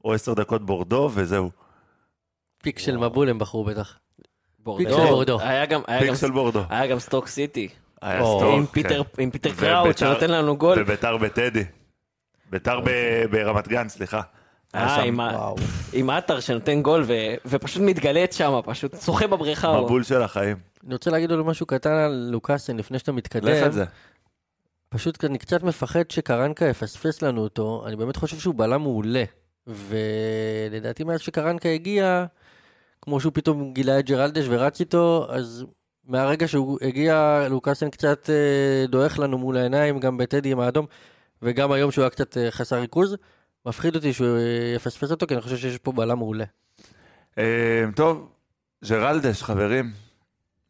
או 0.06 0.14
עשר 0.14 0.34
דקות 0.34 0.66
בורדו, 0.66 1.10
וזהו. 1.14 1.52
פיק 2.64 2.80
של 2.80 2.98
מבול 2.98 3.30
הם 3.30 3.40
בחרו 3.40 3.64
בטח. 3.64 4.00
בורדו. 4.60 4.90
של 4.90 5.06
בורדו. 5.10 5.40
היה 5.40 5.66
גם, 5.66 5.82
היה 5.88 6.00
פיק 6.02 6.14
של 6.14 6.32
בורדו. 6.32 6.62
היה 6.70 6.88
גם 6.88 7.00
סטוק 7.00 7.28
סיטי. 7.28 7.70
היה 8.02 8.20
סטוק, 8.26 8.44
עם 8.54 8.66
כן. 8.66 8.72
פיטר, 8.72 9.02
עם 9.18 9.32
פיטר 9.32 9.50
וביתר- 9.50 9.62
קראוט 9.84 9.98
שנותן 9.98 10.32
לנו 10.32 10.58
גול. 10.58 10.78
וביתר 10.82 11.18
בטדי. 11.18 11.64
ביתר 12.50 12.80
ב- 12.86 13.26
ברמת 13.32 13.68
גן, 13.68 13.90
סליחה. 13.90 14.22
אה, 14.76 15.02
עם 15.02 15.20
ה- 15.20 15.32
וואו. 15.36 15.56
עם 15.94 16.10
עטר 16.10 16.40
שנותן 16.40 16.82
גול 16.82 17.04
ו- 17.08 17.36
ופשוט 17.46 17.82
מתגלית 17.82 18.34
שם, 18.34 18.60
פשוט 18.66 18.96
שוחה 19.02 19.28
בבריכה. 19.28 19.68
הוא. 19.68 19.86
מבול 19.86 20.04
של 20.04 20.22
החיים. 20.22 20.58
אני 20.86 20.94
רוצה 20.94 21.12
להגיד 21.12 21.32
עוד 21.32 21.46
משהו 21.46 21.66
קטן 21.66 21.92
על 21.94 22.28
לוקאסן 22.32 22.78
לפני 22.78 23.00
שאתה 23.00 23.12
לך 23.12 23.18
מתקדם. 23.18 23.64
על 23.64 23.72
זה. 23.72 23.86
פשוט 24.90 25.26
אני 25.26 25.38
קצת 25.38 25.64
מפחד 25.64 26.12
שקרנקה 26.12 26.66
יפספס 26.66 27.22
לנו 27.22 27.42
אותו, 27.42 27.84
אני 27.88 27.96
באמת 27.96 28.16
חושב 28.16 28.40
שהוא 28.40 28.56
בלם 28.56 28.82
מעולה. 28.82 29.24
ולדעתי 29.68 31.04
מאז 31.04 31.20
שקרנקה 31.20 31.70
הגיע, 31.70 32.26
כמו 33.02 33.20
שהוא 33.20 33.32
פתאום 33.36 33.74
גילה 33.74 34.00
את 34.00 34.06
ג'רלדש 34.06 34.46
ורץ 34.50 34.80
איתו, 34.80 35.28
אז 35.30 35.66
מהרגע 36.08 36.48
שהוא 36.48 36.78
הגיע, 36.82 37.46
לוקאסן 37.50 37.90
קצת 37.90 38.30
אה, 38.30 38.88
דועך 38.88 39.20
לנו 39.20 39.38
מול 39.38 39.58
העיניים, 39.58 40.00
גם 40.00 40.18
בטדי 40.18 40.52
עם 40.52 40.60
האדום, 40.60 40.86
וגם 41.42 41.72
היום 41.72 41.92
שהוא 41.92 42.04
היה 42.04 42.10
קצת 42.10 42.38
אה, 42.38 42.52
חסר 42.52 42.76
ריכוז. 42.80 43.16
מפחיד 43.66 43.96
אותי 43.96 44.14
שהוא 44.14 44.38
יפספס 44.76 45.12
אותו, 45.12 45.28
כי 45.28 45.34
אני 45.34 45.42
חושב 45.42 45.58
שיש 45.58 45.78
פה 45.78 45.92
בלם 45.92 46.18
מעולה. 46.18 46.46
אה, 47.38 47.86
טוב, 47.96 48.30
ג'רלדש, 48.90 49.44
חברים. 49.44 49.92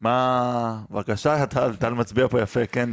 מה... 0.01 0.81
בבקשה, 0.91 1.45
טל, 1.45 1.75
טל 1.75 1.93
מצביע 1.93 2.27
פה 2.27 2.41
יפה, 2.41 2.65
כן. 2.65 2.89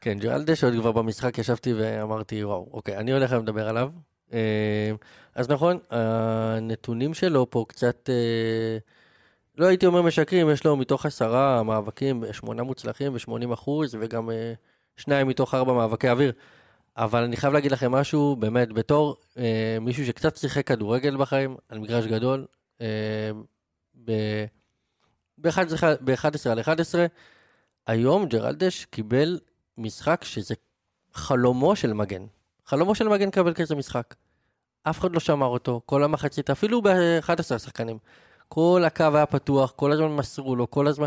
כן, 0.00 0.18
ג'רלדש, 0.18 0.64
עוד 0.64 0.74
כבר 0.74 0.92
במשחק 0.92 1.38
ישבתי 1.38 1.74
ואמרתי, 1.74 2.44
וואו, 2.44 2.68
אוקיי, 2.72 2.96
אני 2.96 3.12
הולך 3.12 3.32
לדבר 3.32 3.68
עליו. 3.68 3.90
אה, 4.32 4.90
אז 5.34 5.50
נכון, 5.50 5.78
הנתונים 5.90 7.14
שלו 7.14 7.50
פה 7.50 7.64
קצת, 7.68 8.10
אה, 8.10 8.78
לא 9.58 9.66
הייתי 9.66 9.86
אומר 9.86 10.02
משקרים, 10.02 10.50
יש 10.50 10.64
לו 10.64 10.76
מתוך 10.76 11.06
עשרה 11.06 11.62
מאבקים, 11.62 12.24
שמונה 12.32 12.62
מוצלחים 12.62 13.12
ו-80 13.14 13.54
אחוז, 13.54 13.96
וגם 14.00 14.30
אה, 14.30 14.52
שניים 14.96 15.28
מתוך 15.28 15.54
ארבע 15.54 15.72
מאבקי 15.72 16.08
אוויר. 16.08 16.32
אבל 16.96 17.22
אני 17.22 17.36
חייב 17.36 17.52
להגיד 17.52 17.72
לכם 17.72 17.92
משהו, 17.92 18.36
באמת, 18.36 18.72
בתור 18.72 19.16
אה, 19.38 19.78
מישהו 19.80 20.06
שקצת 20.06 20.36
שיחק 20.36 20.66
כדורגל 20.66 21.16
בחיים, 21.16 21.56
על 21.68 21.78
מגרש 21.78 22.06
גדול, 22.06 22.46
אה, 22.80 23.30
ב-11 24.04 26.50
על 26.50 26.60
11, 26.60 27.06
היום 27.86 28.26
ג'רלדש 28.26 28.84
קיבל 28.84 29.38
משחק 29.78 30.24
שזה 30.24 30.54
חלומו 31.12 31.76
של 31.76 31.92
מגן. 31.92 32.22
חלומו 32.66 32.94
של 32.94 33.08
מגן 33.08 33.28
לקבל 33.28 33.54
כזה 33.54 33.74
משחק. 33.74 34.14
אף 34.82 35.00
אחד 35.00 35.12
לא 35.12 35.20
שמר 35.20 35.46
אותו, 35.46 35.80
כל 35.86 36.04
המחצית, 36.04 36.50
אפילו 36.50 36.82
ב-11 36.82 37.58
שחקנים. 37.58 37.98
כל 38.48 38.82
הקו 38.86 39.04
היה 39.14 39.26
פתוח, 39.26 39.72
כל 39.76 39.92
הזמן 39.92 40.08
מסרו 40.08 40.56
לו, 40.56 40.70
כל 40.70 40.86
הזמן... 40.86 41.06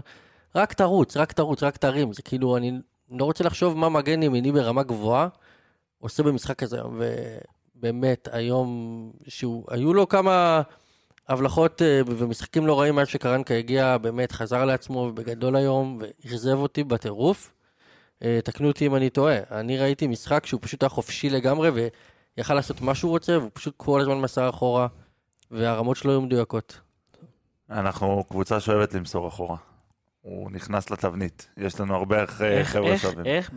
רק 0.55 0.73
תרוץ, 0.73 1.17
רק 1.17 1.31
תרוץ, 1.31 1.63
רק 1.63 1.77
תרים. 1.77 2.13
זה 2.13 2.21
כאילו, 2.21 2.57
אני 2.57 2.79
לא 3.11 3.25
רוצה 3.25 3.43
לחשוב 3.43 3.77
מה 3.77 3.89
מגן 3.89 4.23
ימיני 4.23 4.51
ברמה 4.51 4.83
גבוהה 4.83 5.27
עושה 5.99 6.23
במשחק 6.23 6.63
הזה. 6.63 6.79
ובאמת, 7.75 8.27
היום, 8.31 9.11
שהיו 9.27 9.93
לו 9.93 10.07
כמה 10.07 10.61
הבלחות 11.27 11.81
אה, 11.81 12.01
ומשחקים 12.05 12.67
לא 12.67 12.79
רעים 12.79 12.95
מאז 12.95 13.07
שקרנקה 13.07 13.53
הגיע, 13.53 13.97
באמת 13.97 14.31
חזר 14.31 14.65
לעצמו 14.65 14.99
ובגדול 14.99 15.55
היום, 15.55 15.99
ואכזב 16.01 16.57
אותי 16.57 16.83
בטירוף. 16.83 17.53
אה, 18.23 18.39
תקנו 18.43 18.67
אותי 18.67 18.85
אם 18.85 18.95
אני 18.95 19.09
טועה. 19.09 19.37
אני 19.51 19.77
ראיתי 19.77 20.07
משחק 20.07 20.45
שהוא 20.45 20.59
פשוט 20.63 20.83
היה 20.83 20.89
חופשי 20.89 21.29
לגמרי, 21.29 21.69
ויכל 22.37 22.53
לעשות 22.53 22.81
מה 22.81 22.95
שהוא 22.95 23.11
רוצה, 23.11 23.37
והוא 23.37 23.51
פשוט 23.53 23.73
כל 23.77 24.01
הזמן 24.01 24.21
מסר 24.21 24.49
אחורה, 24.49 24.87
והרמות 25.51 25.97
שלו 25.97 26.11
היו 26.11 26.21
מדויקות. 26.21 26.79
אנחנו 27.69 28.23
קבוצה 28.29 28.59
שאוהבת 28.59 28.93
למסור 28.93 29.27
אחורה. 29.27 29.57
הוא 30.21 30.51
נכנס 30.51 30.89
לתבנית. 30.91 31.47
יש 31.57 31.79
לנו 31.79 31.95
הרבה 31.95 32.27
חבר'ה 32.63 32.97
שווים. 32.97 33.25
איך, 33.25 33.51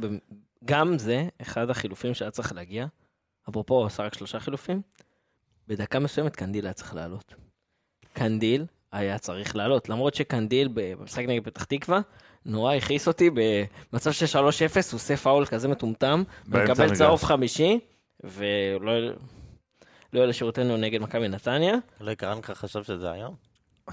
גם 0.64 0.98
זה, 0.98 1.28
אחד 1.42 1.70
החילופים 1.70 2.14
שהיה 2.14 2.30
צריך 2.30 2.52
להגיע, 2.52 2.86
אפרופו, 3.48 3.74
הוא 3.74 3.86
עשה 3.86 4.02
רק 4.02 4.14
שלושה 4.14 4.40
חילופים, 4.40 4.82
בדקה 5.68 5.98
מסוימת 5.98 6.36
קנדיל 6.36 6.64
היה 6.64 6.72
צריך 6.72 6.94
לעלות. 6.94 7.34
קנדיל 8.12 8.66
היה 8.92 9.18
צריך 9.18 9.56
לעלות, 9.56 9.88
למרות 9.88 10.14
שקנדיל 10.14 10.68
במשחק 10.74 11.24
נגד 11.28 11.44
פתח 11.44 11.64
תקווה, 11.64 12.00
נורא 12.44 12.74
הכעיס 12.74 13.08
אותי 13.08 13.30
במצב 13.92 14.12
של 14.12 14.26
3-0, 14.26 14.38
הוא 14.38 14.48
עושה 14.92 15.16
פאול 15.16 15.46
כזה 15.46 15.68
מטומטם, 15.68 16.22
ומקבל 16.46 16.94
צהוב 16.94 17.22
חמישי, 17.22 17.80
ולא 18.24 19.00
לא 20.12 20.18
יהיה 20.18 20.26
לשירותנו 20.26 20.76
נגד 20.76 21.00
מכבי 21.00 21.28
נתניה. 21.28 21.74
לא 22.00 22.14
קרנקה 22.14 22.54
חשב 22.54 22.82
שזה 22.82 23.10
היום? 23.10 23.34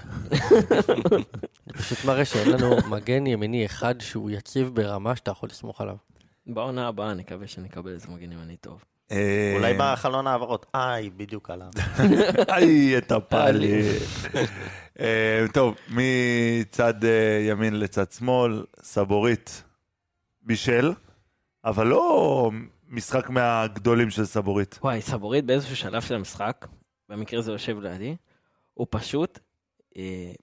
זה 1.66 1.72
פשוט 1.72 2.04
מראה 2.04 2.24
שאין 2.24 2.50
לנו 2.50 2.76
מגן 2.88 3.26
ימיני 3.26 3.66
אחד 3.66 4.00
שהוא 4.00 4.30
יציב 4.30 4.70
ברמה 4.74 5.16
שאתה 5.16 5.30
יכול 5.30 5.48
לסמוך 5.48 5.80
עליו. 5.80 5.96
בעונה 6.54 6.88
הבאה 6.88 7.14
נקווה 7.14 7.46
שנקבל 7.46 7.90
איזה 7.90 8.08
מגן 8.08 8.32
ימני 8.32 8.56
טוב. 8.56 8.84
אה, 9.12 9.52
אולי 9.56 9.74
בחלון 9.78 10.26
העברות. 10.26 10.66
איי, 10.74 11.10
בדיוק 11.10 11.50
עליו. 11.50 11.68
איי, 12.54 12.98
את 12.98 13.12
הפאלי. 13.12 13.82
אה, 15.00 15.44
טוב, 15.52 15.74
מצד 15.88 17.04
אה, 17.04 17.46
ימין 17.48 17.80
לצד 17.80 18.12
שמאל, 18.12 18.64
סבורית 18.82 19.64
בישל, 20.42 20.92
אבל 21.64 21.86
לא 21.86 22.50
משחק 22.88 23.30
מהגדולים 23.30 24.10
של 24.10 24.24
סבורית. 24.24 24.78
וואי, 24.82 25.02
סבורית 25.02 25.44
באיזשהו 25.44 25.76
שלב 25.76 26.02
של 26.02 26.14
המשחק, 26.14 26.66
במקרה 27.08 27.38
הזה 27.38 27.52
יושב 27.52 27.80
לידי, 27.80 28.16
הוא 28.74 28.86
פשוט, 28.90 29.38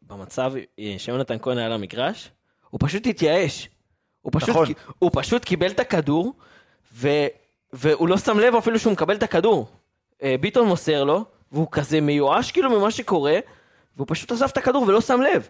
במצב 0.02 0.54
שיונתן 0.98 1.38
כהן 1.41 1.58
היה 1.58 1.70
למגרש, 1.70 2.32
הוא 2.70 2.80
פשוט 2.84 3.08
התייאש. 3.08 3.70
הוא 4.28 4.42
פשוט, 4.42 4.50
נכון. 4.50 4.68
הוא 5.00 5.12
פשוט 5.13 5.46
קיבל 5.46 5.72
את 5.72 5.80
הכדור, 5.80 6.34
ו, 6.94 7.08
והוא 7.74 8.08
לא 8.08 8.18
שם 8.18 8.40
לב 8.40 8.56
אפילו 8.56 8.80
שהוא 8.80 8.94
מקבל 8.94 9.16
את 9.16 9.24
הכדור. 9.24 9.68
אה, 10.24 10.36
ביטון 10.42 10.68
מוסר 10.68 11.04
לו, 11.04 11.26
והוא 11.52 11.68
כזה 11.72 12.02
מיואש 12.02 12.52
כאילו 12.52 12.80
ממה 12.80 12.92
שקורה, 12.92 13.40
והוא 13.96 14.08
פשוט 14.10 14.32
עזב 14.32 14.46
את 14.46 14.58
הכדור 14.58 14.84
ולא 14.88 15.02
שם 15.02 15.22
לב. 15.22 15.48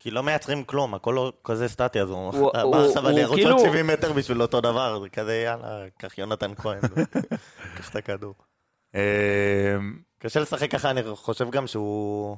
כי 0.00 0.10
לא 0.10 0.22
מייצרים 0.22 0.64
כלום, 0.64 0.94
הכל 0.94 1.12
לא 1.16 1.32
כזה 1.44 1.68
סטטי, 1.68 2.00
אז 2.00 2.10
הוא 2.10 2.32
בא 2.52 2.84
עכשיו 2.86 3.08
אני 3.08 3.24
ארוץ 3.24 3.38
עוד 3.38 3.46
כאילו- 3.46 3.58
70 3.58 3.86
מטר 3.86 4.12
בשביל 4.12 4.42
אותו 4.42 4.60
דבר, 4.60 5.00
זה 5.02 5.08
כזה 5.08 5.36
יאללה, 5.36 5.84
קח 5.98 6.18
יונתן 6.18 6.54
כהן, 6.54 6.80
קח 7.78 7.90
את 7.90 7.96
הכדור. 7.96 8.34
אמ, 8.94 9.00
קשה 10.18 10.40
לשחק 10.40 10.70
ככה, 10.70 10.90
אני 10.90 11.00
חושב 11.14 11.50
גם 11.50 11.66
שהוא, 11.66 12.36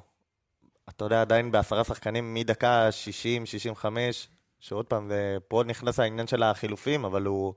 אתה 0.88 1.04
יודע, 1.04 1.20
עדיין 1.20 1.50
בעשרה 1.50 1.84
שחקנים 1.84 2.34
מדקה 2.34 2.92
60, 2.92 3.46
65, 3.46 4.28
שעוד 4.60 4.86
פעם, 4.86 5.10
פה 5.48 5.62
נכנס 5.66 6.00
העניין 6.00 6.26
של 6.26 6.42
החילופים, 6.42 7.04
אבל 7.04 7.24
הוא, 7.24 7.54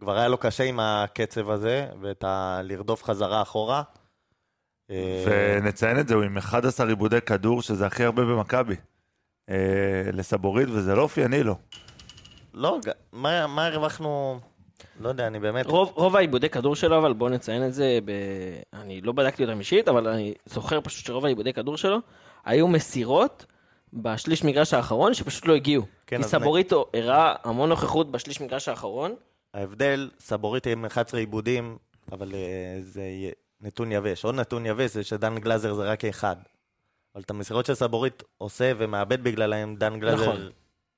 כבר 0.00 0.18
היה 0.18 0.28
לו 0.28 0.38
קשה 0.38 0.64
עם 0.64 0.80
הקצב 0.80 1.50
הזה, 1.50 1.86
ואת 2.00 2.24
ה... 2.24 2.60
לרדוף 2.62 3.04
חזרה 3.04 3.42
אחורה. 3.42 3.82
אה, 4.90 5.24
ונציין 5.26 6.00
את 6.00 6.08
זה, 6.08 6.14
הוא 6.14 6.22
עם 6.22 6.36
11 6.36 6.88
עיבודי 6.88 7.20
כדור, 7.20 7.62
שזה 7.62 7.86
הכי 7.86 8.04
הרבה 8.04 8.24
במכבי. 8.24 8.76
אה, 9.50 10.10
לסבורית, 10.12 10.68
וזה 10.68 10.94
לא 10.94 11.02
אופייני 11.02 11.42
לו. 11.42 11.54
לא, 12.54 12.78
מה, 13.12 13.46
מה 13.46 13.66
הרווחנו... 13.66 14.40
לא 15.00 15.08
יודע, 15.08 15.26
אני 15.26 15.40
באמת... 15.40 15.66
רוב, 15.66 15.92
רוב 15.94 16.16
העיבודי 16.16 16.48
כדור 16.48 16.76
שלו, 16.76 16.98
אבל 16.98 17.12
בואו 17.12 17.30
נציין 17.30 17.66
את 17.66 17.74
זה, 17.74 17.98
ב... 18.04 18.12
אני 18.72 19.00
לא 19.00 19.12
בדקתי 19.12 19.44
אותם 19.44 19.58
אישית, 19.58 19.88
אבל 19.88 20.08
אני 20.08 20.34
זוכר 20.46 20.80
פשוט 20.80 21.06
שרוב 21.06 21.24
העיבודי 21.24 21.52
כדור 21.52 21.76
שלו 21.76 21.98
היו 22.44 22.68
מסירות 22.68 23.46
בשליש 23.92 24.44
מגרש 24.44 24.74
האחרון, 24.74 25.14
שפשוט 25.14 25.46
לא 25.46 25.54
הגיעו. 25.54 25.82
כן, 26.06 26.22
כי 26.22 26.28
סבוריטו 26.28 26.86
נ... 26.94 26.98
הראה 26.98 27.34
המון 27.44 27.68
נוכחות 27.68 28.10
בשליש 28.10 28.40
מגרש 28.40 28.68
האחרון. 28.68 29.14
ההבדל, 29.54 30.10
סבוריטו 30.20 30.70
עם 30.70 30.84
11 30.84 31.20
עיבודים, 31.20 31.78
אבל 32.12 32.30
uh, 32.30 32.34
זה 32.82 33.02
נתון 33.60 33.92
יבש. 33.92 34.24
עוד 34.24 34.34
נתון 34.34 34.66
יבש 34.66 34.90
זה 34.90 35.04
שדן 35.04 35.38
גלאזר 35.38 35.74
זה 35.74 35.82
רק 35.82 36.04
אחד. 36.04 36.36
אבל 37.14 37.22
את 37.22 37.30
המסירות 37.30 37.66
של 37.66 37.74
סבורית 37.74 38.22
עושה 38.38 38.72
ומאבד 38.78 39.24
בגללם, 39.24 39.76
דן 39.76 40.00
גלאזר 40.00 40.22
נכון. 40.22 40.50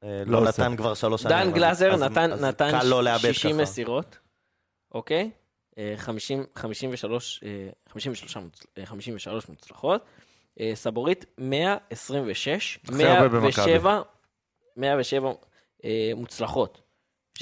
אה, 0.05 0.23
לא, 0.27 0.43
לא 0.43 0.49
נתן 0.49 0.77
כבר 0.77 0.95
שלוש 0.95 1.23
שנים. 1.23 1.37
דן 1.37 1.53
גלאזר 1.53 1.95
אז, 1.95 2.03
נתן, 2.03 2.33
אז 2.33 2.43
נתן 2.43 2.87
לא 2.87 3.19
60 3.19 3.53
ככה. 3.53 3.63
מסירות, 3.63 4.19
אוקיי? 4.95 5.31
50, 5.97 6.45
53, 6.57 7.45
53, 7.89 8.37
53 8.85 9.49
מוצלחות. 9.49 10.05
אה, 10.61 10.73
סבורית 10.75 11.25
126, 11.39 12.79
107, 12.91 14.03
107 14.77 15.33
מוצלחות. 16.17 16.81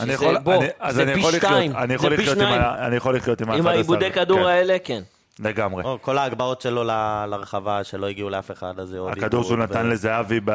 אני 0.01 0.13
יכול, 0.13 0.39
בוא, 0.39 0.55
אני, 0.55 0.67
אז 0.79 1.01
אני 1.01 1.13
יכול 1.13 1.33
לחיות, 1.37 1.53
אני 1.53 1.95
יכול 1.95 2.15
לחיות 2.15 2.39
עם, 2.39 2.49
אני 2.87 2.97
יכול 2.97 3.17
לחיות 3.17 3.41
עם 3.41 3.51
ה-11. 3.51 3.59
עם 3.59 3.67
העיבודי 3.67 4.13
כדור 4.13 4.39
כן. 4.39 4.45
האלה, 4.47 4.77
כן. 4.85 5.03
לגמרי. 5.39 5.85
או, 5.85 5.99
כל 6.03 6.19
ההגבהות 6.19 6.61
שלו 6.61 6.85
ל, 6.85 6.91
לרחבה 7.29 7.85
שלא 7.85 8.07
הגיעו 8.07 8.31
לאף 8.31 8.51
אחד, 8.51 8.81
אז 8.81 8.89
זה 8.89 8.99
עוד... 8.99 9.13
הכדור 9.13 9.45
שהוא 9.45 9.59
נתן 9.59 9.87
ו... 9.87 9.89
לזהבי 9.89 10.41
ב, 10.45 10.53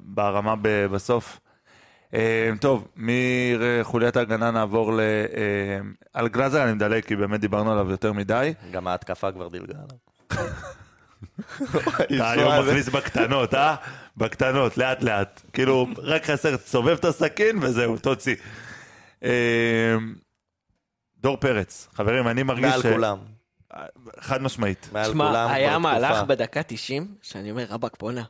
ברמה 0.00 0.54
ב, 0.62 0.86
בסוף. 0.86 1.40
אה, 2.14 2.50
טוב, 2.60 2.88
מחוליית 2.96 4.16
ההגנה 4.16 4.50
נעבור 4.50 4.92
ל... 4.92 5.00
אה, 5.00 5.78
על 6.12 6.28
גלאזר 6.28 6.64
אני 6.64 6.72
מדלג, 6.72 7.04
כי 7.04 7.16
באמת 7.16 7.40
דיברנו 7.40 7.72
עליו 7.72 7.90
יותר 7.90 8.12
מדי. 8.12 8.54
גם 8.70 8.86
ההתקפה 8.86 9.32
כבר 9.32 9.48
דילגה 9.48 9.74
עליו. 9.74 10.42
אתה 12.16 12.30
היום 12.30 12.68
מכניס 12.68 12.88
בקטנות, 12.88 13.54
אה? 13.54 13.74
בקטנות, 14.16 14.78
לאט 14.78 15.02
לאט. 15.02 15.42
כאילו, 15.52 15.86
רק 15.98 16.24
חסר, 16.24 16.56
תסובב 16.56 16.96
את 16.98 17.04
הסכין 17.04 17.58
וזהו, 17.62 17.96
תוציא. 17.96 18.36
אה, 19.24 19.96
דור 21.20 21.36
פרץ, 21.36 21.88
חברים, 21.94 22.28
אני 22.28 22.42
מרגיש 22.42 22.74
ש... 22.74 22.84
מעל 22.84 22.94
כולם. 22.94 23.18
חד 24.20 24.42
משמעית. 24.42 24.88
תשמע, 25.02 25.52
היה 25.52 25.78
מהלך 25.78 26.22
בדקה 26.22 26.62
90, 26.62 27.14
שאני 27.22 27.50
אומר, 27.50 27.64
רבאק, 27.68 27.96
בואנה, 28.00 28.22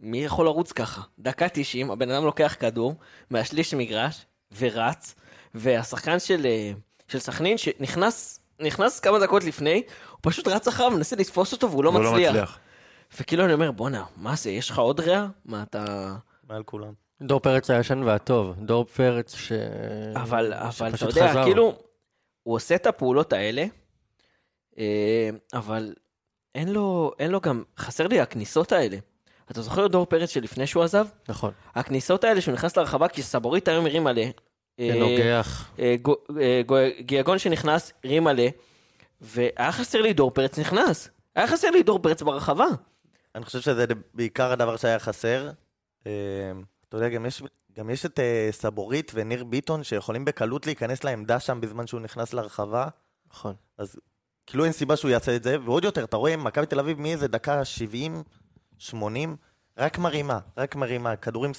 מי 0.00 0.24
יכול 0.24 0.44
לרוץ 0.44 0.72
ככה? 0.72 1.02
דקה 1.18 1.48
90, 1.48 1.90
הבן 1.90 2.10
אדם 2.10 2.24
לוקח 2.24 2.56
כדור 2.60 2.94
מהשליש 3.30 3.74
מגרש 3.74 4.26
ורץ, 4.58 5.14
והשחקן 5.54 6.18
של, 6.18 6.46
אה, 6.46 6.72
של 7.08 7.18
סכנין 7.18 7.58
שנכנס 7.58 8.39
נכנס 8.60 9.00
כמה 9.00 9.18
דקות 9.18 9.44
לפני, 9.44 9.82
הוא 10.10 10.18
פשוט 10.22 10.48
רץ 10.48 10.68
אחריו, 10.68 10.90
מנסה 10.90 11.16
לתפוס 11.16 11.52
אותו 11.52 11.70
והוא 11.70 11.84
לא 11.84 11.92
מצליח. 11.92 12.12
לא 12.12 12.16
מצליח. 12.16 12.58
וכאילו 13.18 13.44
אני 13.44 13.52
אומר, 13.52 13.70
בואנה, 13.70 14.04
מה 14.16 14.36
זה, 14.36 14.50
יש 14.50 14.70
לך 14.70 14.78
עוד 14.78 15.00
ריאה? 15.00 15.26
מה 15.44 15.62
אתה... 15.62 16.14
מעל 16.48 16.62
כולם. 16.62 16.92
דור 17.22 17.40
פרץ 17.40 17.70
הישן 17.70 18.02
והטוב. 18.02 18.54
דור 18.58 18.84
פרץ 18.84 19.34
ש... 19.34 19.52
אבל, 20.14 20.52
אבל 20.52 20.94
אתה 20.94 21.04
יודע, 21.04 21.30
חזר. 21.30 21.44
כאילו, 21.44 21.78
הוא 22.42 22.54
עושה 22.54 22.74
את 22.74 22.86
הפעולות 22.86 23.32
האלה, 23.32 23.64
אה, 24.78 25.30
אבל 25.54 25.94
אין 26.54 26.68
לו, 26.72 27.12
אין 27.18 27.30
לו 27.30 27.40
גם, 27.40 27.62
חסר 27.78 28.06
לי 28.06 28.20
הכניסות 28.20 28.72
האלה. 28.72 28.96
אתה 29.50 29.62
זוכר 29.62 29.86
את 29.86 29.90
דור 29.90 30.06
פרץ 30.06 30.30
שלפני 30.30 30.66
שהוא 30.66 30.82
עזב? 30.82 31.06
נכון. 31.28 31.52
הכניסות 31.74 32.24
האלה 32.24 32.40
שהוא 32.40 32.54
נכנס 32.54 32.76
לרחבה, 32.76 33.08
כי 33.08 33.22
סבורית 33.22 33.68
היום 33.68 33.86
הרים 33.86 34.04
מלא. 34.04 34.22
אה, 34.80 34.94
נוגח. 34.98 35.70
אה, 35.78 35.94
אה, 36.40 36.62
גו- 36.66 36.76
גיאגון 37.00 37.38
שנכנס, 37.38 37.92
הרים 38.04 38.24
מלא, 38.24 38.44
והיה 39.20 39.72
חסר 39.72 40.00
לי 40.02 40.12
דור 40.12 40.30
פרץ 40.30 40.58
נכנס. 40.58 41.08
היה 41.36 41.46
חסר 41.46 41.70
לי 41.70 41.82
דור 41.82 41.98
פרץ 41.98 42.22
ברחבה. 42.22 42.66
אני 43.34 43.44
חושב 43.44 43.60
שזה 43.60 43.84
בעיקר 44.14 44.52
הדבר 44.52 44.76
שהיה 44.76 44.98
חסר. 44.98 45.50
אה, 46.06 46.12
אתה 46.88 46.96
יודע, 46.96 47.08
גם 47.08 47.26
יש, 47.26 47.42
גם 47.76 47.90
יש 47.90 48.06
את 48.06 48.20
אה, 48.20 48.48
סבורית 48.50 49.12
וניר 49.14 49.44
ביטון 49.44 49.84
שיכולים 49.84 50.24
בקלות 50.24 50.66
להיכנס 50.66 51.04
לעמדה 51.04 51.40
שם 51.40 51.60
בזמן 51.60 51.86
שהוא 51.86 52.00
נכנס 52.00 52.32
לרחבה. 52.32 52.88
נכון. 53.32 53.54
כאילו 54.46 54.64
אין 54.64 54.72
סיבה 54.72 54.96
שהוא 54.96 55.10
יעשה 55.10 55.36
את 55.36 55.42
זה, 55.42 55.56
ועוד 55.64 55.84
יותר, 55.84 56.04
אתה 56.04 56.16
רואה, 56.16 56.36
מכבי 56.36 56.66
תל 56.66 56.80
אביב 56.80 57.00
מאיזה 57.00 57.28
דקה 57.28 57.64
70, 57.64 58.22
80, 58.78 59.36
רק 59.78 59.98
מרימה, 59.98 60.38
רק 60.56 60.76
מרימה, 60.76 61.16
כדורים 61.16 61.52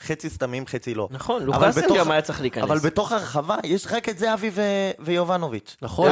חצי 0.00 0.30
סתמים, 0.30 0.66
חצי 0.66 0.94
לא. 0.94 1.08
נכון, 1.10 1.42
לוקאסן 1.42 1.80
גם 1.98 2.10
היה 2.10 2.22
צריך 2.22 2.40
להיכנס. 2.40 2.64
אבל 2.64 2.78
בתוך 2.78 3.12
הרחבה 3.12 3.56
יש 3.64 3.86
רק 3.90 4.08
את 4.08 4.18
זהבי 4.18 4.50
ו- 4.54 4.90
ויובנוביץ'. 4.98 5.76
נכון. 5.82 6.10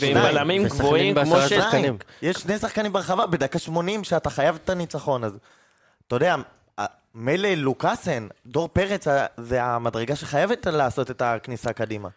ועם. 0.00 0.14
בלמים 0.14 0.64
גבוהים 0.68 1.24
כמו. 1.24 1.36
שחקנים. 1.48 1.98
יש 2.22 2.36
שני 2.36 2.58
שחקנים 2.58 2.92
ברחבה 2.92 3.26
בדקה 3.26 3.58
80 3.58 4.04
שאתה 4.04 4.30
חייב 4.30 4.58
את 4.64 4.70
הניצחון, 4.70 5.24
אז 5.24 5.32
אתה 6.06 6.16
יודע, 6.16 6.36
מילא 7.14 7.48
לוקאסן, 7.48 8.26
דור 8.46 8.68
פרץ 8.68 9.06
זה 9.36 9.62
המדרגה 9.62 10.16
שחייבת 10.16 10.66
לעשות 10.66 11.10
את 11.10 11.22
הכניסה 11.22 11.72
קדימה. 11.72 12.08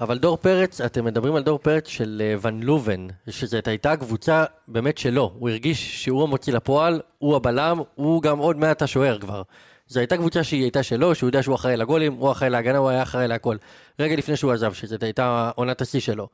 אבל 0.00 0.18
דור 0.18 0.36
פרץ, 0.36 0.80
אתם 0.80 1.04
מדברים 1.04 1.34
על 1.34 1.42
דור 1.42 1.58
פרץ 1.58 1.88
של 1.88 2.22
אה, 2.24 2.34
ון 2.40 2.62
לובן, 2.62 3.06
שזאת 3.30 3.68
הייתה 3.68 3.96
קבוצה 3.96 4.44
באמת 4.68 4.98
שלו. 4.98 5.32
הוא 5.38 5.48
הרגיש 5.48 6.04
שהוא 6.04 6.22
המוציא 6.22 6.52
לפועל, 6.52 7.00
הוא 7.18 7.36
הבלם, 7.36 7.80
הוא 7.94 8.22
גם 8.22 8.38
עוד 8.38 8.56
מעט 8.56 8.82
השוער 8.82 9.18
כבר. 9.18 9.42
זו 9.90 10.00
הייתה 10.00 10.16
קבוצה 10.16 10.44
שהיא 10.44 10.62
הייתה 10.62 10.82
שלו, 10.82 11.14
שהוא 11.14 11.28
יודע 11.28 11.42
שהוא 11.42 11.54
אחראי 11.54 11.76
לגולים, 11.76 12.12
הוא 12.12 12.32
אחראי 12.32 12.50
להגנה, 12.50 12.78
הוא 12.78 12.88
היה 12.88 13.02
אחראי 13.02 13.28
להכל. 13.28 13.56
רגע 13.98 14.16
לפני 14.16 14.36
שהוא 14.36 14.52
עזב, 14.52 14.72
שזאת 14.72 15.02
הייתה 15.02 15.50
עונת 15.54 15.80
השיא 15.80 16.00
שלו. 16.00 16.28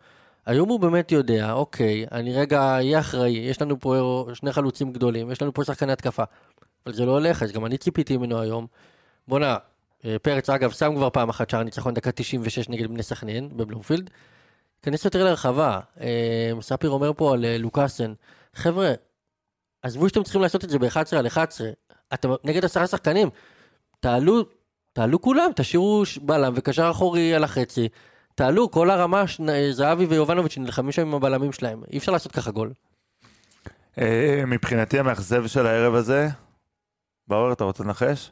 היום 0.46 0.68
הוא 0.68 0.80
באמת 0.80 1.12
יודע, 1.12 1.52
אוקיי, 1.52 2.06
אני 2.12 2.34
רגע 2.34 2.60
אהיה 2.60 3.00
אחראי, 3.00 3.30
יש 3.30 3.62
לנו 3.62 3.80
פה 3.80 4.26
שני 4.34 4.52
חלוצים 4.52 4.92
גדולים, 4.92 5.30
יש 5.30 5.42
לנו 5.42 5.54
פה 5.54 5.64
שחקני 5.64 5.92
התקפה. 5.92 6.22
אבל 6.86 6.94
זה 6.94 7.06
לא 7.06 7.12
הולך, 7.12 7.42
אז 7.42 7.52
גם 7.52 7.66
אני 7.66 7.78
ציפיתי 7.78 8.16
ממנו 8.16 8.40
היום. 8.40 8.66
בואנה, 9.28 9.56
אה, 10.04 10.16
פרץ 10.22 10.50
אגב 10.50 10.70
שם 10.70 10.94
כבר 10.96 11.10
פעם 11.10 11.28
אחת 11.28 11.50
שער 11.50 11.62
ניצחון 11.62 11.94
דקה 11.94 12.12
96 12.12 12.68
נגד 12.68 12.86
בני 12.86 13.02
סכנין 13.02 13.56
בבלומפילד. 13.56 14.10
כנס 14.82 15.04
יותר 15.04 15.24
לרחבה. 15.24 15.80
אה, 16.00 16.50
ספיר 16.60 16.90
אומר 16.90 17.12
פה 17.16 17.34
על 17.34 17.44
אה, 17.44 17.58
לוקאסן. 17.58 18.12
חבר'ה, 18.54 18.92
עזבו 19.82 20.08
שאתם 20.08 20.22
צריכים 20.22 20.42
לעשות 20.42 20.64
את 20.64 20.70
זה 20.70 20.78
ב-11 20.78 21.16
על 21.16 21.26
11. 21.26 21.68
אתם 22.14 22.28
נגד 22.44 22.64
עשרה 22.64 22.86
שחקנים. 22.86 23.28
תעלו, 24.00 24.42
תעלו 24.92 25.20
כולם, 25.20 25.50
תשאירו 25.56 26.06
ש- 26.06 26.18
בלם 26.18 26.52
וקשר 26.56 26.90
אחורי 26.90 27.34
על 27.34 27.44
החצי. 27.44 27.88
תעלו, 28.34 28.70
כל 28.70 28.90
הרמה, 28.90 29.24
אה, 29.48 29.68
זהבי 29.72 30.04
ויובנוביץ' 30.06 30.52
שנלחמים 30.52 30.92
שם 30.92 31.02
עם 31.02 31.14
הבלמים 31.14 31.52
שלהם. 31.52 31.82
אי 31.92 31.98
אפשר 31.98 32.12
לעשות 32.12 32.32
ככה 32.32 32.50
גול. 32.50 32.72
אה, 33.98 34.42
מבחינתי 34.46 34.98
המאכזב 34.98 35.46
של 35.46 35.66
הערב 35.66 35.94
הזה, 35.94 36.28
באואר, 37.28 37.52
אתה 37.52 37.64
רוצה 37.64 37.84
לנחש? 37.84 38.30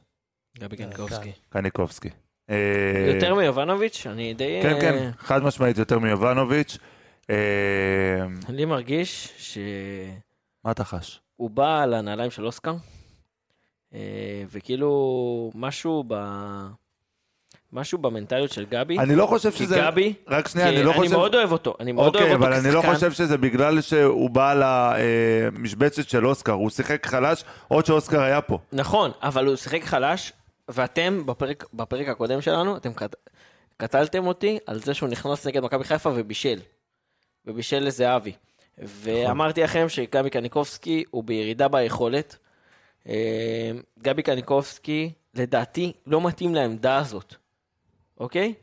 גבי 0.59 0.77
קנקובסקי. 0.77 1.33
קניקובסקי. 1.49 2.11
אה, 2.51 3.13
יותר 3.15 3.35
מיובנוביץ', 3.35 4.07
אני 4.07 4.35
די... 4.35 4.61
כן, 4.63 4.75
אה, 4.75 4.81
כן, 4.81 5.11
חד 5.19 5.43
משמעית 5.43 5.79
יותר 5.79 5.99
מיובנוביץ'. 5.99 6.79
אה, 7.31 7.37
לי 8.49 8.65
מרגיש 8.65 9.33
שהוא 9.39 9.65
מה 10.65 10.71
אתה 10.71 10.85
חש? 10.85 11.21
בא 11.39 11.83
על 11.83 11.95
הנעליים 11.95 12.31
של 12.31 12.47
אוסקר, 12.47 12.71
אה, 12.71 12.77
וכאילו 14.51 15.51
משהו 15.55 16.05
ב... 16.09 16.15
משהו 17.73 17.99
במנטליות 17.99 18.51
של 18.51 18.65
גבי. 18.65 18.99
אני 18.99 19.15
לא 19.17 19.27
חושב 19.27 19.51
כי 19.51 19.65
שזה... 19.65 19.77
גבי, 19.77 20.15
רק 20.29 20.49
שנייה, 20.49 20.69
כי 20.71 20.77
אני 20.77 20.85
לא 20.85 20.91
אני 20.91 20.99
חושב... 20.99 21.13
מאוד 21.13 21.35
אוהב 21.35 21.53
אותו, 21.53 21.75
אני 21.81 21.93
מאוד 21.93 22.05
אוהב 22.05 22.17
אוקיי, 22.17 22.35
אותו 22.35 22.45
אבל 22.45 22.55
אני 22.55 22.75
לא 22.75 22.81
כשחקן. 22.81 22.95
חושב 22.95 23.13
שזה 23.13 23.37
בגלל 23.39 23.81
שהוא 23.81 24.31
בא 24.31 24.55
למשבצת 24.55 26.09
של 26.09 26.27
אוסקר, 26.27 26.53
הוא 26.53 26.71
שיחק 26.71 27.07
חלש 27.07 27.45
עוד 27.69 27.87
שאוסקר 27.87 28.21
היה 28.23 28.41
פה. 28.41 28.59
נכון, 28.73 29.11
אבל 29.23 29.47
הוא 29.47 29.57
שיחק 29.57 29.85
חלש, 29.85 30.33
ואתם 30.69 31.27
בפרק, 31.27 31.65
בפרק 31.75 32.09
הקודם 32.09 32.41
שלנו, 32.41 32.77
אתם 32.77 32.93
קט... 32.93 33.15
קטלתם 33.77 34.27
אותי 34.27 34.59
על 34.67 34.81
זה 34.81 34.95
שהוא 34.95 35.09
נכנס 35.09 35.47
נגד 35.47 35.63
מכבי 35.63 35.85
חיפה 35.85 36.11
ובישל. 36.15 36.59
ובישל 37.47 37.79
לזהבי. 37.79 38.33
ואמרתי 38.79 39.63
לכם 39.63 39.89
שגבי 39.89 40.31
קניקובסקי 40.31 41.05
הוא 41.11 41.25
בירידה 41.25 41.69
ביכולת. 41.69 42.37
אה, 43.09 43.71
גבי 43.99 44.23
קניקובסקי, 44.23 45.13
לדעתי, 45.35 45.93
לא 46.07 46.27
מתאים 46.27 46.55
לעמדה 46.55 46.97
הזאת, 46.99 47.35
אוקיי? 48.21 48.55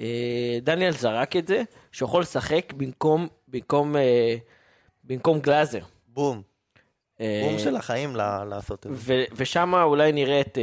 אה, 0.00 0.58
דניאל 0.62 0.92
זרק 0.92 1.36
את 1.36 1.46
זה, 1.46 1.62
שהוא 1.92 2.08
יכול 2.08 2.22
לשחק 2.22 2.72
במקום, 2.72 3.28
במקום, 3.48 3.96
אה, 3.96 4.36
במקום 5.04 5.40
גלאזר. 5.40 5.82
בום. 6.08 6.42
בום 7.18 7.58
של 7.58 7.76
החיים 7.76 8.16
לעשות 8.50 8.86
את 8.86 8.92
זה. 8.92 9.12
ו- 9.12 9.34
ושם 9.36 9.74
אולי 9.74 10.12
נראה 10.12 10.40
את, 10.40 10.58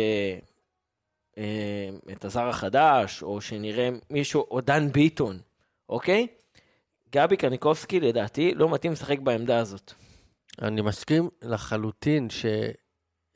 את 2.11 2.25
הזר 2.25 2.47
החדש, 2.47 3.23
או 3.23 3.41
שנראה 3.41 3.89
מישהו, 4.09 4.45
או 4.51 4.61
דן 4.61 4.91
ביטון, 4.91 5.39
אוקיי? 5.89 6.27
גבי 7.11 7.37
קניקובסקי, 7.37 7.99
לדעתי, 7.99 8.53
לא 8.55 8.69
מתאים 8.69 8.91
לשחק 8.91 9.19
בעמדה 9.19 9.59
הזאת. 9.59 9.93
אני 10.61 10.81
מסכים 10.81 11.29
לחלוטין 11.41 12.29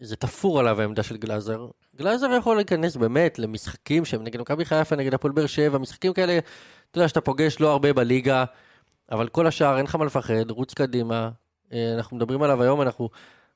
שזה 0.02 0.16
תפור 0.16 0.60
עליו 0.60 0.82
העמדה 0.82 1.04
של 1.04 1.18
גלאזר. 1.18 1.68
גלאזר 1.96 2.28
יכול 2.38 2.56
להיכנס 2.56 2.96
באמת 2.96 3.40
למשחקים 3.40 4.06
שהם 4.06 4.24
נגד 4.24 4.42
מכבי 4.42 4.66
חיפה, 4.66 4.96
נגד 4.96 5.14
הפועל 5.14 5.34
באר 5.34 5.46
שבע, 5.46 5.78
משחקים 5.78 6.14
כאלה, 6.14 6.40
אתה 6.92 6.98
יודע 6.98 7.08
שאתה 7.08 7.22
פוגש 7.22 7.60
לא 7.60 7.72
הרבה 7.72 7.94
בליגה, 7.94 8.46
אבל 9.12 9.28
כל 9.28 9.48
השאר 9.48 9.78
אין 9.78 9.86
לך 9.86 9.96
מה 9.96 10.06
לפחד, 10.06 10.52
רוץ 10.52 10.74
קדימה. 10.74 11.30
אה, 11.74 11.94
אנחנו 11.96 12.18
מדברים 12.18 12.42
עליו 12.44 12.64
היום, 12.64 12.82
אנחנו 12.82 13.10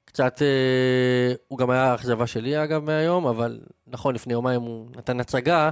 קצת... 0.06 0.42
אה, 0.42 1.34
הוא 1.48 1.60
גם 1.60 1.70
היה 1.70 1.92
האכזבה 1.92 2.28
שלי 2.28 2.64
אגב 2.64 2.84
מהיום, 2.84 3.28
אבל 3.28 3.60
נכון, 3.88 4.16
לפני 4.16 4.34
יומיים 4.34 4.62
הוא 4.62 4.88
נתן 4.96 5.20
הצגה, 5.20 5.70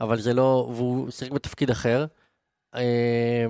אבל 0.00 0.20
זה 0.20 0.34
לא... 0.34 0.70
והוא 0.76 1.10
שיחק 1.10 1.32
בתפקיד 1.32 1.70
אחר. 1.70 2.06
אה, 2.74 3.46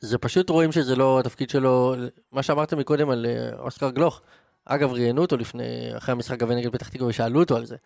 זה 0.00 0.18
פשוט 0.18 0.50
רואים 0.50 0.72
שזה 0.72 0.96
לא 0.96 1.20
התפקיד 1.20 1.50
שלו, 1.50 1.94
מה 2.32 2.42
שאמרתם 2.42 2.78
מקודם 2.78 3.10
על 3.10 3.26
אוסקר 3.58 3.90
גלוך. 3.90 4.20
אגב, 4.68 4.92
ראיינו 4.92 5.22
אותו 5.22 5.36
לפני, 5.36 5.90
אחרי 5.96 6.12
המשחק 6.12 6.38
גבי 6.38 6.54
נגד 6.54 6.72
פתח 6.72 6.88
תקווה, 6.88 7.08
ושאלו 7.08 7.40
אותו 7.40 7.56
על 7.56 7.64
זה. 7.64 7.76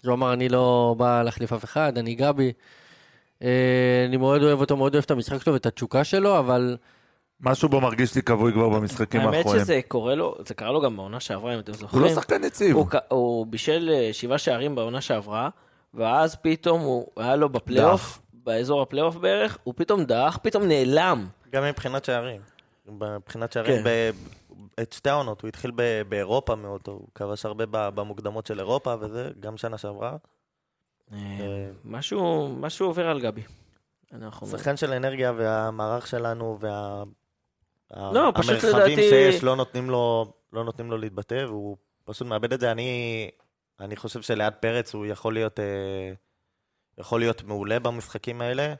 אז 0.00 0.06
הוא 0.06 0.14
אמר, 0.14 0.32
אני 0.32 0.48
לא 0.48 0.94
בא 0.98 1.22
להחליף 1.22 1.52
אף 1.52 1.64
אחד, 1.64 1.98
אני 1.98 2.14
גבי. 2.14 2.52
אה, 3.42 4.04
אני 4.08 4.16
מאוד 4.16 4.42
אוהב 4.42 4.60
אותו, 4.60 4.76
מאוד 4.76 4.94
אוהב 4.94 5.04
את 5.04 5.10
המשחק 5.10 5.42
שלו 5.42 5.52
ואת 5.52 5.66
התשוקה 5.66 6.04
שלו, 6.04 6.38
אבל 6.38 6.76
משהו 7.40 7.68
בו 7.68 7.80
מרגיש 7.80 8.14
לי 8.14 8.22
כבוי 8.22 8.52
כבר 8.52 8.68
במשחקים 8.68 9.20
האמת 9.20 9.34
האחרונים. 9.34 9.60
שזה 9.60 9.80
קורה 9.88 10.14
לו, 10.14 10.34
זה 10.46 10.54
קרה 10.54 10.72
לו 10.72 10.80
גם 10.80 10.96
בעונה 10.96 11.20
שעברה, 11.20 11.54
אם 11.54 11.58
אתם 11.58 11.72
הוא 11.72 11.78
זוכרים. 11.78 12.02
לא 12.02 12.14
שחקן 12.14 12.44
יציב. 12.44 12.76
הוא, 12.76 12.86
הוא 13.08 13.46
בישל 13.46 13.90
אה, 13.92 14.12
שבעה 14.12 14.38
שערים 14.38 14.74
בעונה 14.74 15.00
שעברה, 15.00 15.48
ואז 15.94 16.36
פתאום 16.36 16.80
הוא 16.80 17.06
היה 17.16 17.36
לו 17.36 17.48
בפלייאוף, 17.48 18.22
באזור 18.32 18.82
הפלייאוף 18.82 19.16
בערך, 19.16 19.58
הוא 19.64 19.74
פתאום 19.76 20.04
דעך, 20.04 20.36
פתאום 20.36 20.62
נעלם. 20.62 21.26
גם 21.52 21.64
מבחינת 21.64 22.04
שערים. 22.04 22.40
מבחינת 22.88 23.52
שערים, 23.52 23.84
כן. 23.84 24.10
את 24.80 24.92
שתי 24.92 25.10
העונות, 25.10 25.40
הוא 25.42 25.48
התחיל 25.48 25.70
ב- 25.76 26.02
באירופה 26.08 26.54
מאוד 26.54 26.80
טוב, 26.80 26.98
הוא 27.00 27.08
כבש 27.14 27.46
הרבה 27.46 27.64
במוקדמות 27.90 28.46
של 28.46 28.58
אירופה 28.58 28.94
וזה, 29.00 29.30
גם 29.40 29.56
שנה 29.56 29.78
שעברה. 29.78 30.16
אה, 31.12 31.18
משהו, 31.84 32.48
משהו 32.48 32.86
עובר 32.86 33.08
על 33.08 33.20
גבי. 33.20 33.42
שחקן 34.50 34.76
של 34.76 34.92
אנרגיה 34.92 35.32
והמערך 35.36 36.06
שלנו 36.06 36.58
וה... 36.60 37.02
לא, 37.90 38.32
פשוט 38.34 38.50
המרחבים 38.64 38.76
לדעתי- 38.76 39.10
שיש 39.10 39.44
לא 39.44 39.56
נותנים 39.56 39.90
לו, 39.90 40.32
לא 40.52 40.64
נותנים 40.64 40.90
לו 40.90 40.98
להתבטא, 40.98 41.44
והוא 41.46 41.76
פשוט 42.04 42.26
מאבד 42.28 42.52
את 42.52 42.60
זה. 42.60 42.70
אני, 42.72 43.30
אני 43.80 43.96
חושב 43.96 44.22
שליד 44.22 44.52
פרץ 44.60 44.94
הוא 44.94 45.06
יכול 45.06 45.34
להיות, 45.34 45.60
אה, 45.60 46.12
יכול 46.98 47.20
להיות 47.20 47.42
מעולה 47.42 47.78
במשחקים 47.78 48.40
האלה. 48.40 48.74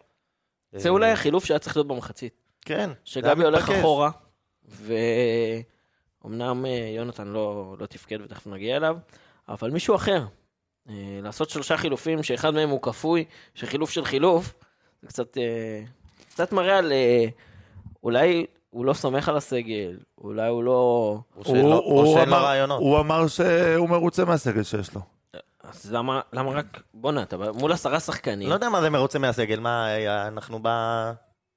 זה 0.72 0.88
אה, 0.88 0.93
אולי 0.93 1.11
החילוף 1.11 1.45
שהיה 1.45 1.59
צריך 1.59 1.76
להיות 1.76 1.86
במחצית. 1.88 2.34
כן. 2.61 2.90
שגבי 3.05 3.45
הולך. 3.45 3.70
אחורה, 3.70 4.11
ואומנם 4.68 5.62
אה, 6.24 6.92
יונתן 6.96 7.28
לא, 7.28 7.76
לא 7.78 7.86
תפקד 7.86 8.18
ותכף 8.20 8.46
נגיע 8.46 8.76
אליו, 8.76 8.96
אבל 9.48 9.70
מישהו 9.70 9.94
אחר. 9.94 10.24
אה, 10.88 10.94
לעשות 11.22 11.50
שלושה 11.50 11.76
חילופים 11.76 12.22
שאחד 12.22 12.54
מהם 12.54 12.70
הוא 12.70 12.82
כפוי, 12.82 13.24
שחילוף 13.54 13.90
של 13.90 14.04
חילוף, 14.04 14.54
זה 15.02 15.08
קצת, 15.08 15.38
אה, 15.38 15.82
קצת 16.28 16.52
מראה 16.52 16.78
על 16.78 16.92
אולי 18.04 18.46
הוא 18.70 18.84
לא 18.84 18.92
סומך 18.92 19.28
על 19.28 19.36
הסגל, 19.36 19.98
אולי 20.18 20.48
הוא 20.48 20.64
לא... 20.64 21.18
או 21.36 21.44
שלא- 21.44 21.78
או 21.78 22.14
שאין 22.16 22.28
לו 22.28 22.36
רעיונות. 22.36 22.80
הוא 22.80 22.98
אמר 23.00 23.28
שהוא 23.28 23.88
מרוצה 23.88 24.24
מהסגל 24.24 24.62
שיש 24.62 24.94
לו. 24.94 25.00
אז 25.62 25.92
למה, 25.92 26.20
למה 26.32 26.50
רק... 26.50 26.82
בואנה, 26.94 27.22
אתה 27.22 27.36
מול 27.54 27.72
עשרה 27.72 28.00
שחקנים. 28.00 28.48
לא 28.48 28.54
יודע 28.54 28.68
מה 28.68 28.80
זה 28.80 28.90
מרוצה 28.90 29.18
מהסגל, 29.18 29.60
מה, 29.60 29.86
אנחנו 30.26 30.58
ב... 30.62 30.68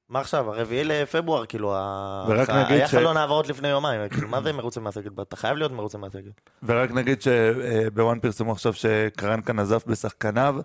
מה 0.09 0.19
עכשיו, 0.19 0.53
הרביעי 0.53 0.83
לפברואר, 0.83 1.45
כאילו, 1.45 1.75
ה- 1.75 2.25
ורק 2.29 2.49
ה- 2.49 2.63
נגיד 2.63 2.75
היה 2.77 2.87
ש- 2.87 2.91
חלון 2.95 3.17
העברות 3.17 3.47
לפני 3.49 3.67
יומיים, 3.67 4.09
כאילו, 4.09 4.27
מה 4.27 4.41
זה 4.41 4.53
מרוצה 4.53 4.79
מהסגל? 4.79 5.09
אתה 5.21 5.35
חייב 5.35 5.57
להיות 5.57 5.71
מרוצה 5.71 5.97
מהסגל. 5.97 6.29
ורק 6.63 6.91
נגיד 6.91 7.21
שבוואן 7.21 8.19
פרסמו 8.19 8.51
עכשיו 8.51 8.73
שקרנקה 8.73 9.53
נזף 9.53 9.83
בשחקניו, 9.87 10.55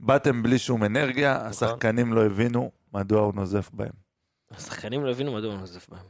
באתם 0.00 0.42
בלי 0.42 0.58
שום 0.58 0.84
אנרגיה, 0.84 1.34
נכון. 1.34 1.46
השחקנים 1.48 2.12
לא 2.12 2.24
הבינו 2.24 2.70
מדוע 2.94 3.20
הוא 3.20 3.34
נוזף 3.34 3.70
בהם. 3.72 3.92
השחקנים 4.56 5.04
לא 5.04 5.10
הבינו 5.10 5.32
מדוע 5.32 5.52
הוא 5.52 5.60
נוזף 5.60 5.86
בהם. 5.88 6.00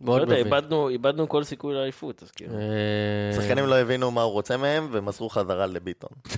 לא 0.00 0.06
מאוד 0.06 0.24
מבין. 0.24 0.46
איבדנו, 0.46 0.88
איבדנו 0.88 1.28
כל 1.28 1.44
סיכוי 1.44 1.74
לאליפות, 1.74 2.22
אז 2.22 2.30
כאילו. 2.30 2.54
אה, 2.54 3.32
שחקנים 3.42 3.66
לא 3.66 3.74
הבינו 3.74 4.10
מה 4.10 4.22
הוא 4.22 4.32
רוצה 4.32 4.56
מהם, 4.56 4.88
ומסרו 4.92 5.28
חזרה 5.28 5.66
לביטון. 5.66 6.10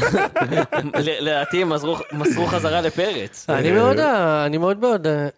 לדעתי 1.20 1.62
הם 1.62 1.72
מסרו- 2.12 2.46
חזרה 2.46 2.80
לפרץ. 2.80 3.50
אני 3.50 3.68
אה, 3.70 3.74
מאוד, 3.74 3.98
אני 4.46 4.58
מאוד 4.58 4.78
מאוד, 4.78 5.06
אה, 5.06 5.28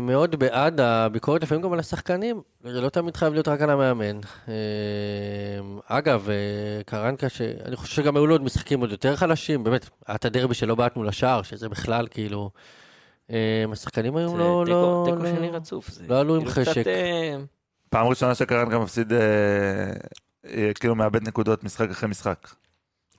מאוד 0.00 0.36
בעד 0.36 0.80
הביקורת, 0.80 1.42
לפעמים 1.42 1.62
גם 1.64 1.72
על 1.72 1.78
השחקנים. 1.78 2.40
זה 2.64 2.80
לא 2.80 2.88
תמיד 2.88 3.16
חייב 3.16 3.32
להיות 3.32 3.48
רק 3.48 3.60
על 3.62 3.70
המאמן. 3.70 4.18
אה, 4.48 4.54
אגב, 5.86 6.28
קרנקה, 6.86 7.28
שאני 7.28 7.76
חושב 7.76 7.94
שגם 8.02 8.16
היו 8.16 8.26
לו 8.26 8.34
עוד 8.34 8.42
משחקים 8.42 8.80
עוד 8.80 8.90
יותר 8.90 9.16
חלשים, 9.16 9.64
באמת, 9.64 9.88
היה 10.06 10.16
את 10.16 10.24
הדרבי 10.24 10.54
שלא 10.54 10.74
בעטנו 10.74 11.04
לשער, 11.04 11.42
שזה 11.42 11.68
בכלל 11.68 12.06
כאילו... 12.10 12.50
השחקנים 13.72 14.16
היום 14.16 14.32
זה 14.36 14.38
לא... 14.42 14.62
תיקו- 14.66 14.70
לא- 14.74 15.02
תיקו 15.10 15.22
לא- 15.22 15.30
שני 15.36 15.50
רצוף. 15.50 15.88
זה 15.90 16.02
לא 16.08 16.20
עלו 16.20 16.34
עם 16.36 16.40
כאילו 16.40 16.52
חשק. 16.70 16.84
פעם 17.90 18.06
ראשונה 18.06 18.34
שקרנקה 18.34 18.78
מפסיד, 18.78 19.12
כאילו 20.74 20.94
מאבד 20.94 21.28
נקודות 21.28 21.64
משחק 21.64 21.90
אחרי 21.90 22.08
משחק. 22.08 22.48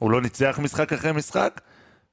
הוא 0.02 0.12
לא 0.12 0.22
ניצח 0.22 0.60
משחק 0.64 0.94
אחרי 0.94 1.12
משחק, 1.12 1.62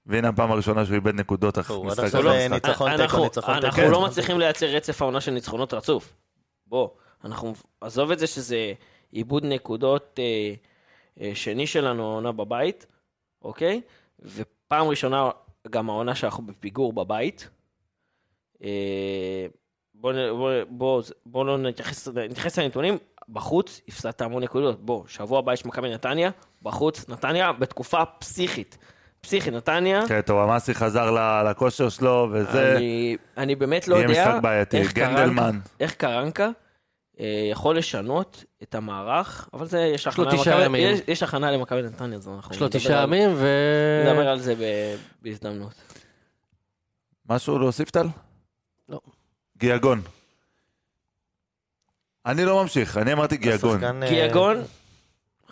והנה 0.07 0.28
הפעם 0.28 0.53
הראשונה 0.53 0.84
שהוא 0.84 0.95
איבד 0.95 1.14
נקודות 1.14 1.59
אחרי 1.59 1.76
משחק 1.84 2.05
אחרי 2.05 2.43
אה, 2.43 2.49
משחק. 2.49 2.66
ניצחון 2.66 2.91
אנחנו-. 2.91 3.91
לא 3.91 4.05
מצליחים 4.07 4.39
לייצר 4.39 4.66
רצף 4.66 5.03
העונה 5.03 5.20
של 5.20 5.30
ניצחונות 5.30 5.74
רצוף. 5.74 6.12
בוא, 6.66 6.89
אנחנו, 7.24 7.55
עזוב 7.80 8.11
את 8.11 8.18
זה 8.18 8.26
שזה 8.26 8.72
איבוד 9.12 9.45
נקודות 9.45 10.18
אה, 10.18 10.55
אה, 11.20 11.30
שני 11.34 11.66
שלנו 11.66 12.03
העונה 12.11 12.32
בבית, 12.32 12.86
אוקיי? 13.43 13.80
ופעם 14.22 14.89
ראשונה 14.89 15.30
גם 15.70 15.91
העונה 15.91 16.14
שאנחנו 16.14 16.47
בפיגור 16.47 16.93
בבית. 16.93 17.49
אה, 18.62 19.47
בוא, 19.95 20.12
נ- 20.12 20.36
בוא, 20.36 20.53
בוא, 20.68 21.03
בוא 21.26 21.45
לא 21.45 21.59
נתייחס, 21.59 22.09
נתייחס 22.09 22.59
לנתונים, 22.59 22.99
בחוץ 23.28 23.80
הפסדת 23.88 24.20
המון 24.20 24.42
נקודות. 24.42 24.84
בוא, 24.84 25.04
שבוע 25.06 25.38
הבא 25.38 25.52
יש 25.52 25.66
מכבי 25.66 25.90
נתניה, 25.90 26.30
בחוץ 26.62 27.08
נתניה 27.08 27.52
בתקופה 27.52 28.04
פסיכית. 28.04 28.78
פסיכית, 29.20 29.54
נתניה. 29.54 30.00
כן, 30.08 30.20
טוואמאסי 30.20 30.74
חזר 30.74 31.10
ל- 31.10 31.50
לכושר 31.50 31.88
שלו, 31.88 32.28
וזה 32.32 32.76
אני, 32.76 33.16
אני 33.36 33.54
באמת 33.54 33.88
לא 33.88 33.96
יהיה 33.96 34.08
יודע 34.08 34.22
משחק 34.28 34.42
בעייתי. 34.42 34.78
איך 34.78 34.92
גנדלמן, 34.94 35.58
איך 35.80 35.94
קרנקה 35.94 36.50
אה, 37.20 37.48
יכול 37.50 37.78
לשנות 37.78 38.44
את 38.62 38.74
המערך, 38.74 39.48
אבל 39.54 39.66
זה, 39.66 39.78
יש 39.80 40.06
הכנה 40.06 40.24
תשעה 40.32 40.54
למכבי- 40.54 40.64
ימים. 40.64 40.94
יש, 40.94 41.00
יש 41.08 41.22
הכנה 41.22 41.50
למכבי 41.50 41.82
נתניה, 41.82 42.16
אז 42.18 42.28
אנחנו 42.28 42.54
יש 42.54 42.60
לו 42.62 42.68
תשעה 42.70 43.02
ימים, 43.02 43.30
ו... 43.36 43.46
נדבר 44.06 44.28
על 44.28 44.38
זה 44.38 44.54
ב- 44.54 44.96
בהזדמנות. 45.22 45.74
משהו 47.30 47.58
להוסיף 47.58 47.90
טל? 47.90 48.06
לא. 48.88 49.00
גיאגון. 49.58 50.00
אני 52.28 52.44
לא 52.44 52.62
ממשיך, 52.62 52.96
אני 52.96 53.12
אמרתי 53.12 53.36
גיאגון. 53.36 53.84
אה, 53.84 54.08
גיאגון. 54.08 54.62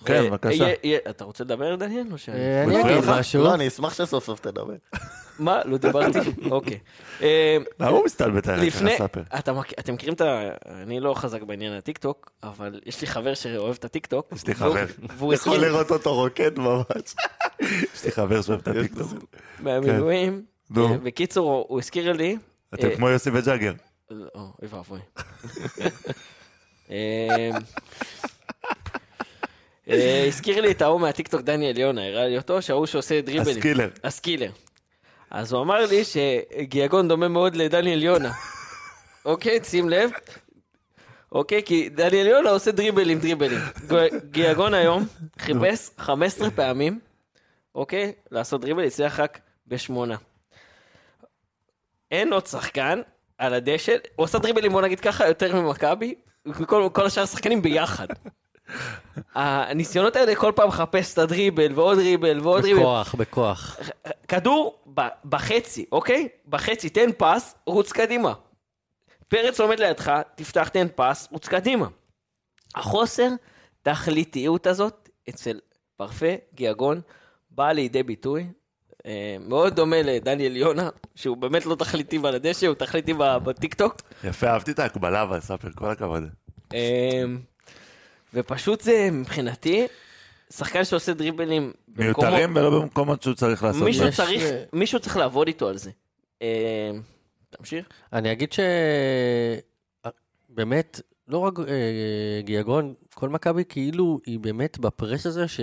כן, 0.04 0.14
אה, 0.24 0.30
בבקשה. 0.30 0.72
יהיה- 0.84 0.98
אתה 1.10 1.24
רוצה 1.24 1.44
לדבר, 1.44 1.76
דניאל? 1.76 2.06
אה, 2.28 2.62
אני 2.62 2.80
אגיד 2.82 2.96
לך? 2.96 3.08
משהו. 3.08 3.44
לא, 3.44 3.54
אני 3.54 3.68
אשמח 3.68 3.94
שסוף 3.94 4.24
סוף 4.24 4.40
תדבר. 4.40 4.74
מה? 5.38 5.60
לא 5.64 5.76
דיברתי? 5.76 6.18
אוקיי. 6.50 6.78
אה, 7.22 7.56
למה 7.80 7.90
הוא 7.90 8.04
מסתלבט 8.04 8.48
עליך, 8.48 8.76
לפני, 8.76 8.96
אתם 9.78 9.94
מכירים 9.94 10.14
את 10.14 10.20
ה... 10.20 10.48
אני 10.82 11.00
לא 11.00 11.14
חזק 11.14 11.42
בעניין 11.42 11.72
הטיקטוק, 11.72 12.30
אבל 12.42 12.80
יש 12.86 13.00
לי 13.00 13.06
חבר 13.06 13.34
שאוהב 13.34 13.74
את 13.78 13.84
הטיקטוק. 13.84 14.28
יש 14.32 14.46
לי 14.46 14.54
חבר. 14.54 14.84
והוא 15.16 15.34
יכול 15.34 15.56
לראות 15.58 15.90
אותו 15.90 16.14
רוקד 16.14 16.58
ממש. 16.58 17.14
יש 17.94 18.04
לי 18.04 18.10
חבר 18.10 18.42
שאוהב 18.42 18.60
את 18.60 18.68
הטיקטוק. 18.68 19.24
מהמילואים. 19.60 20.42
נו. 20.70 20.92
אה, 20.92 20.98
בקיצור, 20.98 21.66
הוא 21.68 21.78
הזכיר 21.80 22.12
לי 22.12 22.36
אתם 22.74 22.88
אה, 22.88 22.96
כמו 22.96 23.08
יוסי 23.08 23.30
וג'אגר. 23.32 23.72
לא, 24.10 24.28
אוי 24.34 24.68
ואבוי. 24.70 25.00
אה, 26.91 27.51
אה, 29.91 30.24
הזכיר 30.26 30.61
לי 30.61 30.70
את 30.70 30.82
ההוא 30.82 31.01
מהטיקטוק 31.01 31.41
דניאל 31.41 31.78
יונה, 31.78 32.07
הראה 32.07 32.26
לי 32.26 32.37
אותו, 32.37 32.62
שההוא 32.62 32.87
שעושה 32.87 33.20
דריבלים. 33.20 33.57
ה 33.57 33.60
skiller. 33.60 33.88
ה 34.04 34.10
skiller. 34.10 34.50
אז 35.30 35.53
הוא 35.53 35.62
אמר 35.62 35.87
לי 35.87 36.03
שגיאגון 36.05 37.09
דומה 37.09 37.28
מאוד 37.28 37.57
לדניאל 37.57 38.03
יונה. 38.03 38.32
אוקיי, 39.24 39.64
שים 39.64 39.89
לב. 39.89 40.11
אוקיי, 41.32 41.62
כי 41.62 41.89
דניאל 41.89 42.26
יונה 42.26 42.51
עושה 42.51 42.70
דריבלים, 42.70 43.18
דריבלים. 43.18 43.59
גיאגון 44.30 44.74
היום 44.74 45.07
חיפש 45.39 45.91
15 45.99 46.51
פעמים, 46.51 47.01
אוקיי, 47.74 48.12
לעשות 48.30 48.61
דריבל, 48.61 48.84
הצליח 48.84 49.20
רק 49.20 49.39
בשמונה. 49.66 50.16
אין 52.11 52.32
עוד 52.32 52.47
שחקן 52.47 53.01
על 53.39 53.55
הדשא, 53.55 53.93
הוא 54.16 54.24
עושה 54.24 54.39
דריבלים, 54.39 54.72
בוא 54.72 54.82
נגיד 54.82 55.01
ככה, 55.01 55.26
יותר 55.26 55.61
ממכבי, 55.61 56.14
מכל 56.47 56.88
כל 56.92 57.07
השאר 57.07 57.22
השחקנים 57.22 57.62
ביחד. 57.62 58.07
הניסיונות 59.34 60.16
האלה 60.16 60.34
כל 60.34 60.53
פעם 60.57 60.68
לחפש 60.68 61.12
את 61.12 61.18
הדריבל 61.18 61.72
ועוד 61.74 61.99
דריבל 61.99 62.40
ועוד 62.40 62.62
דריבל. 62.62 62.80
בכוח, 62.80 63.14
בכוח. 63.14 63.76
כדור 64.28 64.78
בחצי, 65.24 65.86
אוקיי? 65.92 66.28
בחצי, 66.49 66.88
תן 66.88 67.11
פס, 67.16 67.55
רוץ 67.66 67.92
קדימה. 67.92 68.34
פרץ 69.28 69.61
עומד 69.61 69.80
לידך, 69.80 70.12
תפתח, 70.34 70.68
תן 70.68 70.86
פס, 70.94 71.28
רוץ 71.32 71.49
קדימה. 71.49 71.86
החוסר 72.74 73.28
תכליתיות 73.82 74.66
הזאת 74.66 75.09
אצל 75.28 75.61
פרפה, 75.97 76.34
גיאגון, 76.55 77.01
באה 77.51 77.72
לידי 77.72 78.03
ביטוי. 78.03 78.47
אה, 79.07 79.36
מאוד 79.40 79.76
דומה 79.76 80.02
לדניאל 80.02 80.57
יונה, 80.57 80.88
שהוא 81.14 81.36
באמת 81.36 81.66
לא 81.66 81.74
תכליתי 81.74 82.18
על 82.24 82.34
הדשא, 82.34 82.66
הוא 82.66 82.74
תכליתי 82.74 83.14
ב- 83.14 83.36
בטיקטוק. 83.44 83.96
יפה, 84.24 84.46
אהבתי 84.46 84.70
את 84.70 84.78
ההקבלה, 84.78 85.22
אבל 85.22 85.40
ספר, 85.40 85.68
כל 85.74 85.90
הכבוד. 85.90 86.22
אה, 86.74 87.22
ופשוט 88.34 88.80
זה 88.80 89.09
מבחינתי, 89.12 89.86
שחקן 90.52 90.84
שעושה 90.84 91.14
דריבלים 91.14 91.72
מיותרים 91.96 92.57
ולא 92.57 92.80
במקומות 92.80 93.22
שהוא 93.22 93.34
צריך 93.34 93.62
לעשות. 93.64 93.82
מישהו 93.82 94.07
יש- 94.07 94.16
צריך, 94.16 94.42
מישהו 94.72 95.00
צריך 95.00 95.16
לעבוד 95.16 95.46
איתו 95.46 95.68
על 95.68 95.76
זה. 95.78 95.90
אה, 96.42 96.90
תמשיך. 97.50 97.86
אני 98.12 98.32
אגיד 98.32 98.52
ש... 98.52 98.61
באמת, 100.48 101.00
לא 101.28 101.38
רק 101.38 101.54
גיאגון, 102.44 102.94
כל 103.14 103.28
מכבי 103.28 103.64
כאילו 103.68 104.18
היא 104.26 104.38
באמת 104.40 104.78
בפרס 104.78 105.26
הזה 105.26 105.48
ש... 105.48 105.61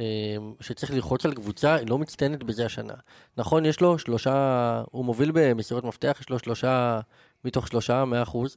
אה, 0.00 0.36
שצריך 0.60 0.92
ללחוץ 0.92 1.24
על 1.24 1.34
קבוצה, 1.34 1.74
היא 1.74 1.88
לא 1.88 1.98
מצטיינת 1.98 2.42
בזה 2.42 2.66
השנה. 2.66 2.94
נכון, 3.36 3.64
יש 3.64 3.80
לו 3.80 3.98
שלושה, 3.98 4.82
הוא 4.90 5.04
מוביל 5.04 5.30
במסירות 5.34 5.84
מפתח, 5.84 6.16
יש 6.20 6.30
לו 6.30 6.38
שלושה 6.38 7.00
מתוך 7.44 7.68
שלושה, 7.68 8.04
מאה 8.04 8.22
אחוז, 8.22 8.56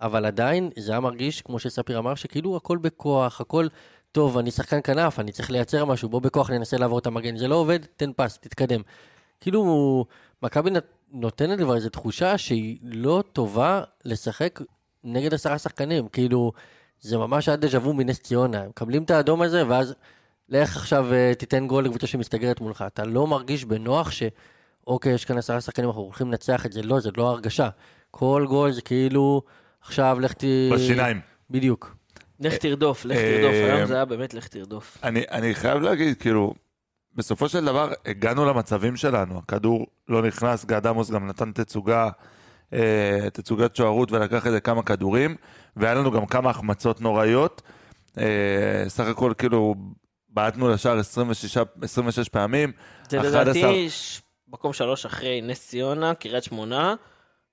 אבל 0.00 0.26
עדיין 0.26 0.70
זה 0.78 0.92
היה 0.92 1.00
מרגיש, 1.00 1.42
כמו 1.42 1.58
שספיר 1.58 1.98
אמר, 1.98 2.14
שכאילו 2.14 2.56
הכל 2.56 2.78
בכוח, 2.78 3.40
הכל, 3.40 3.66
טוב, 4.12 4.38
אני 4.38 4.50
שחקן 4.50 4.80
כנף, 4.84 5.18
אני 5.18 5.32
צריך 5.32 5.50
לייצר 5.50 5.84
משהו, 5.84 6.08
בוא 6.08 6.20
בכוח 6.20 6.50
ננסה 6.50 6.76
לעבור 6.78 6.98
את 6.98 7.06
המגן, 7.06 7.36
זה 7.36 7.48
לא 7.48 7.54
עובד, 7.54 7.78
תן 7.96 8.10
פס, 8.16 8.38
תתקדם. 8.38 8.80
כאילו, 9.40 10.04
מכבי 10.42 10.70
נת- 10.70 10.94
נותנת 11.12 11.58
כבר 11.58 11.76
איזו 11.76 11.88
תחושה 11.88 12.38
שהיא 12.38 12.78
לא 12.82 13.22
טובה 13.32 13.82
לשחק 14.04 14.60
נגד 15.04 15.34
עשרה 15.34 15.58
שחקנים, 15.58 16.08
כאילו, 16.08 16.52
זה 17.00 17.18
ממש 17.18 17.48
היה 17.48 17.56
דז'ה 17.56 17.78
וו 17.78 17.92
מנס 17.92 18.18
ציונה, 18.18 18.62
הם 18.62 18.68
מקבלים 18.68 19.02
את 19.02 19.10
האדום 19.10 19.42
הזה, 19.42 19.68
ואז 19.68 19.94
לך 20.48 20.76
עכשיו 20.76 21.12
אה, 21.12 21.32
תיתן 21.38 21.66
גול 21.66 21.84
לקבוצה 21.84 22.06
שמסתגרת 22.06 22.60
מולך, 22.60 22.84
אתה 22.86 23.04
לא 23.04 23.26
מרגיש 23.26 23.64
בנוח 23.64 24.10
ש... 24.10 24.22
אוקיי, 24.86 25.12
יש 25.12 25.24
כאן 25.24 25.38
עשרה 25.38 25.60
שחקנים, 25.60 25.88
אנחנו 25.88 26.02
הולכים 26.02 26.30
לנצח 26.30 26.66
את 26.66 26.72
זה, 26.72 26.82
לא, 26.82 27.00
זה 27.00 27.10
לא 27.16 27.28
הרגשה. 27.28 27.68
כל 28.10 28.44
גול 28.48 28.72
זה 28.72 28.82
כאילו, 28.82 29.42
עכשיו 29.80 30.18
לך 30.20 30.32
ת... 30.32 30.44
בשיניים. 30.72 31.20
בדיוק. 31.50 31.96
לך 32.40 32.56
תרדוף, 32.56 33.04
לך 33.04 33.16
אה, 33.16 33.36
תרדוף. 33.36 33.54
היום 33.54 33.86
זה 33.86 33.94
היה 33.94 34.04
באמת 34.04 34.34
לך 34.34 34.48
תרדוף. 34.48 34.98
אני, 35.02 35.22
אני 35.30 35.54
חייב 35.54 35.78
להגיד, 35.78 36.16
כאילו, 36.16 36.54
בסופו 37.14 37.48
של 37.48 37.64
דבר 37.64 37.92
הגענו 38.06 38.44
למצבים 38.44 38.96
שלנו, 38.96 39.38
הכדור 39.38 39.86
לא 40.08 40.22
נכנס, 40.22 40.64
גד 40.64 40.86
עמוס 40.86 41.10
גם 41.10 41.26
נתן 41.26 41.52
תצוגה, 41.52 42.10
אה, 42.72 43.28
תצוגת 43.32 43.76
שוערות 43.76 44.12
ולקח 44.12 44.46
איזה 44.46 44.60
כמה 44.60 44.82
כדורים, 44.82 45.36
והיה 45.76 45.94
לנו 45.94 46.10
גם 46.10 46.26
כמה 46.26 46.50
החמצות 46.50 47.00
נוראיות. 47.00 47.62
אה, 48.18 48.84
סך 48.88 49.06
הכל, 49.06 49.32
כאילו, 49.38 49.74
בעטנו 50.28 50.68
לשער 50.68 50.98
26, 50.98 51.58
26 51.82 52.28
פעמים. 52.28 52.72
זה 53.08 53.18
11 53.20 53.40
לדעתי 53.42 53.88
מקום 54.48 54.72
שלוש 54.72 55.06
אחרי 55.06 55.40
נס 55.42 55.68
ציונה, 55.68 56.14
קריית 56.14 56.44
שמונה, 56.44 56.94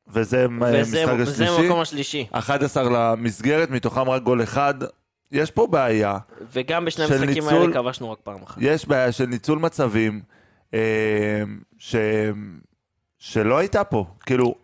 וזה 0.07 0.45
וזה 0.61 1.03
המשחק 1.03 1.27
השלישי. 1.27 1.61
המקום 1.63 1.79
השלישי. 1.79 2.27
11 2.31 2.83
למסגרת, 2.83 3.69
מתוכם 3.69 4.09
רק 4.09 4.21
גול 4.23 4.43
אחד. 4.43 4.73
יש 5.31 5.51
פה 5.51 5.67
בעיה, 5.67 6.17
וגם 6.51 6.85
בשני 6.85 7.05
המשחקים 7.05 7.29
ניצול- 7.43 7.53
האלה 7.61 7.73
כבשנו 7.73 8.11
רק 8.11 8.17
פעם 8.23 8.43
אחת. 8.43 8.57
יש 8.61 8.85
בעיה 8.87 9.11
של 9.11 9.25
ניצול 9.25 9.59
מצבים 9.59 10.21
אה, 10.73 10.79
ש... 11.77 11.95
שלא 13.19 13.57
הייתה 13.57 13.83
פה. 13.83 14.05
כאילו, 14.25 14.55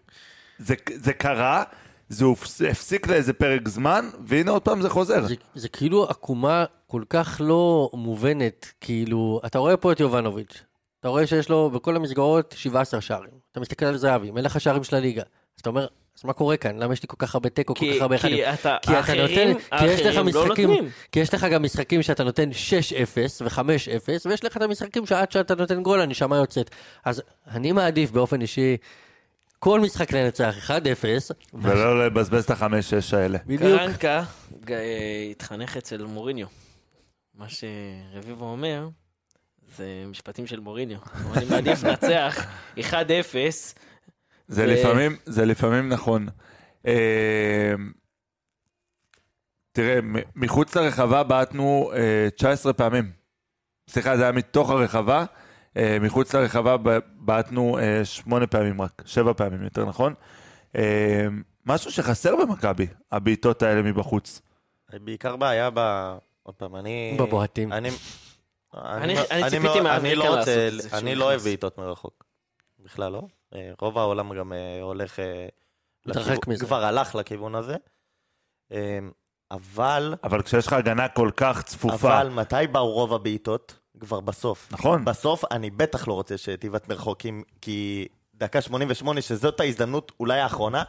זה, 0.60 0.76
זה 0.96 1.14
קרה, 1.14 1.64
זה 2.12 2.26
הפסיק 2.70 3.08
לאיזה 3.08 3.34
פרק 3.34 3.68
זמן, 3.68 4.10
והנה 4.26 4.52
עוד 4.52 4.62
פעם 4.62 4.82
זה 4.82 4.90
חוזר. 4.90 5.28
זה, 5.28 5.36
זה 5.56 5.70
כאילו 5.70 6.04
עקומה 6.04 6.66
כל 6.88 7.04
כך 7.10 7.42
לא 7.44 7.90
מובנת, 7.94 8.72
כאילו, 8.82 9.42
אתה 9.46 9.60
רואה 9.60 9.78
פה 9.78 9.92
את 9.92 10.00
יובנוביץ', 10.00 10.64
אתה 11.00 11.08
רואה 11.10 11.28
שיש 11.28 11.50
לו 11.50 11.70
בכל 11.70 11.96
המסגרות 11.96 12.54
17 12.58 13.02
שערים. 13.02 13.42
אתה 13.52 13.60
מסתכל 13.60 13.86
על 13.86 13.98
זהבי, 13.98 14.32
מלך 14.32 14.56
השערים 14.56 14.84
של 14.84 14.96
הליגה. 14.96 15.22
אז 15.22 15.62
אתה 15.62 15.70
אומר, 15.70 15.88
אז 16.18 16.26
מה 16.26 16.34
קורה 16.34 16.58
כאן? 16.58 16.80
למה 16.80 16.94
יש 16.94 17.04
לי 17.04 17.08
כל 17.08 17.16
כך 17.20 17.36
הרבה 17.36 17.50
תיקו, 17.50 17.74
כל 17.76 17.80
כי, 17.80 17.96
כך 17.96 18.02
הרבה 18.02 18.16
אחד? 18.16 18.28
כי 18.28 18.50
אתה, 18.50 18.78
כי 18.82 18.92
אתה 18.92 18.98
האחרים, 18.98 19.22
נותן, 19.22 19.78
כי 19.80 19.86
יש 19.86 20.02
לך 20.02 20.16
לא 20.16 20.24
משחקים, 20.24 20.70
נותנים. 20.70 20.90
כי 21.12 21.20
יש 21.20 21.34
לך 21.34 21.44
גם 21.44 21.64
משחקים 21.64 22.02
שאתה 22.02 22.24
נותן 22.24 22.50
6-0 22.50 22.54
ו-5-0, 23.42 24.10
ויש 24.26 24.44
לך 24.44 24.58
את 24.58 24.62
המשחקים 24.62 25.06
שעד 25.06 25.32
שאתה 25.32 25.56
נותן 25.56 25.84
גול 25.84 26.02
הנשמה 26.02 26.38
יוצאת. 26.38 26.70
אז 27.06 27.22
אני 27.48 27.72
מעדיף 27.72 28.12
באופן 28.12 28.42
אישי 28.42 28.78
כל 29.64 29.80
משחק 29.80 30.12
לנצח 30.12 30.56
1-0, 30.70 30.74
ולא 31.54 32.06
לבזבז 32.06 32.44
את 32.44 32.50
החמש-שש 32.50 33.14
האלה. 33.14 33.38
בדיוק. 33.46 33.62
קרנקה 33.80 34.24
ג- 34.66 34.76
התחנך 35.32 35.78
אצל 35.78 36.06
מוריניו. 36.06 36.48
מה 37.36 37.46
שרביבו 37.50 38.46
אומר, 38.46 38.90
זה 39.78 40.04
משפטים 40.08 40.48
של 40.48 40.60
מוריניו. 40.60 41.00
אני 41.36 41.46
מעדיף 41.46 41.84
לנצח 41.84 42.46
1-0. 42.78 42.84
זה 44.48 44.66
לפעמים, 44.66 45.18
זה 45.26 45.46
לפעמים 45.46 45.90
נכון. 45.90 46.28
אה, 46.88 47.74
תראה, 49.72 50.00
מחוץ 50.36 50.76
לרחבה 50.76 51.24
בעטנו 51.24 51.92
אה, 51.96 52.28
19 52.36 52.74
פעמים. 52.74 53.12
סליחה, 53.90 54.18
זה 54.18 54.24
היה 54.24 54.32
מתוך 54.32 54.70
הרחבה. 54.70 55.26
אה, 55.78 55.98
מחוץ 56.02 56.36
לרחבה 56.36 56.76
בעטנו 57.16 57.78
אה, 57.80 58.06
8 58.06 58.48
פעמים 58.48 58.82
רק, 58.82 59.02
7 59.06 59.34
פעמים 59.34 59.64
יותר 59.64 59.86
נכון. 59.86 60.14
אה, 60.76 61.28
משהו 61.66 61.92
שחסר 61.92 62.36
במכבי, 62.36 62.88
הבעיטות 63.12 63.64
האלה 63.64 63.82
מבחוץ. 63.82 64.42
בעיקר 65.04 65.36
בעיה 65.36 65.70
ב... 65.74 65.80
עוד 66.44 66.56
פעם, 66.56 66.76
אני... 66.76 67.18
בבועטים. 67.20 67.74
אני... 67.74 67.90
אני- 68.74 69.14
מ- 69.14 69.18
אני 69.32 69.44
ציפיתי 69.50 69.60
מאוד- 69.60 69.82
מאבריקן 69.84 70.06
אני 70.06 70.16
לא 70.16 70.36
לעשות 70.36 70.48
את 70.48 70.82
זה 70.82 70.98
אני 70.98 71.16
לא 71.16 71.26
אוהב. 71.26 71.42
בעיטות 71.42 71.78
מרחוק. 71.78 72.24
בכלל 72.80 73.12
לא. 73.12 73.22
אה, 73.56 73.72
רוב 73.82 73.98
העולם 73.98 74.34
גם 74.40 74.54
אה, 74.54 74.82
הולך... 74.82 75.20
אה, 75.20 75.48
מתרחק 76.06 76.28
לכיוון- 76.32 76.54
מזה. 76.54 76.66
כבר 76.66 76.84
הלך 76.86 77.16
לכיוון 77.16 77.56
הזה. 77.56 77.76
אבל... 79.52 80.16
אבל 80.24 80.42
כשיש 80.42 80.68
לך 80.68 80.74
הגנה 80.74 81.08
כל 81.08 81.30
כך 81.38 81.64
צפופה, 81.64 82.20
אבל 82.20 82.30
מתי 82.30 82.56
באו 82.72 82.92
רוב 82.92 83.14
הבעיטות? 83.14 83.80
כבר 84.02 84.20
בסוף. 84.20 84.68
נכון? 84.72 85.06
בסוף 85.06 85.44
אני 85.52 85.70
בטח 85.70 86.08
לא 86.08 86.14
רוצה 86.14 86.38
שתבעט 86.38 86.90
מרחוק, 86.90 87.20
כי- 87.22 87.32
כי 87.62 88.06
דקה 88.36 88.62
88, 88.62 89.22
שזאת 89.22 89.60
ההזדמנות 89.60 90.12
אולי 90.20 90.40
האחרונה, 90.40 90.84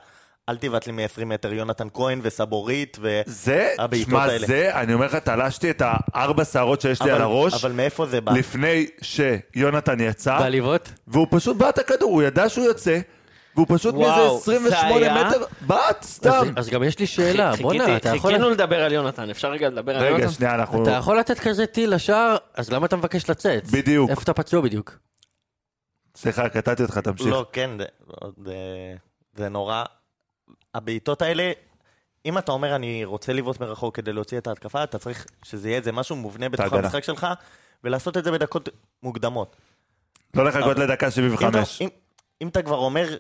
אל 0.48 0.56
תבעט 0.56 0.86
לי 0.86 0.92
מ-20 0.92 1.24
מטר, 1.24 1.52
יונתן 1.52 1.86
כהן 1.94 2.20
וסבורית, 2.22 2.96
ו... 3.00 3.20
זה, 3.26 3.74
הבעיטות 3.78 4.08
שמע, 4.10 4.22
האלה. 4.22 4.46
זה, 4.46 4.80
אני 4.80 4.94
אומר 4.94 5.06
לך, 5.06 5.14
תלשתי 5.14 5.70
את 5.70 5.82
הארבע 5.84 6.44
שערות 6.44 6.80
שיש 6.80 7.02
לי 7.02 7.10
על 7.10 7.16
אבל- 7.16 7.24
הראש, 7.24 7.54
אבל 7.64 7.72
מאיפה 7.72 8.06
זה 8.06 8.20
בא? 8.20 8.32
לפני 8.32 8.86
שיונתן 9.02 10.00
יצא. 10.00 10.38
בעליבות? 10.38 10.92
והוא 11.08 11.26
פשוט 11.30 11.56
בעט 11.56 11.74
את 11.74 11.90
הכדור, 11.90 12.10
הוא 12.12 12.22
ידע 12.22 12.48
שהוא 12.48 12.64
יוצא, 12.64 12.98
והוא 13.54 13.66
פשוט 13.68 13.94
מאיזה 13.94 14.10
וואו, 14.10 14.36
28 14.36 14.98
זה 14.98 15.14
היה? 15.14 15.28
מטר, 15.28 15.44
בעט 15.60 16.02
סתם. 16.02 16.46
אז, 16.56 16.68
גם 16.68 16.82
יש 16.82 16.98
לי 16.98 17.06
שאלה, 17.06 17.52
בואנה, 17.56 17.96
אתה 17.96 18.08
יכול, 18.08 18.30
חיכינו 18.30 18.50
לדבר 18.50 18.82
על 18.82 18.92
יונתן, 18.92 19.30
אפשר 19.30 19.50
רגע 19.50 19.68
לדבר 19.68 19.96
על 19.96 20.02
רגע, 20.02 20.10
יונתן? 20.10 20.30
שנייה, 20.32 20.54
אנחנו... 20.54 20.82
אתה 20.82 20.90
יכול 20.90 21.18
לתת 21.18 21.38
כזה 21.38 21.66
טיל 21.66 21.94
לשער, 21.94 22.36
אז 22.54 22.70
למה 22.72 22.86
אתה 22.86 22.96
מבקש 22.96 23.30
לצאת? 23.30 23.70
בדיוק. 23.70 24.10
איפה 24.10 24.22
אתה 24.22 24.34
פצוע 24.34 24.60
בדיוק? 24.60 24.98
סליחה, 26.16 26.48
קטעתי 26.48 26.82
אותך, 26.82 26.98
תמשיך. 26.98 27.26
לא, 27.26 27.46
כן, 27.52 27.70
זה, 28.44 28.54
זה 29.34 29.48
נורא. 29.48 29.84
הבעיטות 30.74 31.22
האלה, 31.22 31.52
אם 32.26 32.38
אתה 32.38 32.52
אומר 32.52 32.76
אני 32.76 33.04
רוצה 33.04 33.32
לבעוט 33.32 33.60
מרחוק 33.60 33.96
כדי 33.96 34.12
להוציא 34.12 34.38
את 34.38 34.46
ההתקפה, 34.46 34.84
אתה 34.84 34.98
צריך 34.98 35.26
שזה 35.44 35.68
יהיה 35.68 35.78
איזה 35.78 35.92
משהו 35.92 36.16
מובנה 36.16 36.48
בתוך. 36.48 36.72
המשחק 36.72 37.04
שלך, 37.04 37.26
ולעשות 37.84 38.16
את 38.16 38.24
זה 38.24 38.32
בדקות 38.32 38.68
מוקדמות. 39.02 39.56
לא 40.34 40.44
לחכות 40.44 40.78
לדקה 40.78 41.06
אם, 41.06 41.10
75. 41.10 41.76
אתה, 41.76 41.84
אם, 41.84 41.88
אם 42.42 42.48
אתה 42.48 42.62
כבר 42.62 42.76
אומר, 42.76 43.16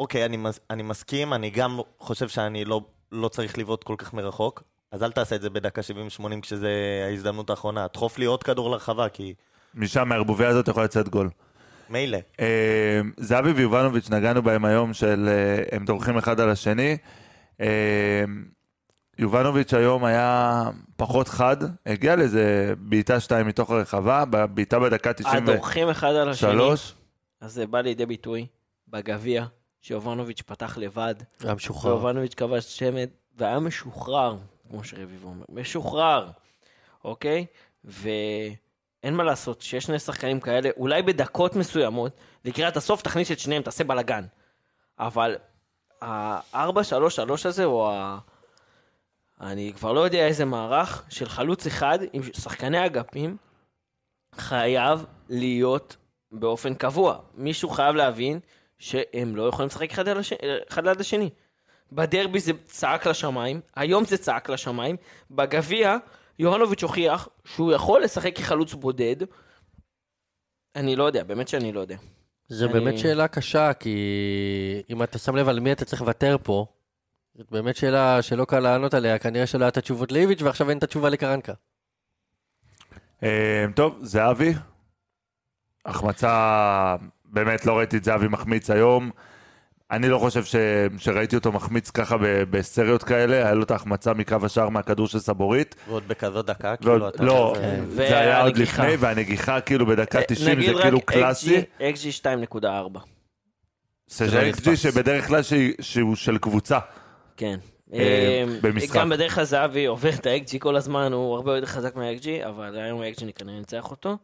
אוקיי, 0.00 0.24
אני, 0.24 0.36
מס, 0.36 0.60
אני 0.70 0.82
מסכים, 0.82 1.32
אני 1.32 1.50
גם 1.50 1.80
חושב 1.98 2.28
שאני 2.28 2.64
לא, 2.64 2.80
לא 3.12 3.28
צריך 3.28 3.58
לבעוט 3.58 3.84
כל 3.84 3.94
כך 3.98 4.14
מרחוק, 4.14 4.62
אז 4.92 5.02
אל 5.02 5.12
תעשה 5.12 5.36
את 5.36 5.42
זה 5.42 5.50
בדקה 5.50 5.82
70-80 6.20 6.24
כשזה 6.42 6.70
ההזדמנות 7.08 7.50
האחרונה. 7.50 7.86
דחוף 7.94 8.18
לי 8.18 8.24
עוד 8.24 8.42
כדור 8.42 8.70
לרחבה, 8.70 9.08
כי 9.08 9.34
משם, 9.74 10.08
מהערבוביה 10.08 10.48
הזאת 10.48 10.68
יכול 10.68 10.84
לצאת 10.84 11.08
גול. 11.08 11.30
מילא. 11.90 12.18
אה, 12.40 13.00
זהבי 13.16 13.50
ויובנוביץ', 13.50 14.10
נגענו 14.10 14.42
בהם 14.42 14.64
היום, 14.64 14.94
של 14.94 15.28
אה, 15.28 15.76
הם 15.76 15.84
דורכים 15.84 16.18
אחד 16.18 16.40
על 16.40 16.50
השני. 16.50 16.96
אה, 17.60 18.24
יובנוביץ' 19.18 19.74
היום 19.74 20.04
היה 20.04 20.62
פחות 20.96 21.28
חד, 21.28 21.56
הגיע 21.86 22.16
לאיזה 22.16 22.74
בעיטה 22.78 23.20
שתיים 23.20 23.46
מתוך 23.46 23.70
הרחבה, 23.70 24.24
בעיטה 24.24 24.78
בדקה 24.78 25.10
הדורכים 25.24 25.88
אחד 25.88 26.14
על 26.14 26.28
השני, 26.28 26.50
93. 26.50 26.94
אז 27.40 27.52
זה 27.52 27.66
בא 27.66 27.80
לידי 27.80 28.06
ביטוי 28.06 28.46
בגביע, 28.88 29.44
שיובנוביץ' 29.80 30.42
פתח 30.42 30.78
לבד, 30.78 31.14
היה 31.40 31.54
משוחרר. 31.54 31.92
ויובנוביץ' 31.92 32.34
כבש 32.34 32.78
צמד, 32.78 33.08
והיה 33.36 33.58
משוחרר, 33.58 34.36
כמו 34.70 34.84
שרביבו 34.84 35.28
אומר, 35.28 35.44
משוחרר, 35.48 36.30
אוקיי? 37.04 37.46
ואין 37.84 39.14
מה 39.14 39.24
לעשות, 39.24 39.62
שיש 39.62 39.84
שני 39.84 39.98
שחקנים 39.98 40.40
כאלה, 40.40 40.70
אולי 40.76 41.02
בדקות 41.02 41.56
מסוימות, 41.56 42.12
לקראת 42.44 42.76
הסוף 42.76 43.02
תכניס 43.02 43.32
את 43.32 43.38
שניהם, 43.38 43.62
תעשה 43.62 43.84
בלאגן. 43.84 44.24
אבל 44.98 45.36
ה-4-3-3 46.02 47.32
הזה, 47.44 47.64
או 47.64 47.90
ה... 47.90 48.18
אני 49.40 49.72
כבר 49.76 49.92
לא 49.92 50.00
יודע 50.00 50.26
איזה 50.26 50.44
מערך 50.44 51.04
של 51.08 51.28
חלוץ 51.28 51.66
אחד 51.66 51.98
עם 52.12 52.22
שחקני 52.22 52.86
אגפים, 52.86 53.36
חייב 54.34 55.04
להיות 55.28 55.96
באופן 56.32 56.74
קבוע. 56.74 57.18
מישהו 57.34 57.68
חייב 57.68 57.94
להבין 57.96 58.40
שהם 58.80 59.36
לא 59.36 59.48
יכולים 59.48 59.66
לשחק 59.66 59.90
אחד, 59.92 60.08
הש... 60.08 60.32
אחד 60.70 60.84
ליד 60.86 61.00
השני. 61.00 61.30
בדרבי 61.92 62.40
זה 62.40 62.52
צעק 62.64 63.06
לשמיים, 63.06 63.60
היום 63.76 64.04
זה 64.04 64.16
צעק 64.18 64.50
לשמיים, 64.50 64.96
בגביע 65.30 65.96
יוהנוביץ' 66.38 66.82
הוכיח 66.82 67.28
שהוא 67.44 67.72
יכול 67.72 68.02
לשחק 68.02 68.36
כחלוץ 68.36 68.74
בודד. 68.74 69.16
אני 70.76 70.96
לא 70.96 71.04
יודע, 71.04 71.24
באמת 71.24 71.48
שאני 71.48 71.72
לא 71.72 71.80
יודע. 71.80 71.96
זו 72.48 72.64
אני- 72.64 72.72
באמת 72.72 72.98
שאלה 72.98 73.28
קשה, 73.28 73.72
כי 73.72 73.96
אם 74.90 75.02
אתה 75.02 75.18
שם 75.18 75.36
לב 75.36 75.48
על 75.48 75.60
מי 75.60 75.72
אתה 75.72 75.84
צריך 75.84 76.02
לוותר 76.02 76.36
פה, 76.42 76.66
זאת 77.34 77.50
באמת 77.50 77.76
שאלה 77.76 78.22
שלא 78.22 78.44
קל 78.44 78.58
לענות 78.60 78.94
עליה, 78.94 79.18
כנראה 79.18 79.46
שלא 79.46 79.60
היה 79.64 79.68
את 79.68 79.76
התשובות 79.76 80.12
לאיביץ' 80.12 80.42
ועכשיו 80.42 80.70
אין 80.70 80.78
את 80.78 80.82
התשובה 80.82 81.08
לקרנקה. 81.08 81.52
אה, 83.22 83.64
טוב, 83.76 83.98
זהבי. 84.02 84.52
החמצה, 85.84 86.96
באמת 87.32 87.66
לא 87.66 87.78
ראיתי 87.78 87.96
את 87.96 88.04
זהבי 88.04 88.28
מחמיץ 88.28 88.70
היום. 88.70 89.10
אני 89.90 90.08
לא 90.08 90.18
חושב 90.18 90.44
ש... 90.44 90.56
שראיתי 90.98 91.36
אותו 91.36 91.52
מחמיץ 91.52 91.90
ככה 91.90 92.16
ב... 92.16 92.22
בסריות 92.50 93.02
כאלה, 93.02 93.36
היה 93.36 93.54
לו 93.54 93.62
את 93.62 93.70
ההחמצה 93.70 94.14
מקו 94.14 94.36
השער 94.42 94.68
מהכדור 94.68 95.06
של 95.08 95.18
סבורית. 95.18 95.74
ועוד 95.88 96.08
בכזאת 96.08 96.46
דקה, 96.46 96.74
ועוד- 96.80 96.98
כאילו 97.00 97.08
אתה... 97.08 97.24
לא, 97.24 97.54
כן. 97.60 97.84
זה 97.88 98.18
היה 98.18 98.42
עוד 98.42 98.52
והנגיחה. 98.56 98.82
לפני, 98.82 98.96
והנגיחה 98.96 99.60
כאילו 99.60 99.86
בדקה 99.86 100.18
90 100.28 100.48
אה, 100.48 100.54
נגיד 100.54 100.70
זה 100.70 100.76
רק 100.76 100.82
כאילו 100.82 101.00
קלאסי. 101.00 101.56
XG 101.80 102.22
2.4. 102.22 102.98
שזה 104.08 104.36
לא 104.36 104.42
XG 104.42 104.46
נתפס. 104.48 104.78
שבדרך 104.82 105.26
כלל 105.26 105.42
שהיא- 105.42 105.74
שהוא 105.80 106.16
של 106.16 106.38
קבוצה. 106.38 106.78
כן. 107.36 107.58
אה, 107.92 107.98
אה, 107.98 108.44
במשחק. 108.62 108.96
גם 108.96 109.08
בדרך 109.08 109.34
כלל 109.34 109.44
זהבי 109.44 109.84
עובר 109.86 110.10
את 110.14 110.26
ה-XG 110.26 110.58
כל 110.58 110.76
הזמן, 110.76 111.12
הוא 111.12 111.34
הרבה 111.36 111.54
יותר 111.56 111.66
חזק 111.66 111.96
מה-XG, 111.96 112.46
אבל 112.48 112.76
היום 112.78 113.00
ה-XG 113.00 113.32
כנראה 113.34 113.58
ניצח 113.58 113.90
אותו. 113.90 114.16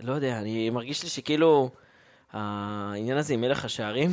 לא 0.00 0.12
יודע, 0.12 0.38
אני 0.38 0.70
מרגיש 0.70 1.02
לי 1.02 1.08
שכאילו 1.08 1.70
העניין 2.32 3.18
הזה 3.18 3.34
עם 3.34 3.40
מלך 3.40 3.64
השערים, 3.64 4.10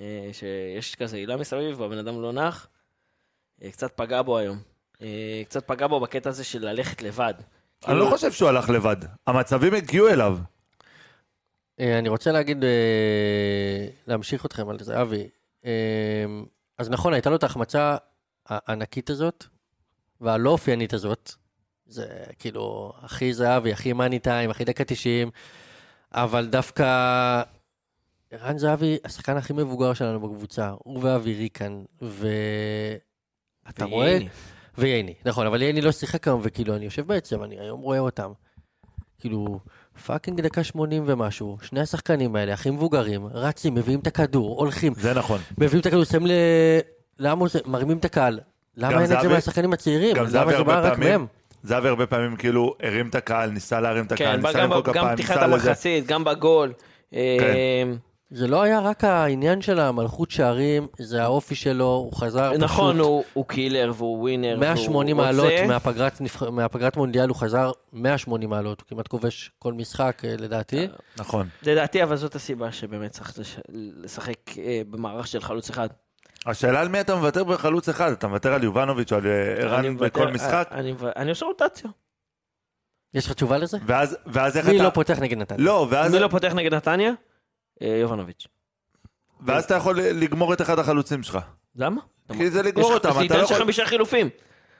אה, 0.00 0.30
שיש 0.32 0.94
כזה 0.94 1.16
הילה 1.16 1.36
מסביב 1.36 1.80
והבן 1.80 1.98
אדם 1.98 2.22
לא 2.22 2.32
נח, 2.32 2.68
אה, 3.62 3.70
קצת 3.70 3.92
פגע 3.96 4.22
בו 4.22 4.38
היום. 4.38 4.58
אה, 5.02 5.42
קצת 5.44 5.66
פגע 5.66 5.86
בו 5.86 6.00
בקטע 6.00 6.30
הזה 6.30 6.44
של 6.44 6.68
ללכת 6.68 7.02
לבד. 7.02 7.34
אני 7.38 7.44
כאילו- 7.80 8.04
לא 8.04 8.10
חושב 8.10 8.32
שהוא 8.32 8.48
הלך 8.48 8.70
לבד. 8.70 8.96
המצבים 9.26 9.74
הגיעו 9.74 10.08
אליו. 10.08 10.38
אני 11.80 12.08
רוצה 12.08 12.32
להגיד, 12.32 12.64
להמשיך 14.06 14.46
אתכם 14.46 14.68
על 14.68 14.78
זה, 14.78 15.02
אבי. 15.02 15.28
אז 16.78 16.90
נכון, 16.90 17.12
הייתה 17.12 17.30
לו 17.30 17.36
את 17.36 17.42
ההחמצה 17.42 17.96
הענקית 18.46 19.10
הזאת, 19.10 19.44
והלא 20.20 20.50
אופיינית 20.50 20.92
הזאת. 20.92 21.32
זה 21.86 22.06
כאילו 22.38 22.92
הכי 23.02 23.34
זהבי, 23.34 23.72
הכי 23.72 23.92
מאני 23.92 24.18
טיים, 24.18 24.50
הכי 24.50 24.64
דקה 24.64 24.84
90, 24.84 25.30
אבל 26.12 26.46
דווקא 26.46 27.42
ערן 28.30 28.58
זהבי, 28.58 28.98
השחקן 29.04 29.36
הכי 29.36 29.52
מבוגר 29.52 29.94
שלנו 29.94 30.20
בקבוצה, 30.20 30.72
הוא 30.78 30.98
ואבי 31.02 31.34
ריקן, 31.34 31.82
ואתה 32.02 33.84
רואה... 33.84 34.18
וייני. 34.78 35.14
נכון, 35.24 35.46
אבל 35.46 35.62
ייני 35.62 35.80
לא 35.80 35.92
שיחק 35.92 36.28
היום, 36.28 36.40
וכאילו, 36.44 36.76
אני 36.76 36.84
יושב 36.84 37.06
בעצם, 37.06 37.44
אני 37.44 37.60
היום 37.60 37.80
רואה 37.80 37.98
אותם. 37.98 38.32
כאילו, 39.18 39.60
fucking 40.06 40.40
דקה 40.40 40.64
80 40.64 41.04
ומשהו, 41.06 41.58
שני 41.62 41.80
השחקנים 41.80 42.36
האלה, 42.36 42.52
הכי 42.52 42.70
מבוגרים, 42.70 43.26
רצים, 43.26 43.74
מביאים 43.74 44.00
את 44.00 44.06
הכדור, 44.06 44.58
הולכים, 44.58 44.94
זה 44.94 45.14
נכון. 45.14 45.40
מביאים 45.58 45.80
את 45.80 45.86
הכדור, 45.86 46.04
שמים 46.04 46.26
ל... 46.26 46.30
למה 47.18 47.40
הוא... 47.40 47.48
מרימים 47.66 47.98
את 47.98 48.04
הקהל. 48.04 48.40
למה 48.76 49.02
אין 49.02 49.12
את 49.12 49.20
זה 49.22 49.28
מהשחקנים 49.28 49.72
הצעירים? 49.72 50.16
גם 50.16 50.24
למה 50.32 50.52
זה 50.56 50.64
בא 50.64 50.92
רק 50.92 50.98
מהם? 50.98 51.26
זהבי 51.66 51.88
הרבה 51.88 52.06
פעמים 52.06 52.36
כאילו 52.36 52.74
הרים 52.82 53.08
את 53.08 53.14
הקהל, 53.14 53.50
ניסה 53.50 53.80
להרים 53.80 54.04
את 54.06 54.12
הקהל, 54.12 54.36
כן, 54.40 54.46
ניסה 54.46 54.58
גם, 54.58 54.64
למחוא 54.70 54.80
גם 54.82 54.92
כפיים, 54.94 55.14
פתיחת 55.16 55.34
ניסה 55.34 55.46
לזה. 55.46 55.68
המחצית, 55.70 56.06
גם 56.06 56.24
בגול. 56.24 56.72
אה, 57.14 57.82
זה 58.30 58.46
לא 58.48 58.62
היה 58.62 58.80
רק 58.80 59.04
העניין 59.04 59.62
של 59.62 59.80
המלכות 59.80 60.30
שערים, 60.30 60.86
זה 60.98 61.22
האופי 61.22 61.54
שלו, 61.54 61.84
הוא 61.84 62.12
חזר 62.12 62.50
פשוט... 62.50 62.62
נכון, 62.62 62.98
הוא, 63.00 63.24
הוא 63.32 63.44
killer 63.48 63.92
והוא 63.96 64.18
winner. 64.20 64.56
180 64.58 65.18
והוא 65.18 65.26
מעלות 65.26 65.52
רוצה. 65.52 65.66
מהפגרת. 65.66 66.20
מהפגרת 66.52 66.96
מונדיאל, 66.96 67.28
הוא 67.28 67.36
חזר 67.36 67.70
180 67.92 68.50
מעלות, 68.50 68.80
הוא 68.80 68.88
כמעט 68.88 69.08
כובש 69.08 69.50
כל 69.58 69.72
משחק 69.72 70.22
אה, 70.24 70.34
לדעתי. 70.38 70.88
נכון. 71.18 71.48
לדעתי, 71.62 72.02
אבל 72.02 72.16
זאת 72.16 72.34
הסיבה 72.34 72.72
שבאמת 72.72 73.10
צריך 73.10 73.38
לש- 73.38 73.58
לשחק 74.02 74.34
אה, 74.58 74.80
במערך 74.90 75.26
של 75.26 75.40
חלוץ 75.40 75.70
אחד. 75.70 75.88
השאלה 76.46 76.80
על 76.80 76.88
מי 76.88 77.00
אתה 77.00 77.14
מוותר 77.16 77.44
בחלוץ 77.44 77.88
אחד, 77.88 78.10
אתה 78.12 78.28
מוותר 78.28 78.52
על 78.52 78.64
יובנוביץ' 78.64 79.12
או 79.12 79.16
על 79.16 79.26
אה, 79.26 79.62
ערן 79.62 79.96
בכל 79.96 80.28
משחק, 80.28 80.68
אני, 81.16 81.30
עושה 81.30 81.46
רוטציה. 81.46 81.90
יש 83.14 83.26
לך 83.26 83.32
תשובה 83.32 83.58
לזה? 83.58 83.78
ואז 83.86 84.16
ואז 84.26 84.56
איך 84.56 84.68
מי 84.68 84.76
אתה... 84.76 84.84
לא 84.84 84.90
פותח 84.90 85.18
נגד 85.18 85.38
נתניה? 85.38 85.64
לא, 85.64 85.86
ואז- 85.90 86.12
מי 86.12 86.18
לא 86.18 86.28
פותח 86.28 86.52
נגד 86.54 86.74
נתניה? 86.74 87.12
אה, 87.82 87.86
יובנוביץ'. 88.00 88.46
ואז 89.40 89.64
אתה 89.64 89.74
יכול 89.74 90.00
לגמור 90.00 90.52
את 90.52 90.60
אחד 90.60 90.78
החלוצים 90.78 91.22
שלך. 91.22 91.38
למה? 91.76 92.00
כי 92.32 92.50
זה 92.50 92.62
לגמור 92.62 92.90
לך- 92.90 92.94
אותם, 92.94 93.08
זה 93.08 93.14
אתה 93.14 93.34
לא 93.34 93.34
עידן 93.34 93.46
של 93.46 93.52
יכול... 93.54 93.64
חמישה 93.64 93.86
חילופים. 93.86 94.28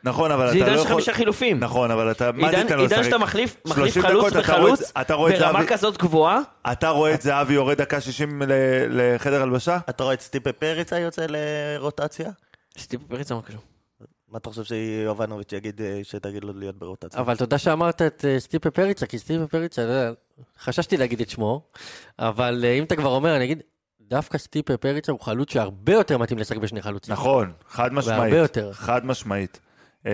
נכון, 0.07 0.31
אבל 0.31 0.51
זה 0.51 0.57
אתה 0.57 0.65
עידן 0.65 0.73
לא 0.73 0.77
של 0.79 0.85
יכול... 0.85 0.95
חמישה 0.95 1.13
חילופים. 1.13 1.61
נכון, 1.61 1.91
אבל 1.91 2.11
אתה... 2.11 2.33
מה 2.33 2.49
עידן 2.49 2.63
תיתן 2.63 2.77
לו 2.77 2.83
עידן 2.83 2.97
לשחק? 2.97 3.05
שאתה 3.11 3.19
מחליף 3.19 3.57
מחליף 3.67 3.95
30 3.95 4.03
חלוץ 4.03 4.33
בחלוץ, 4.33 4.93
את 5.01 5.11
ברמה 5.11 5.67
כזאת 5.67 5.99
גבוהה, 5.99 6.41
אתה 6.73 6.89
רואה 6.89 7.15
את 7.15 7.23
זהבי 7.23 7.55
יורד 7.55 7.77
דקה 7.77 8.01
60 8.01 8.43
ל- 8.43 8.53
לחדר 8.91 9.43
הלבשה? 9.43 9.79
אתה 9.89 10.05
רואה 10.05 10.15
את 10.15 10.21
סטיפה 10.21 10.53
פריצה 10.53 10.99
יוצא 10.99 11.27
לרוטציה? 11.29 12.31
סטיפ 12.79 13.01
פריצה 13.09 13.35
מה 13.35 13.43
קשור? 13.43 13.61
מה 14.29 14.39
אתה 14.39 14.49
חושב 14.51 14.65
שיובנוביץ' 14.65 15.53
יגיד, 15.53 15.81
אה, 15.81 16.01
שתגיד 16.03 16.45
לו 16.45 16.53
להיות 16.53 16.77
ברוטציה? 16.79 17.21
אבל 17.21 17.37
תודה 17.37 17.59
שאמרת 17.59 18.03
את 18.03 18.25
אה, 18.29 18.41
סטיפה 18.41 18.71
פריצה, 18.71 19.07
כי 19.07 19.19
סטיפה 19.19 19.47
פריצה, 19.47 20.11
חששתי 20.59 20.97
להגיד 20.97 21.21
את 21.21 21.31
שמו, 21.31 21.63
אבל 22.19 22.65
אה, 22.65 22.73
אם 22.73 22.85
אתה 22.85 22.97
כבר 22.97 23.11
אומר, 23.11 23.37
אני 23.37 23.45
אגיד, 23.45 23.63
דווקא 24.01 24.39
סטיפה 24.39 24.77
פריצה 24.77 25.13
הוא 25.13 25.21
חלוץ 25.21 25.53
שהרבה 25.53 25.93
יותר 25.93 26.19
מתאים 26.19 26.39
לשחק 26.39 26.57
בשני 26.57 26.83
חלוצים. 26.83 27.13
נכון, 27.13 27.53
חד 27.69 27.93
משמעית. 27.93 28.21
והרבה 28.21 28.37
יותר. 28.37 28.73
חד 28.73 29.07
משמעית. 29.07 29.61
אה, 30.07 30.13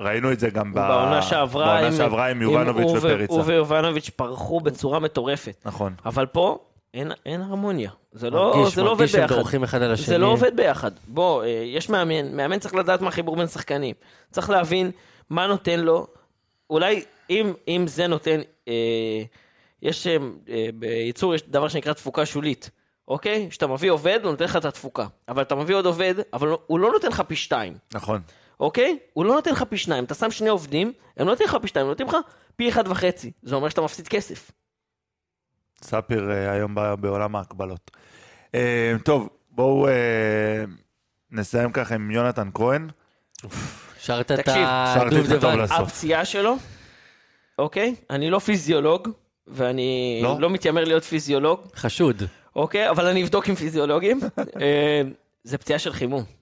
ראינו 0.00 0.32
את 0.32 0.40
זה 0.40 0.50
גם 0.50 0.72
בעונה 0.74 1.22
שעברה, 1.22 1.66
בעונה 1.66 1.86
עם- 1.86 1.92
שעברה 1.96 2.30
עם 2.30 2.42
יובנוביץ' 2.42 2.84
הוא 2.84 2.92
ו- 2.94 2.98
ופריצה. 2.98 3.32
הוא 3.34 3.42
ויובנוביץ' 3.46 4.10
פרחו 4.10 4.60
בצורה 4.60 4.98
מטורפת. 4.98 5.62
נכון. 5.64 5.94
אבל 6.06 6.26
פה 6.26 6.58
אין, 6.94 7.12
אין 7.26 7.40
הרמוניה. 7.40 7.90
זה 8.12 8.30
לא, 8.30 8.52
מרגיש, 8.56 8.74
זה 8.74 8.82
לא 8.82 8.90
עובד 8.90 8.98
מרגיש 9.00 9.12
שהם 9.12 9.20
ביחד. 9.22 9.34
דורכים 9.34 9.62
אחד 9.62 9.82
על 9.82 9.92
השני. 9.92 10.06
זה 10.06 10.18
לא 10.18 10.26
עובד 10.26 10.56
ביחד. 10.56 10.90
בוא, 11.08 11.42
אה, 11.44 11.48
יש 11.48 11.88
מאמן, 11.90 12.36
מאמן 12.36 12.58
צריך 12.58 12.74
לדעת 12.74 13.00
מה 13.00 13.08
החיבור 13.08 13.36
בין 13.36 13.46
שחקנים. 13.46 13.94
צריך 14.30 14.50
להבין 14.50 14.90
מה 15.30 15.46
נותן 15.46 15.80
לו. 15.80 16.06
אולי 16.70 17.02
אם, 17.30 17.52
אם 17.68 17.84
זה 17.88 18.06
נותן, 18.06 18.40
אה, 18.68 19.22
יש 19.82 20.06
אה, 20.06 20.16
אה, 20.48 20.66
בייצור 20.74 21.34
יש 21.34 21.42
דבר 21.48 21.68
שנקרא 21.68 21.92
תפוקה 21.92 22.26
שולית, 22.26 22.70
אוקיי? 23.08 23.46
כשאתה 23.50 23.66
מביא 23.66 23.90
עובד, 23.90 24.18
הוא 24.22 24.30
נותן 24.30 24.44
לך 24.44 24.56
את 24.56 24.64
התפוקה. 24.64 25.06
אבל 25.28 25.42
אתה 25.42 25.54
מביא 25.54 25.74
עוד 25.74 25.86
עובד, 25.86 26.14
אבל 26.32 26.48
הוא 26.66 26.78
לא 26.78 26.92
נותן 26.92 27.08
לך 27.08 27.22
פי 27.26 27.36
שתיים. 27.36 27.74
נכון. 27.94 28.20
אוקיי? 28.62 28.98
הוא 29.12 29.24
לא 29.24 29.34
נותן 29.34 29.50
לך 29.50 29.62
פי 29.62 29.76
שניים. 29.76 30.04
אתה 30.04 30.14
שם 30.14 30.30
שני 30.30 30.48
עובדים, 30.48 30.92
הם 31.16 31.26
לא 31.26 31.32
נותנים 31.32 31.48
לך 31.48 31.56
פי 31.62 31.68
שתיים, 31.68 31.86
הם 31.86 31.90
נותנים 31.90 32.08
לך 32.08 32.16
פי 32.56 32.68
אחד 32.68 32.88
וחצי. 32.88 33.32
זה 33.42 33.54
אומר 33.54 33.68
שאתה 33.68 33.80
מפסיד 33.80 34.08
כסף. 34.08 34.50
ספיר 35.82 36.30
אה, 36.30 36.52
היום 36.52 36.74
בעולם 37.00 37.36
ההקבלות. 37.36 37.90
אה, 38.54 38.94
טוב, 39.04 39.28
בואו 39.50 39.88
אה, 39.88 39.92
נסיים 41.30 41.72
ככה 41.72 41.94
עם 41.94 42.10
יונתן 42.10 42.48
כהן. 42.54 42.88
שרת 43.98 44.32
את 44.32 44.48
הדובדבן. 44.48 45.60
הפציעה 45.60 46.24
שלו, 46.24 46.56
אוקיי? 47.58 47.94
אני 48.10 48.30
לא 48.30 48.38
פיזיולוג, 48.38 49.08
ואני 49.46 50.20
לא? 50.22 50.40
לא, 50.40 50.50
מתיימר 50.50 50.84
להיות 50.84 51.04
פיזיולוג, 51.04 51.60
חשוד. 51.76 52.22
אוקיי? 52.56 52.90
אבל 52.90 53.06
אני 53.06 53.22
אבדוק 53.22 53.48
עם 53.48 53.54
פיזיולוגים. 53.54 54.20
זה 55.44 55.58
פציעה 55.58 55.78
של 55.78 55.92
חימום. 55.92 56.41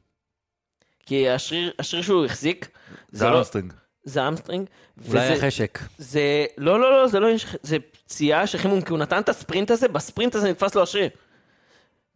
כי 1.10 1.28
השריר, 1.28 1.72
השריר 1.78 2.02
שהוא 2.02 2.24
החזיק, 2.24 2.68
זה 3.12 3.18
זה 3.18 3.30
לא... 3.30 3.38
אמסטרינג. 3.38 3.72
זה 4.04 4.28
אמסטרינג. 4.28 4.66
אולי 5.08 5.18
וזה- 5.20 5.32
החשק. 5.46 5.78
זה... 5.98 6.46
לא, 6.58 6.80
לא, 6.80 6.90
לא, 7.02 7.08
זה 7.08 7.20
לא... 7.20 7.28
זה 7.62 7.76
פציעה 8.04 8.46
של 8.46 8.58
חימום, 8.58 8.80
כי 8.80 8.90
הוא 8.90 8.98
נתן 8.98 9.18
את 9.20 9.28
הספרינט 9.28 9.70
הזה, 9.70 9.88
בספרינט 9.88 10.34
הזה 10.34 10.50
נתפס 10.50 10.74
לו 10.74 10.82
השריר. 10.82 11.08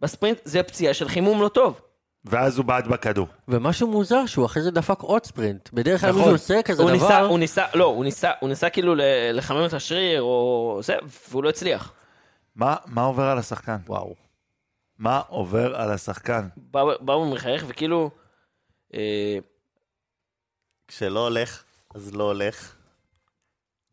בספרינט 0.00 0.38
זה 0.44 0.62
פציעה 0.62 0.94
של 0.94 1.08
חימום 1.08 1.42
לא 1.42 1.48
טוב. 1.48 1.80
ואז 2.24 2.58
הוא 2.58 2.64
בעט 2.64 2.86
בכדור. 2.86 3.26
ומשהו 3.48 3.88
מוזר 3.88 4.26
שהוא 4.26 4.46
אחרי 4.46 4.62
זה 4.62 4.70
דפק 4.70 5.00
עוד 5.00 5.24
ספרינט. 5.24 5.68
בדרך 5.72 6.00
כלל 6.00 6.10
נכון. 6.10 6.20
מישהו 6.20 6.34
עושה 6.34 6.62
כזה 6.62 6.82
הוא 6.82 6.90
ניסה, 6.90 7.06
דבר. 7.06 7.26
הוא 7.26 7.38
ניסה, 7.38 7.64
לא, 7.74 7.84
הוא 7.84 8.04
ניסה, 8.04 8.30
הוא 8.40 8.48
ניסה 8.48 8.70
כאילו 8.70 8.94
לחמם 9.32 9.64
את 9.66 9.72
השריר, 9.72 10.22
או 10.22 10.80
זה, 10.82 10.96
והוא 11.30 11.44
לא 11.44 11.48
הצליח. 11.48 11.92
מה 12.56 12.76
מה 12.86 13.02
עובר 13.02 13.22
על 13.24 13.38
השחקן? 13.38 13.76
וואו. 13.86 14.14
מה 14.98 15.20
עובר 15.28 15.76
על 15.76 15.90
השחקן? 15.90 16.48
בא 16.56 16.84
בא 17.00 17.12
הוא 17.12 17.34
מחייך, 17.34 17.64
וכאילו... 17.68 18.10
אה, 18.94 19.38
כשלא 20.88 21.20
הולך, 21.20 21.64
אז 21.94 22.14
לא 22.14 22.24
הולך. 22.24 22.74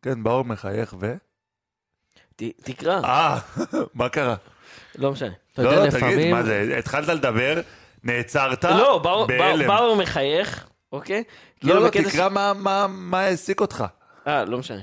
כן, 0.01 0.23
באור 0.23 0.45
מחייך 0.45 0.95
ו... 0.99 1.13
ת, 2.35 2.43
תקרא, 2.63 3.01
אה, 3.03 3.39
מה 3.93 4.09
קרה? 4.09 4.35
לא 4.95 5.11
משנה. 5.11 5.29
אתה 5.53 5.61
לא, 5.63 5.69
יודע, 5.69 5.85
לא, 5.85 5.89
תגיד, 5.91 6.03
לפעמים... 6.03 6.31
מה 6.35 6.43
זה, 6.43 6.75
התחלת 6.79 7.07
לדבר, 7.07 7.61
נעצרת, 8.03 8.63
לא, 8.65 8.97
באו- 9.03 9.27
בהלם. 9.27 9.67
באו- 9.67 9.77
באו 9.77 9.95
מחייך, 9.95 10.67
אוקיי? 10.91 11.23
לא, 11.63 11.69
כאילו 11.69 11.79
לא, 11.85 12.09
ש- 12.09 12.13
תקרא 12.13 12.29
מה- 12.29 12.53
מה- 12.53 12.87
מה 12.87 13.19
העסיק 13.19 13.61
אותך. 13.61 13.85
אה, 14.27 14.45
לא 14.45 14.57
משנה. 14.57 14.81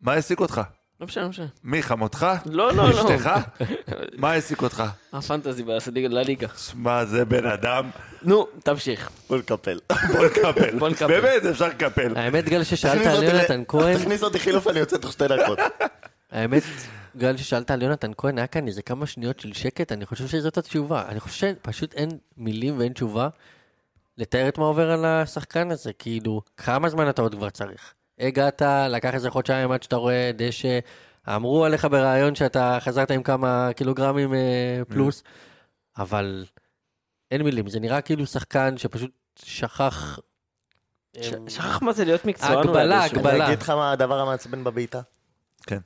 מה 0.00 0.12
העסיק 0.12 0.40
אותך? 0.40 0.60
לא 1.00 1.06
משנה, 1.06 1.24
לא 1.24 1.30
משנה. 1.30 1.46
מי, 1.64 1.82
חמותך? 1.82 2.26
לא, 2.46 2.72
לא, 2.72 2.90
לא. 2.90 3.14
אשתך? 3.14 3.30
מה 4.20 4.30
העסיק 4.30 4.62
אותך? 4.62 4.84
הפנטזי 5.12 5.64
לליגה. 5.94 6.48
שמע, 6.56 7.04
זה 7.04 7.24
בן 7.24 7.46
אדם, 7.46 7.90
נו, 8.22 8.46
תמשיך. 8.62 9.10
בוא 9.28 9.38
נקפל. 9.38 9.78
בוא 10.12 10.26
נקפל. 10.26 10.78
בוא 10.78 10.88
נקפל. 10.88 11.06
באמת, 11.06 11.44
אפשר 11.50 11.68
לקפל. 11.68 12.16
האמת, 12.16 12.48
גל, 12.48 12.62
ששאלת 12.64 13.06
על 13.06 13.22
יונתן 13.22 13.62
כהן, 13.68 13.98
תכניס 13.98 14.22
אותי 14.22 14.38
חילוף, 14.38 14.68
אני 14.68 14.78
יוצא 14.78 14.96
תוך 14.96 15.12
שתי 15.12 15.24
דקות. 15.28 15.58
האמת, 16.30 16.62
גל, 17.16 17.36
ששאלת 17.36 17.70
על 17.70 17.82
יונתן 17.82 18.10
כהן, 18.16 18.38
היה 18.38 18.46
כאן 18.46 18.66
איזה 18.66 18.82
כמה 18.82 19.06
שניות 19.06 19.40
של 19.40 19.52
שקט, 19.52 19.92
אני 19.92 20.06
חושב 20.06 20.26
שזאת 20.26 20.58
התשובה. 20.58 21.04
אני 21.08 21.20
חושב 21.20 21.54
שפשוט 21.62 21.94
אין 21.94 22.08
מילים 22.36 22.78
ואין 22.78 22.92
תשובה 22.92 23.28
לתאר 24.18 24.48
את 24.48 24.58
מה 24.58 24.64
עובר 24.64 24.90
על 24.90 25.04
השחקן 25.04 25.70
הזה. 25.70 25.92
כאילו, 25.92 26.42
כמה 26.56 26.88
זמן 26.88 27.08
אתה 27.08 27.22
עוד 27.22 27.34
כבר 27.34 27.50
צריך? 27.50 27.94
הגעת, 28.20 28.62
לקח 28.90 29.14
איזה 29.14 29.30
חודשיים 29.30 29.72
עד 29.72 29.82
שאתה 29.82 29.96
רואה 29.96 30.30
דשא, 30.36 30.78
אמרו 31.28 31.64
עליך 31.64 31.84
בריאיון 31.84 32.34
שאתה 32.34 32.78
חזרת 32.80 33.10
עם 33.10 33.22
כמה 33.22 33.70
קילוגרמים 33.76 34.34
אה, 34.34 34.80
פלוס, 34.88 35.22
אבל 35.98 36.44
אין 37.30 37.42
מילים, 37.42 37.68
זה 37.68 37.80
נראה 37.80 38.00
כאילו 38.00 38.26
שחקן 38.26 38.78
שפשוט 38.78 39.10
שכח... 39.36 40.18
ש- 41.20 41.32
אה, 41.32 41.38
שכח 41.48 41.82
מה 41.82 41.92
זה 41.92 42.04
להיות 42.04 42.24
מקצוען. 42.24 42.58
הגבלה, 42.58 43.04
הגבלה. 43.04 43.34
אני 43.36 43.46
אגיד 43.46 43.62
לך 43.62 43.70
מה 43.70 43.92
הדבר 43.92 44.20
המעצבן 44.20 44.64
בבעיטה. 44.64 45.00
כן. 45.66 45.78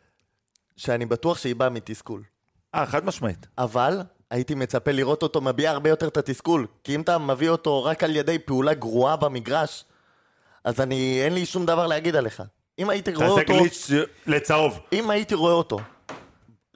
שאני 0.77 1.07
בטוח 1.07 1.39
שהיא 1.39 1.57
באה 1.57 1.69
מתסכול. 1.69 2.23
אה, 2.75 2.87
חד 2.87 3.05
משמעית. 3.05 3.47
אבל 3.59 4.01
הייתי 4.31 4.55
מצפה 4.55 4.93
לראות 4.93 5.23
אותו 5.23 5.41
מביע 5.41 5.71
הרבה 5.71 5.91
יותר 5.91 6.09
את 6.09 6.17
התסכול. 6.17 6.67
כי 6.85 6.95
אם 6.95 7.01
אתה 7.01 7.19
מביא 7.19 7.49
אותו 7.49 7.85
רק 7.85 8.05
על 8.05 8.17
ידי 8.17 8.39
פעולה 8.39 8.75
גרועה 8.75 9.17
במגרש, 9.17 9.85
אז 10.65 10.81
אני, 10.81 11.21
אין 11.25 11.35
לי 11.35 11.47
שום 11.47 11.67
דבר 11.67 11.87
להגיד 11.87 12.17
עליך. 12.17 12.43
אם 12.79 12.91
הייתי 12.91 13.15
רואה 13.15 13.29
תעשה 13.29 13.41
אותו, 13.41 13.53
גליץ' 13.53 13.91
לצהוב. 14.27 14.81
אם 14.93 15.11
הייתי 15.11 15.35
רואה 15.35 15.53
אותו 15.53 15.81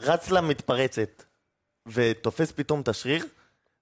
רץ 0.01 0.31
למתפרצת 0.31 1.23
ותופס 1.87 2.53
פתאום 2.53 2.81
את 2.81 2.89
השריר, 2.89 3.27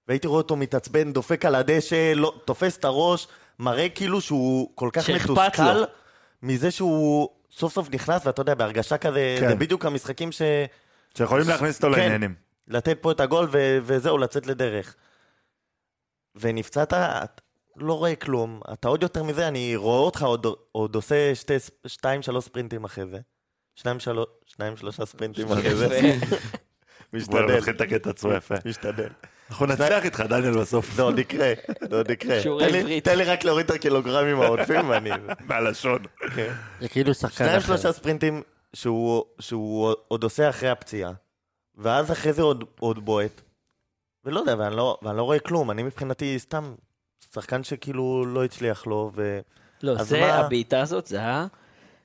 והייתי 0.07 0.27
רואה 0.27 0.37
אותו 0.37 0.55
מתעצבן, 0.55 1.13
דופק 1.13 1.45
על 1.45 1.55
הדשא, 1.55 2.13
לא, 2.15 2.33
תופס 2.45 2.77
את 2.77 2.85
הראש, 2.85 3.27
מראה 3.59 3.89
כאילו 3.89 4.21
שהוא 4.21 4.71
כל 4.75 4.89
כך 4.93 5.09
מתוסכל 5.09 5.73
לו. 5.73 5.85
מזה 6.43 6.71
שהוא 6.71 7.29
סוף 7.51 7.73
סוף 7.73 7.89
נכנס, 7.91 8.25
ואתה 8.25 8.41
יודע, 8.41 8.53
בהרגשה 8.53 8.97
כזה, 8.97 9.35
כן. 9.39 9.47
זה 9.49 9.55
בדיוק 9.55 9.85
המשחקים 9.85 10.31
ש... 10.31 10.41
שיכולים 11.17 11.47
להכניס 11.47 11.75
אותו 11.83 11.95
כן. 11.95 11.99
לעניינים. 12.01 12.35
לתת 12.67 12.97
פה 13.01 13.11
את 13.11 13.19
הגול 13.19 13.47
ו- 13.51 13.77
וזהו, 13.83 14.17
לצאת 14.17 14.47
לדרך. 14.47 14.95
ונפצעת, 16.35 16.93
לא 17.77 17.93
רואה 17.93 18.15
כלום. 18.15 18.59
אתה 18.73 18.87
עוד 18.87 19.03
יותר 19.03 19.23
מזה, 19.23 19.47
אני 19.47 19.75
רואה 19.75 19.99
אותך 19.99 20.23
עוד, 20.23 20.45
עוד 20.71 20.95
עושה 20.95 21.35
שתי, 21.35 21.53
שתיים, 21.87 22.21
שלוש 22.21 22.45
ספרינטים 22.45 22.83
אחרי 22.83 23.05
זה. 23.05 23.19
שניים, 23.75 23.99
שלוש, 23.99 24.25
שניים, 24.45 24.77
שלושה 24.77 25.05
ספרינטים 25.05 25.51
אחרי 25.51 25.75
זה. 25.75 25.87
בוא 27.11 27.19
משתדל. 27.19 27.57
נתחיל 27.57 27.73
לתקן 27.73 27.95
את 27.95 28.07
עצמו 28.07 28.31
יפה. 28.33 28.55
משתדל. 28.65 29.09
אנחנו 29.49 29.65
נצליח 29.65 30.05
איתך, 30.05 30.19
דניאל, 30.29 30.57
בסוף. 30.61 30.93
זה 30.93 31.01
עוד 31.01 31.19
יקרה, 31.19 31.53
זה 31.89 31.95
עוד 31.97 32.09
יקרה. 32.11 32.39
שיעורי 32.41 32.65
תן 32.67 32.71
לי- 32.71 32.79
עברית. 32.79 33.03
תן 33.03 33.17
לי 33.17 33.23
רק 33.23 33.43
להוריד 33.43 33.65
את 33.65 33.75
הקילוגרמים 33.75 34.41
העודפים 34.41 34.89
ואני... 34.89 35.09
מהלשון. 35.49 36.03
כן. 36.35 36.53
זה 36.81 36.89
כאילו 36.89 37.13
שחקן 37.13 37.35
שניים 37.35 37.57
אחר. 37.57 37.67
שלושה 37.67 37.91
ספרינטים 37.91 38.41
שהוא, 39.39 39.93
עוד 40.07 40.23
עושה 40.23 40.49
אחרי 40.49 40.69
הפציעה, 40.69 41.11
ואז 41.75 42.11
אחרי 42.11 42.33
זה 42.33 42.41
עוד, 42.41 42.63
בועט, 43.05 43.41
ולא 44.25 44.39
יודע, 44.39 44.69
לא, 44.69 44.97
ואני 45.03 45.17
לא 45.17 45.23
רואה 45.23 45.39
כלום, 45.39 45.71
אני 45.71 45.83
מבחינתי 45.83 46.39
סתם 46.39 46.75
שחקן 47.35 47.63
שכאילו 47.63 48.25
לא 48.25 48.43
הצליח 48.43 48.87
לו, 48.87 49.11
ו... 49.15 49.39
לא, 49.83 50.03
זה, 50.03 50.19
מה- 50.21 50.33
הבעיטה 50.33 50.81
הזאת, 50.81 51.07
זה 51.07 51.17
היה... 51.17 51.45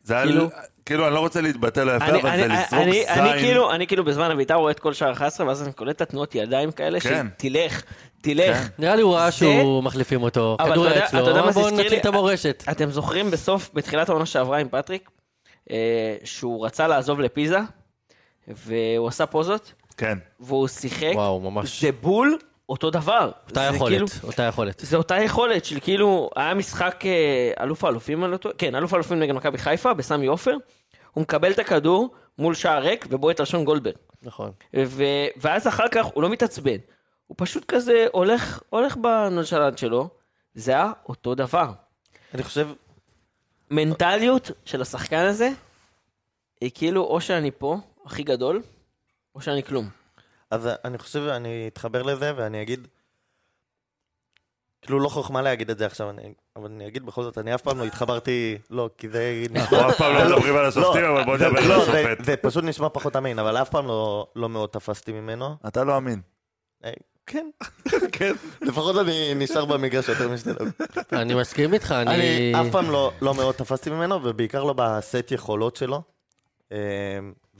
זה 0.05 0.15
היה, 0.17 0.27
כאילו- 0.27 0.49
כאילו, 0.87 1.07
אני 1.07 1.15
לא 1.15 1.21
רוצה 1.21 1.41
להתבטא 1.41 1.81
לא 1.81 1.93
יפה, 1.97 2.05
אני, 2.07 2.21
אבל 2.21 2.29
אני, 2.29 2.43
זה 2.43 2.49
לזרוק 2.49 2.73
אני, 2.83 2.93
זין. 2.93 3.09
אני, 3.25 3.41
כאילו, 3.41 3.73
אני 3.73 3.87
כאילו 3.87 4.05
בזמן 4.05 4.31
הביתה 4.31 4.55
רואה 4.55 4.71
את 4.71 4.81
כל 4.81 4.93
שער 4.93 5.13
11, 5.13 5.47
ואז 5.47 5.63
אני 5.63 5.73
קולט 5.73 5.97
את 5.97 6.01
התנועות 6.01 6.35
ידיים 6.35 6.73
כאלה, 6.73 7.01
כן. 7.01 7.27
שתלך, 7.39 7.83
תלך. 8.21 8.57
כן. 8.57 8.67
נראה 8.79 8.97
לי 8.97 9.03
הוא 9.03 9.15
ראה 9.15 9.31
זה- 9.31 9.37
שהוא 9.37 9.83
מחליפים 9.83 10.23
אותו. 10.23 10.57
אבל 10.61 10.71
כדור 10.73 10.87
יודע- 10.87 11.05
אצלו, 11.07 11.53
בואו 11.53 11.71
נציל? 11.71 11.95
את 11.95 12.07
המורשת. 12.07 12.65
אתם 12.71 12.91
זוכרים 12.91 13.31
בסוף, 13.31 13.71
בתחילת 13.75 14.09
העונה 14.09 14.27
שעברה 14.27 14.59
עם 14.59 14.69
פטריק, 14.69 15.11
אה, 15.71 15.77
שהוא 16.25 16.67
רצה 16.67 16.89
לעזוב 16.89 17.21
לפיזה, 17.21 17.59
והוא 18.49 19.09
עשה 19.09 19.27
פוזות, 19.27 19.73
כן. 19.97 20.19
והוא 20.41 20.69
שיחק, 20.69 21.13
וואו, 21.15 21.41
ממש. 21.41 21.81
זה 21.85 21.93
בול 21.93 22.39
אותו 22.71 22.91
דבר. 22.91 23.31
אותה 23.49 23.61
יכולת, 23.75 23.93
כאילו- 23.93 24.07
אותה 24.23 24.43
יכולת. 24.43 24.81
זה 24.81 24.97
אותה 24.97 25.17
יכולת 25.19 25.65
של 25.65 25.81
כאילו, 25.81 26.31
היה 26.37 26.55
משחק 26.55 27.05
אה, 27.07 27.53
אלוף 27.65 27.85
האלופים, 27.85 28.25
לא 28.25 28.39
כן, 28.59 28.75
אלוף 28.75 28.93
האלופים 28.93 29.19
נגד 29.21 29.35
מכבי 29.35 29.59
חיפה, 29.59 29.95
בסמי 29.95 30.27
עופר, 30.27 30.57
הוא 31.13 31.23
מקבל 31.23 31.53
את 31.53 31.59
הכדור 31.59 32.15
מול 32.39 32.55
שער 32.55 32.83
ריק 32.83 33.07
ובועט 33.11 33.41
על 33.41 33.47
שון 33.47 33.65
גולדברג. 33.65 33.95
נכון. 34.23 34.51
ו- 34.77 35.27
ואז 35.37 35.69
אחר 35.69 35.89
כך 35.89 36.05
הוא 36.05 36.23
לא 36.23 36.29
מתעצבן, 36.29 36.77
הוא 37.27 37.35
פשוט 37.39 37.65
כזה 37.65 38.07
הולך, 38.13 38.61
הולך 38.71 38.97
בנונשלנט 38.97 39.79
שלו, 39.79 40.09
זה 40.55 40.73
היה 40.73 40.93
אותו 41.09 41.35
דבר. 41.35 41.73
אני 42.35 42.43
חושב, 42.43 42.69
מנטליות 43.71 44.51
של 44.65 44.83
השחקן 44.83 45.25
הזה, 45.27 45.51
היא 46.61 46.71
כאילו 46.75 47.05
או 47.05 47.21
שאני 47.21 47.51
פה, 47.59 47.77
הכי 48.07 48.23
גדול, 48.23 48.63
או 49.35 49.41
שאני 49.41 49.63
כלום. 49.63 50.00
אז 50.51 50.69
אני 50.85 50.99
חושב, 50.99 51.21
אני 51.23 51.69
אתחבר 51.73 52.03
לזה 52.03 52.33
ואני 52.37 52.63
אגיד, 52.63 52.89
כאילו 54.83 55.01
לא 55.01 55.09
חוכמה 55.09 55.43
להגיד 55.43 55.71
את 55.71 55.79
זה 55.79 55.87
עכשיו, 55.87 56.11
אני, 56.11 56.23
אבל 56.57 56.67
אני 56.67 56.87
אגיד 56.87 57.07
בכל 57.07 57.23
זאת, 57.23 57.39
אני 57.39 57.55
אף 57.55 57.63
פעם 57.63 57.79
לא 57.79 57.85
התחברתי, 57.85 58.59
לא, 58.71 58.91
כי 58.99 59.09
זה... 59.09 59.45
אנחנו 59.57 59.89
אף 59.91 59.97
פעם 59.99 60.15
לא 60.15 60.25
מדברים 60.25 60.57
על 60.57 60.67
השופטים, 60.67 61.05
אבל 61.05 61.25
בוא 61.25 61.39
זה- 61.39 61.47
נדבר 61.49 61.59
על 61.63 61.69
לא, 61.69 61.85
זה- 61.85 62.09
השופט. 62.09 62.25
זה 62.25 62.37
פשוט 62.37 62.65
נשמע 62.65 62.89
פחות 62.89 63.17
אמין, 63.17 63.39
אבל 63.39 63.57
אף 63.57 63.71
פעם 63.71 63.87
לא, 63.87 64.27
לא 64.37 64.49
מאוד 64.49 64.69
תפסתי 64.69 65.13
ממנו. 65.13 65.57
אתה 65.69 65.85
לא 65.85 65.97
אמין. 65.97 66.21
אה, 66.85 66.91
כן, 67.27 67.51
כן. 68.13 68.33
לפחות 68.63 68.97
אני 68.97 69.33
נשאר 69.37 69.65
במגרש 69.65 70.09
יותר 70.09 70.29
משתי 70.29 70.51
דקות. 70.53 70.69
אני 71.13 71.35
מסכים 71.35 71.75
איתך, 71.75 71.93
אני 71.93 72.15
אני... 72.15 72.53
אף 72.61 72.73
פעם 72.73 72.91
לא, 72.91 73.13
לא 73.23 73.35
מאוד 73.35 73.55
תפסתי 73.55 73.91
ממנו, 73.91 74.21
ובעיקר 74.25 74.65
לא 74.65 74.73
בסט 74.77 75.29
יכולות 75.33 75.77
שלו. 75.77 76.03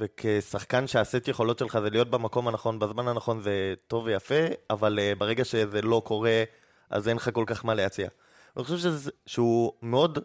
וכשחקן 0.01 0.87
שהסט 0.87 1.29
יכולות 1.29 1.59
שלך 1.59 1.79
זה 1.79 1.91
להיות 1.91 2.11
במקום 2.11 2.49
הנכון, 2.49 2.79
בזמן 2.79 3.09
הנכון 3.09 3.41
זה 3.41 3.75
טוב 3.87 4.05
ויפה, 4.05 4.45
אבל 4.71 4.99
אה, 4.99 5.13
ברגע 5.19 5.45
שזה 5.45 5.83
לא 5.83 6.03
קורה, 6.05 6.43
אז 6.91 7.09
אין 7.09 7.17
לך 7.17 7.31
כל 7.33 7.45
כך 7.47 7.65
מה 7.65 7.75
להציע. 7.75 8.09
אני 8.57 8.65
חושב 8.65 8.79
שזה, 8.79 9.11
שהוא 9.27 9.73
מאוד 9.83 10.19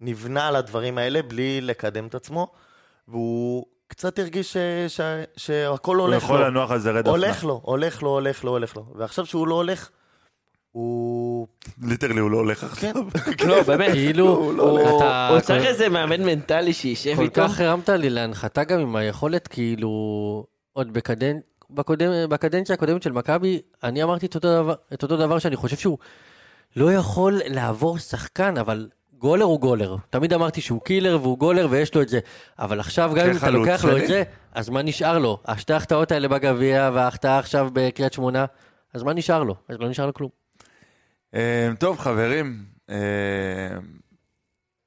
נבנה 0.00 0.48
על 0.48 0.56
הדברים 0.56 0.98
האלה 0.98 1.22
בלי 1.22 1.60
לקדם 1.60 2.06
את 2.06 2.14
עצמו, 2.14 2.52
והוא 3.08 3.66
קצת 3.88 4.18
הרגיש 4.18 4.52
ש, 4.52 4.56
ש, 4.88 5.00
שהכל 5.36 5.96
הוא 5.96 6.02
הולך 6.02 6.22
יכול 6.22 6.38
לו. 6.38 6.44
לנוח 6.44 6.70
על 6.70 6.78
זה 6.78 6.90
רד 6.90 7.08
הולך. 7.08 7.44
לו, 7.44 7.60
הולך 7.64 8.02
לו, 8.02 8.08
הולך 8.10 8.44
לו, 8.44 8.50
הולך 8.50 8.76
לו. 8.76 8.86
ועכשיו 8.94 9.26
שהוא 9.26 9.48
לא 9.48 9.54
הולך, 9.54 9.90
הוא... 10.72 11.46
ליטרלי 11.82 12.20
הוא 12.20 12.30
לא 12.30 12.36
הולך 12.38 12.58
כן. 12.60 12.66
עכשיו. 12.66 12.94
לא, 13.48 13.62
באמת. 13.62 13.92
כאילו, 13.92 14.28
הוא 14.28 14.80
אתה 14.80 15.28
הוא 15.28 15.40
צריך 15.40 15.62
כל- 15.62 15.68
איזה 15.68 15.88
מאמן 15.88 16.22
מנטלי 16.24 16.72
שישב 16.72 17.16
כל 17.16 17.22
איתו. 17.22 17.42
כך 17.48 17.60
הרמת 17.60 17.88
לי 17.88 18.10
להנחתה 18.10 18.64
גם 18.64 18.80
עם 18.80 18.96
היכולת, 18.96 19.48
כאילו, 19.48 19.90
עוד. 20.72 20.98
בקדנציה 22.28 22.74
הקודמת 22.74 23.02
של 23.02 23.12
מכבי, 23.12 23.60
אני 23.84 24.02
אמרתי 24.02 24.26
את 24.26 24.34
אותו, 25.02 25.16
דבר, 25.16 25.38
שאני 25.38 25.56
חושב 25.56 25.76
שהוא 25.76 25.98
לא 26.76 26.92
יכול 26.92 27.40
לעבור 27.46 27.98
שחקן, 27.98 28.56
אבל 28.58 28.88
גולר 29.18 29.44
הוא 29.44 29.60
גולר. 29.60 29.96
תמיד 30.10 30.32
אמרתי 30.32 30.60
שהוא 30.60 30.80
קילר 30.84 31.18
והוא 31.22 31.38
גולר 31.38 31.66
ויש 31.70 31.94
לו 31.94 32.02
את 32.02 32.08
זה. 32.08 32.18
אבל 32.58 32.80
עכשיו, 32.80 33.10
גם 33.14 33.26
אם 33.26 33.30
אתה 33.30 33.38
כחלוץ 33.40 33.54
לוקח 33.68 33.84
לו? 33.84 33.96
את 33.98 34.06
זה, 34.06 34.22
אז 34.54 34.68
מה 34.68 34.82
נשאר 34.82 35.18
לו? 35.18 35.38
השתי 35.46 35.72
ההחטאות 35.72 36.12
האלה 36.12 36.28
בגביע 36.28 36.90
וההחטאה 36.94 37.38
עכשיו 37.38 37.68
בקריית 37.72 38.12
שמונה, 38.12 38.44
אז 38.94 39.02
מה 39.02 39.12
נשאר 39.12 39.42
לו? 39.42 39.54
אז 39.68 39.76
לא 39.80 39.88
נשאר 39.88 40.06
לו 40.06 40.14
כלום. 40.14 40.41
אה, 41.34 41.68
טוב, 41.78 41.98
חברים, 41.98 42.64
אה, 42.90 42.96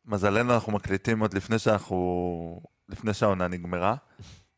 מזלנו 0.05 0.53
אנחנו 0.53 0.71
מקליטים 0.71 1.19
עוד 1.19 1.33
לפני 1.33 1.59
שאנחנו, 1.59 2.61
לפני 2.89 3.13
שהעונה 3.13 3.47
נגמרה, 3.47 3.95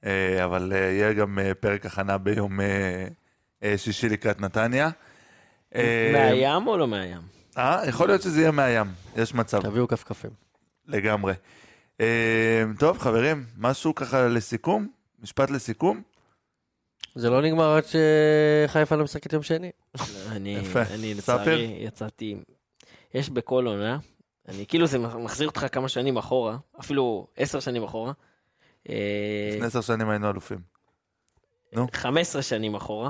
אה, 0.05 0.45
אבל 0.45 0.73
אה, 0.75 0.77
יהיה 0.77 1.13
גם 1.13 1.39
אה, 1.39 1.53
פרק 1.53 1.85
הכנה 1.85 2.17
ביום 2.17 2.59
שישי 3.77 4.09
לקראת 4.09 4.41
נתניה. 4.41 4.89
אה, 5.75 6.09
מהים 6.13 6.67
או 6.67 6.77
לא 6.77 6.87
מהים? 6.87 7.21
אה, 7.57 7.81
יכול 7.87 8.07
להיות 8.07 8.21
שזה 8.21 8.41
יהיה 8.41 8.51
מהים, 8.51 8.85
יש 9.15 9.33
מצב, 9.33 9.61
תביאו 9.61 9.87
כפכפים. 9.87 10.31
לגמרי. 10.87 11.33
טוב, 12.79 12.97
חברים, 12.97 13.45
משהו 13.57 13.95
ככה 13.95 14.27
לסיכום? 14.27 14.87
משפט 15.19 15.49
לסיכום? 15.49 16.01
זה 17.17 17.29
לא 17.29 17.41
נגמר 17.41 17.75
עד 17.75 17.83
שחיפה 17.85 18.95
לא 18.95 19.03
משחקת 19.03 19.33
יום 19.33 19.43
שני. 19.43 19.71
אני, 20.31 20.49
יפה. 20.49 20.81
אני 20.81 21.15
ספר? 21.15 21.33
לצערי 21.33 21.77
יצאתי, 21.79 22.35
יש 23.13 23.29
בכל 23.29 23.65
עונה, 23.67 23.97
אני 24.47 24.65
כאילו 24.67 24.87
זה 24.87 24.99
מחזיר 24.99 25.47
אותך 25.47 25.65
כמה 25.71 25.89
שנים 25.89 26.17
אחורה, 26.17 26.57
אפילו 26.79 27.27
עשר 27.37 27.59
שנים 27.59 27.83
אחורה. 27.83 28.11
אה, 28.89 28.95
לפני 29.53 29.65
עשר 29.65 29.81
שנים 29.81 30.09
היינו 30.09 30.29
אלופים. 30.29 30.59
נו. 31.73 31.87
15 31.93 32.41
שנים 32.41 32.75
אחורה, 32.75 33.09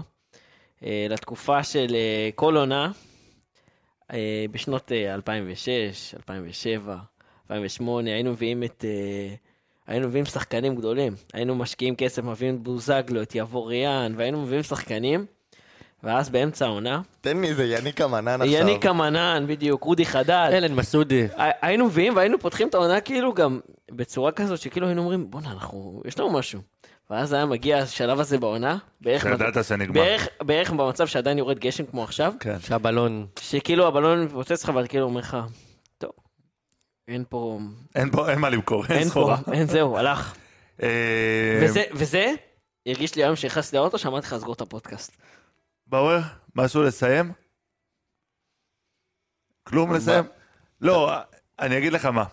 אה, 0.84 1.08
לתקופה 1.10 1.64
של 1.64 1.96
אה, 1.96 2.30
כל 2.36 2.58
עונה, 2.58 2.92
בשנות 4.52 4.92
אה, 4.92 5.14
2006, 5.14 6.16
2007, 6.16 6.98
2008, 7.52 8.12
היינו 8.12 8.32
מביאים 8.32 8.64
את... 8.64 8.86
היינו 9.88 10.08
מביאים 10.08 10.26
שחקנים 10.26 10.76
גדולים, 10.76 11.14
היינו 11.34 11.56
משקיעים 11.56 11.96
כסף, 11.96 12.24
מביאים 12.24 12.56
את 12.56 12.60
בוזגלו, 12.60 13.22
את 13.22 13.36
יבור 13.36 13.70
ריאן, 13.70 14.14
והיינו 14.18 14.42
מביאים 14.42 14.64
שחקנים, 14.64 15.26
ואז 16.04 16.30
באמצע 16.30 16.66
העונה, 16.66 17.02
תן 17.22 17.42
לי 17.42 17.48
איזה 17.48 17.66
יניקה 17.66 18.08
מנן 18.08 18.42
עכשיו. 18.42 18.60
יניקה 18.60 18.94
מנן, 18.94 19.46
בדיוק, 19.48 19.84
רודי 19.84 20.06
חדד, 20.06 20.50
אלן 20.54 20.74
מסעודי. 20.76 21.28
הי- 21.36 21.52
היינו 21.62 21.86
מביאים 21.86 22.16
והיינו 22.16 22.40
פותחים 22.40 22.68
את 22.68 22.74
העונה 22.76 23.02
כאילו 23.02 23.34
גם 23.34 23.60
בצורה 23.92 24.32
כזאת 24.32 24.60
שכאילו 24.60 24.88
היינו 24.88 25.02
אומרים 25.02 25.32
בואנה 25.32 25.52
אנחנו 25.52 26.02
יש 26.06 26.20
לנו 26.20 26.30
משהו. 26.30 26.60
ואז 27.10 27.34
היה 27.34 27.46
מגיע 27.46 27.78
השלב 27.78 28.20
הזה 28.20 28.38
בעונה 28.38 28.78
בערך, 29.02 29.24
שידעת 29.24 29.66
שנגמר. 29.66 29.94
בערך, 29.94 30.28
בערך 30.42 30.72
במצב 30.72 31.08
שעדיין 31.08 31.38
יורד 31.38 31.60
גשם 31.60 31.86
כמו 31.86 32.04
עכשיו 32.04 32.34
כן. 32.40 32.56
שהבלון... 32.68 33.26
שכאילו 33.40 33.88
הבלון 33.88 34.24
מתפוצץ 34.24 34.64
לך 34.64 34.72
ואתה 34.76 34.88
כאילו 34.88 35.06
אומר 35.06 35.20
לך 35.20 35.38
אין 37.08 37.24
פה 37.30 37.60
אין 37.96 38.12
פה, 38.12 38.30
אין 38.30 38.40
מה 38.40 38.50
למכור, 38.50 38.86
אין 38.86 39.10
סחורה. 39.10 39.38
אין 39.54 39.68
זהו 39.68 39.98
הלך 39.98 40.36
אה, 40.84 41.60
וזה 41.64 41.84
וזה 41.94 42.34
הרגיש 42.86 43.16
לי 43.16 43.24
היום 43.24 43.36
שנכנסתי 43.36 43.76
לאוטו 43.76 43.98
שאמרתי 43.98 44.28
לך 44.28 44.34
לסגור 44.34 44.54
את 44.54 44.62
הפודקאסט. 44.62 45.18
באואר, 45.88 46.20
משהו 46.56 46.84
לסיים? 46.84 47.32
כלום? 49.64 49.94
לסיים? 49.94 50.26
לא, 50.82 51.12
אני 51.60 51.78
אגיד 51.78 51.94
לך 51.94 52.06
מה. 52.06 52.26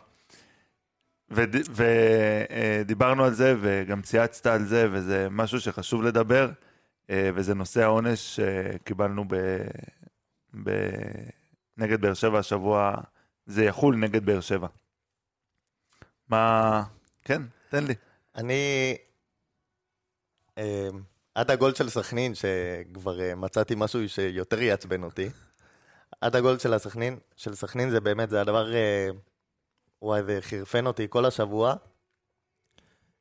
ודיברנו 1.71 3.25
על 3.25 3.35
זה, 3.35 3.55
וגם 3.61 4.03
צייצת 4.03 4.47
על 4.47 4.65
זה, 4.65 4.89
וזה 4.93 5.29
משהו 5.31 5.61
שחשוב 5.61 6.03
לדבר, 6.03 6.51
אה, 7.11 7.31
וזה 7.35 7.55
נושא 7.55 7.83
העונש 7.83 8.41
שקיבלנו 8.41 9.25
ב... 9.29 9.35
ב... 10.65 10.71
נגד 11.77 12.01
באר 12.01 12.15
שבע 12.15 12.39
השבוע, 12.39 12.95
זה 13.47 13.65
יחול 13.65 13.97
נגד 13.97 14.27
באר 14.27 14.41
שבע. 14.41 14.69
מה... 16.29 16.83
כן, 17.23 17.43
תן 17.69 17.85
לי. 17.85 17.95
אני... 18.37 18.97
אה, 20.59 20.89
עד 21.35 21.51
הגול 21.51 21.75
של 21.75 21.89
סכנין, 21.89 22.33
שכבר 22.35 23.21
אה, 23.21 23.35
מצאתי 23.35 23.75
משהו 23.77 24.09
שיותר 24.09 24.63
יעצבן 24.63 25.03
אותי, 25.03 25.29
עד 26.21 26.37
הגול 26.37 26.59
של 26.59 26.75
הסכנין, 26.75 27.19
של 27.37 27.55
סכנין 27.55 27.91
זה 27.91 28.01
באמת, 28.01 28.31
זה 28.31 28.41
הדבר... 28.41 28.75
אה, 28.75 29.09
וואי, 30.03 30.23
זה 30.23 30.39
חירפן 30.41 30.87
אותי 30.87 31.07
כל 31.11 31.25
השבוע. 31.25 31.75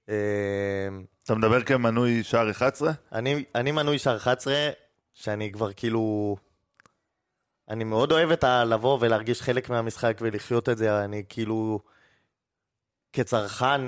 אה, 0.10 0.88
אתה 1.24 1.36
מדבר 1.36 1.64
כמנוי 1.64 2.24
שער 2.24 2.52
11? 2.52 2.92
אני, 3.12 3.46
אני 3.56 3.72
מנוי 3.72 4.00
שער 4.00 4.18
11, 4.18 4.54
שאני 5.14 5.52
כבר 5.52 5.74
כאילו... 5.74 6.36
אני 7.70 7.84
מאוד 7.84 8.12
אוהב 8.12 8.32
את 8.32 8.44
ה... 8.44 8.64
לבוא 8.66 8.98
ולהרגיש 9.02 9.42
חלק 9.42 9.70
מהמשחק 9.70 10.18
ולחיות 10.22 10.70
את 10.70 10.78
זה, 10.78 11.04
אני 11.04 11.24
כאילו... 11.30 11.80
כצרכן, 13.14 13.82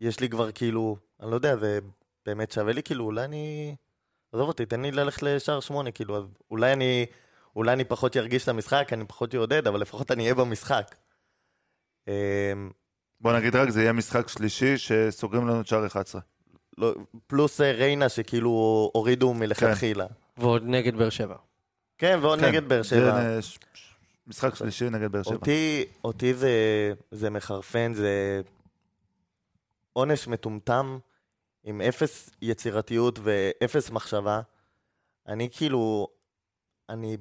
יש 0.00 0.20
לי 0.20 0.28
כבר 0.28 0.52
כאילו... 0.52 0.96
אני 1.20 1.30
לא 1.30 1.34
יודע, 1.34 1.56
זה 1.56 1.78
באמת 2.26 2.52
שווה 2.52 2.72
לי 2.72 2.82
כאילו, 2.82 3.04
אולי 3.04 3.24
אני... 3.24 3.76
עזוב 4.32 4.48
אותי, 4.48 4.66
תן 4.66 4.82
לי 4.82 4.90
ללכת 4.90 5.22
לשער 5.22 5.60
שמונה, 5.60 5.90
כאילו, 5.90 6.16
אז 6.16 6.24
אולי 6.50 6.72
אני, 6.72 7.06
אולי 7.56 7.72
אני 7.72 7.84
פחות 7.84 8.16
ארגיש 8.16 8.42
את 8.42 8.48
המשחק, 8.48 8.88
אני 8.92 9.04
פחות 9.04 9.34
אעודד, 9.34 9.66
אבל 9.66 9.80
לפחות 9.80 10.10
אני 10.10 10.22
אהיה 10.22 10.34
במשחק. 10.34 10.94
אמ, 12.08 12.12
בוא 13.20 13.32
נגיד 13.32 13.56
רק, 13.56 13.70
זה 13.70 13.80
יהיה 13.80 13.92
משחק 13.92 14.28
שלישי 14.28 14.78
שסוגרים 14.78 15.48
לנו 15.48 15.60
את 15.60 15.66
שער 15.66 15.86
11. 15.86 16.20
לא, 16.78 16.94
פלוס 17.26 17.60
אה, 17.60 17.72
ריינה 17.72 18.08
שכאילו 18.08 18.50
הורידו 18.94 19.34
מלכתחילה. 19.34 20.06
ועוד 20.36 20.62
נגד 20.66 20.96
באר 20.96 21.10
שבע. 21.10 21.36
כן, 22.04 22.18
ועוד 22.22 22.38
כן, 22.40 22.44
נגד 22.48 22.68
באר 22.68 22.82
זה 22.82 22.88
שבע. 22.88 23.20
נ- 23.38 23.42
ש- 23.42 23.58
משחק 24.26 24.54
שלישי 24.54 24.90
נגד 24.90 25.12
באר 25.12 25.22
שבע. 25.22 25.34
אותי, 25.34 25.84
אותי 26.04 26.34
זה, 26.34 26.50
זה 27.10 27.30
מחרפן, 27.30 27.94
זה 27.94 28.40
עונש 29.92 30.28
מטומטם 30.28 30.98
עם 31.64 31.80
אפס 31.80 32.30
יצירתיות 32.42 33.18
ואפס 33.22 33.90
מחשבה. 33.90 34.40
אני 35.28 35.48
כאילו, 35.52 36.08
אני... 36.88 37.16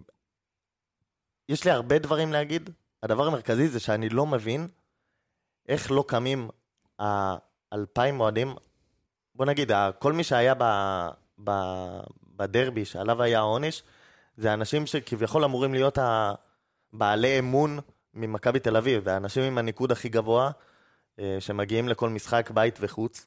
יש 1.49 1.65
לי 1.65 1.71
הרבה 1.71 1.99
דברים 1.99 2.33
להגיד. 2.33 2.69
הדבר 3.03 3.27
המרכזי 3.27 3.67
זה 3.67 3.79
שאני 3.79 4.09
לא 4.09 4.25
מבין 4.25 4.67
איך 5.67 5.91
לא 5.91 6.05
קמים 6.07 6.49
האלפיים 6.99 8.19
אוהדים, 8.19 8.55
בוא 9.35 9.45
נגיד, 9.45 9.71
כל 9.99 10.13
מי 10.13 10.23
שהיה 10.23 10.53
ב, 10.57 10.63
ב, 11.43 11.51
בדרבי 12.35 12.85
שעליו 12.85 13.21
היה 13.23 13.39
העונש, 13.39 13.83
זה 14.37 14.53
אנשים 14.53 14.85
שכביכול 14.85 15.43
אמורים 15.43 15.73
להיות. 15.73 15.97
בעלי 16.93 17.39
אמון 17.39 17.79
ממכבי 18.13 18.59
תל 18.59 18.77
אביב, 18.77 19.01
והאנשים 19.05 19.43
עם 19.43 19.57
הניקוד 19.57 19.91
הכי 19.91 20.09
גבוה, 20.09 20.51
אה, 21.19 21.37
שמגיעים 21.39 21.89
לכל 21.89 22.09
משחק 22.09 22.51
בית 22.53 22.77
וחוץ, 22.81 23.25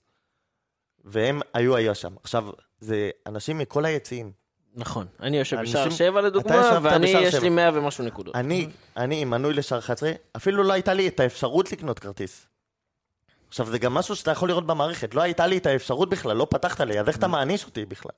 והם 1.05 1.41
היו 1.55 1.77
היה 1.77 1.95
שם. 1.95 2.15
עכשיו, 2.23 2.49
זה 2.79 3.11
אנשים 3.27 3.59
מכל 3.59 3.85
היציעים. 3.85 4.33
נכון. 4.75 5.07
אני 5.21 5.39
יושב 5.39 5.57
אנשים- 5.57 5.73
בשער 5.75 5.91
7 5.91 6.21
אתה 6.21 6.27
לדוגמה, 6.29 6.79
ואני, 6.83 7.07
יש 7.09 7.35
שבע. 7.35 7.43
לי 7.43 7.49
100 7.49 7.71
ומשהו 7.75 8.05
נקודות. 8.05 8.35
אני, 8.37 8.69
אני 8.97 9.25
מנוי 9.25 9.55
לשער 9.55 9.79
11, 9.79 10.13
אפילו 10.37 10.63
לא 10.63 10.73
הייתה 10.73 10.95
לי 10.95 11.09
את 11.09 11.21
האפשרות 11.21 11.73
לקנות 11.73 11.99
כרטיס. 11.99 12.47
עכשיו, 13.49 13.67
זה 13.67 13.79
גם 13.79 13.95
משהו 13.95 14.17
שאתה 14.17 14.31
יכול 14.31 14.49
לראות 14.49 14.67
במערכת. 14.67 15.15
לא 15.15 15.23
הייתה 15.23 15.47
לי 15.47 15.59
את 15.59 15.67
האפשרות 15.67 16.09
בכלל, 16.11 16.37
לא 16.37 16.47
פתחת 16.51 16.81
לי, 16.81 17.01
אז 17.01 17.09
איך 17.09 17.17
אתה 17.19 17.29
מעניש 17.29 17.65
אותי 17.65 17.85
בכלל? 17.85 18.13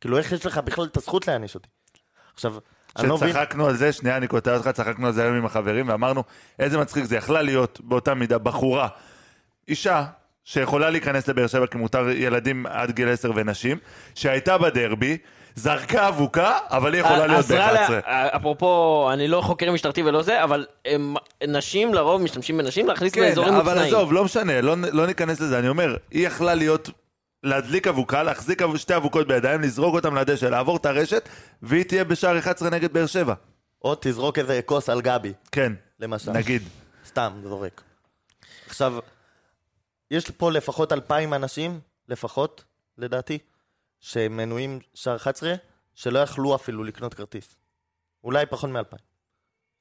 כאילו, 0.00 0.18
איך 0.18 0.32
יש 0.32 0.46
לך 0.46 0.58
בכלל 0.58 0.84
את 0.84 0.96
הזכות 0.96 1.28
להעניש 1.28 1.54
אותי? 1.54 1.68
עכשיו, 2.34 2.54
אני 2.98 3.08
לא 3.08 3.16
מבין... 3.16 3.28
כשצחקנו 3.28 3.66
על 3.66 3.76
זה, 3.76 3.92
שנייה, 3.92 4.16
אני 4.16 4.26
קוטע 4.26 4.56
אותך, 4.56 4.68
צחקנו 4.68 5.06
על 5.06 5.12
זה 5.12 5.22
היום 5.22 5.36
עם 5.36 5.46
החברים, 5.46 5.88
ואמרנו, 5.88 6.22
איזה 6.58 6.78
מצחיק 6.78 7.04
זה 7.04 7.16
יכלה 7.16 7.42
להיות 7.42 7.80
באותה 7.84 8.14
מידה 8.14 8.38
בחורה, 8.38 8.88
אישה, 9.68 10.04
שיכולה 10.44 10.90
להיכנס 10.90 11.28
לבאר 11.28 11.46
שבע 11.46 11.66
כי 11.66 11.78
מותר 11.78 12.08
ילדים 12.10 12.66
עד 12.66 12.90
גיל 12.90 13.08
10 13.08 13.30
ונשים, 13.34 13.78
שהייתה 14.14 14.58
בדרבי, 14.58 15.16
זרקה 15.54 16.08
אבוקה, 16.08 16.58
אבל 16.70 16.94
היא 16.94 17.00
יכולה 17.02 17.26
להיות 17.26 17.38
עזרה 17.38 17.72
לה- 17.72 17.88
ב-11. 17.88 18.06
אפרופו, 18.36 19.10
אני 19.12 19.28
לא 19.28 19.40
חוקר 19.40 19.72
משטרתי 19.72 20.02
ולא 20.02 20.22
זה, 20.22 20.44
אבל 20.44 20.66
הם- 20.86 21.14
נשים 21.48 21.94
לרוב 21.94 22.22
משתמשים 22.22 22.58
בנשים 22.58 22.86
להכניס 22.88 23.12
כן, 23.12 23.20
לאזורים 23.20 23.54
אבל 23.54 23.62
מוצנעים. 23.72 23.86
עזוב, 23.94 24.12
לא 24.12 24.24
משנה, 24.24 24.60
לא, 24.60 24.74
לא 24.92 25.06
ניכנס 25.06 25.40
לזה, 25.40 25.58
אני 25.58 25.68
אומר, 25.68 25.96
היא 26.10 26.26
יכלה 26.26 26.54
להיות, 26.54 26.90
להדליק 27.44 27.86
אבוקה, 27.86 28.22
להחזיק 28.22 28.62
שתי 28.76 28.96
אבוקות 28.96 29.26
בידיים, 29.26 29.60
לזרוק 29.60 29.94
אותם 29.94 30.14
לדשא, 30.16 30.46
לעבור 30.46 30.76
את 30.76 30.86
הרשת, 30.86 31.28
והיא 31.62 31.84
תהיה 31.84 32.04
בשער 32.04 32.38
11 32.38 32.70
נגד 32.70 32.92
באר 32.92 33.06
שבע. 33.06 33.34
או 33.84 33.94
תזרוק 34.00 34.38
איזה 34.38 34.60
כוס 34.66 34.88
על 34.88 35.00
גבי, 35.00 35.32
כן, 35.52 35.72
למשל. 36.00 36.32
נגיד. 36.32 36.62
סתם, 37.06 37.40
זורק. 37.42 37.82
עכשיו, 38.66 38.94
יש 40.10 40.30
פה 40.30 40.52
לפחות 40.52 40.92
אלפיים 40.92 41.34
אנשים, 41.34 41.80
לפחות, 42.08 42.64
לדעתי, 42.98 43.38
שמנויים 44.00 44.78
שער 44.94 45.16
11, 45.16 45.54
שלא 45.94 46.18
יכלו 46.18 46.54
אפילו 46.54 46.84
לקנות 46.84 47.14
כרטיס. 47.14 47.56
אולי 48.24 48.46
פחות 48.46 48.70
מאלפיים. 48.70 49.02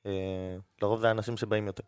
אה, 0.05 0.11
לרוב 0.81 1.01
זה 1.01 1.11
אנשים 1.11 1.37
שבאים 1.37 1.67
יותר. 1.67 1.83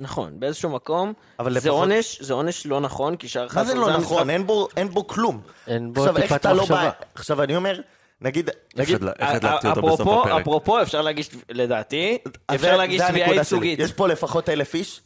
נכון, 0.00 0.40
באיזשהו 0.40 0.70
מקום, 0.70 1.12
אבל 1.38 1.52
זה 1.52 1.58
לפחות- 1.58 1.72
עונש, 1.72 2.22
זה 2.22 2.32
עונש 2.34 2.66
לא 2.66 2.80
נכון, 2.80 3.16
כי 3.16 3.28
שער 3.28 3.42
מה 3.42 3.48
11 3.48 3.64
זה 3.64 3.74
לא 3.74 3.96
נכון? 3.98 4.30
אין 4.30 4.46
בו, 4.46 4.68
אין 4.76 4.88
בו 4.88 5.06
כלום. 5.06 5.40
אין 5.66 5.92
בו 5.92 6.00
עכשיו, 6.00 6.16
איך 6.16 6.24
טיפת 6.26 6.40
אתה 6.40 6.52
לא 6.52 6.62
מחשבה. 6.62 6.76
בא... 6.76 6.90
עכשיו, 7.14 7.42
אני 7.42 7.56
אומר, 7.56 7.80
נגיד... 8.20 8.50
נגיד 8.76 9.04
איך 9.04 9.30
הדלקתי 9.30 9.68
אותו 9.68 9.82
בסוף 9.82 10.00
אפרופו, 10.00 10.22
הפרק. 10.22 10.40
אפרופו, 10.40 10.82
אפשר 10.82 11.02
להגיש, 11.02 11.30
לדעתי, 11.50 12.18
אפשר 12.54 12.76
להגיש 12.76 13.02
תביעה. 13.08 13.34
ייצוגית. 13.34 13.78
יש 13.78 13.92
פה 13.92 14.08
לפחות 14.08 14.48
אלף 14.48 14.74
איש. 14.74 15.00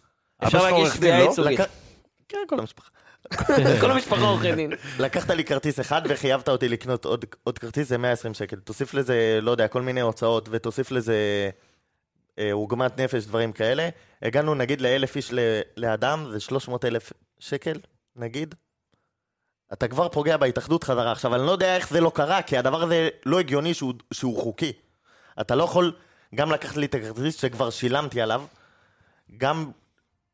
אפשר 0.45 0.63
להגיש 0.71 0.97
תביעה 0.97 1.19
לא? 1.19 1.25
ייצוגית. 1.25 1.61
כן, 2.29 2.39
כל 2.49 2.59
המשפחה. 2.59 2.89
כל 3.81 3.91
המשפחה 3.91 4.21
עורכי 4.23 4.53
דין. 4.55 4.73
לקחת 4.99 5.31
לי 5.31 5.45
כרטיס 5.45 5.81
אחד 5.81 6.03
וחייבת 6.09 6.49
אותי 6.49 6.69
לקנות 6.69 7.05
עוד, 7.05 7.25
עוד 7.45 7.59
כרטיס, 7.59 7.89
זה 7.89 7.99
120 7.99 8.35
שקל. 8.35 8.57
תוסיף 8.57 8.95
לזה, 8.95 9.39
לא 9.43 9.51
יודע, 9.51 9.69
כל 9.69 9.83
מיני 9.83 10.01
הוצאות, 10.01 10.49
ותוסיף 10.53 10.91
לזה 10.91 11.51
עוגמת 12.53 13.01
נפש, 13.01 13.25
דברים 13.25 13.53
כאלה. 13.53 13.89
הגענו 14.23 14.55
נגיד 14.55 14.81
לאלף 14.81 15.17
איש 15.17 15.33
לאדם, 15.77 16.27
זה 16.33 16.41
300 16.41 16.85
אלף 16.85 17.13
שקל, 17.39 17.81
נגיד. 18.17 18.55
אתה 19.73 19.89
כבר 19.89 20.09
פוגע 20.09 20.37
בהתאחדות 20.37 20.85
חזרה. 20.85 21.13
עכשיו, 21.13 21.35
אני 21.35 21.47
לא 21.47 21.51
יודע 21.51 21.77
איך 21.77 21.89
זה 21.89 22.01
לא 22.01 22.13
קרה, 22.15 22.43
כי 22.43 22.59
הדבר 22.59 22.83
הזה 22.83 23.09
לא 23.27 23.41
הגיוני 23.41 23.75
שהוא, 23.75 23.95
שהוא 24.13 24.43
חוקי. 24.43 24.73
אתה 25.41 25.55
לא 25.55 25.65
יכול 25.65 25.97
גם 26.35 26.53
לקחת 26.53 26.77
לי 26.77 26.87
את 26.87 26.95
הכרטיס 26.95 27.41
שכבר 27.41 27.71
שילמתי 27.71 28.21
עליו, 28.21 28.45
גם 29.37 29.71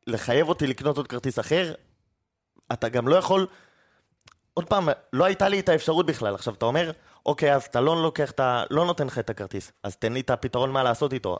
לחייב 0.06 0.48
אותי 0.48 0.66
לקנות 0.66 0.96
עוד 0.96 1.06
כרטיס 1.06 1.38
אחר. 1.38 1.74
אתה 2.72 2.88
גם 2.88 3.08
לא 3.08 3.16
יכול... 3.16 3.46
עוד 4.54 4.68
פעם, 4.68 4.88
לא 5.12 5.24
הייתה 5.24 5.48
לי 5.48 5.60
את 5.60 5.68
האפשרות 5.68 6.06
בכלל. 6.06 6.34
עכשיו, 6.34 6.54
אתה 6.54 6.66
אומר, 6.66 6.90
אוקיי, 7.26 7.54
אז 7.54 7.62
אתה 7.62 7.80
לא 7.80 8.02
לוקח 8.02 8.30
את 8.30 8.40
ה... 8.40 8.64
לא 8.70 8.84
נותן 8.84 9.06
לך 9.06 9.18
את 9.18 9.30
הכרטיס, 9.30 9.72
אז 9.82 9.96
תן 9.96 10.12
לי 10.12 10.20
את 10.20 10.30
הפתרון 10.30 10.70
מה 10.70 10.82
לעשות 10.82 11.12
איתו. 11.12 11.38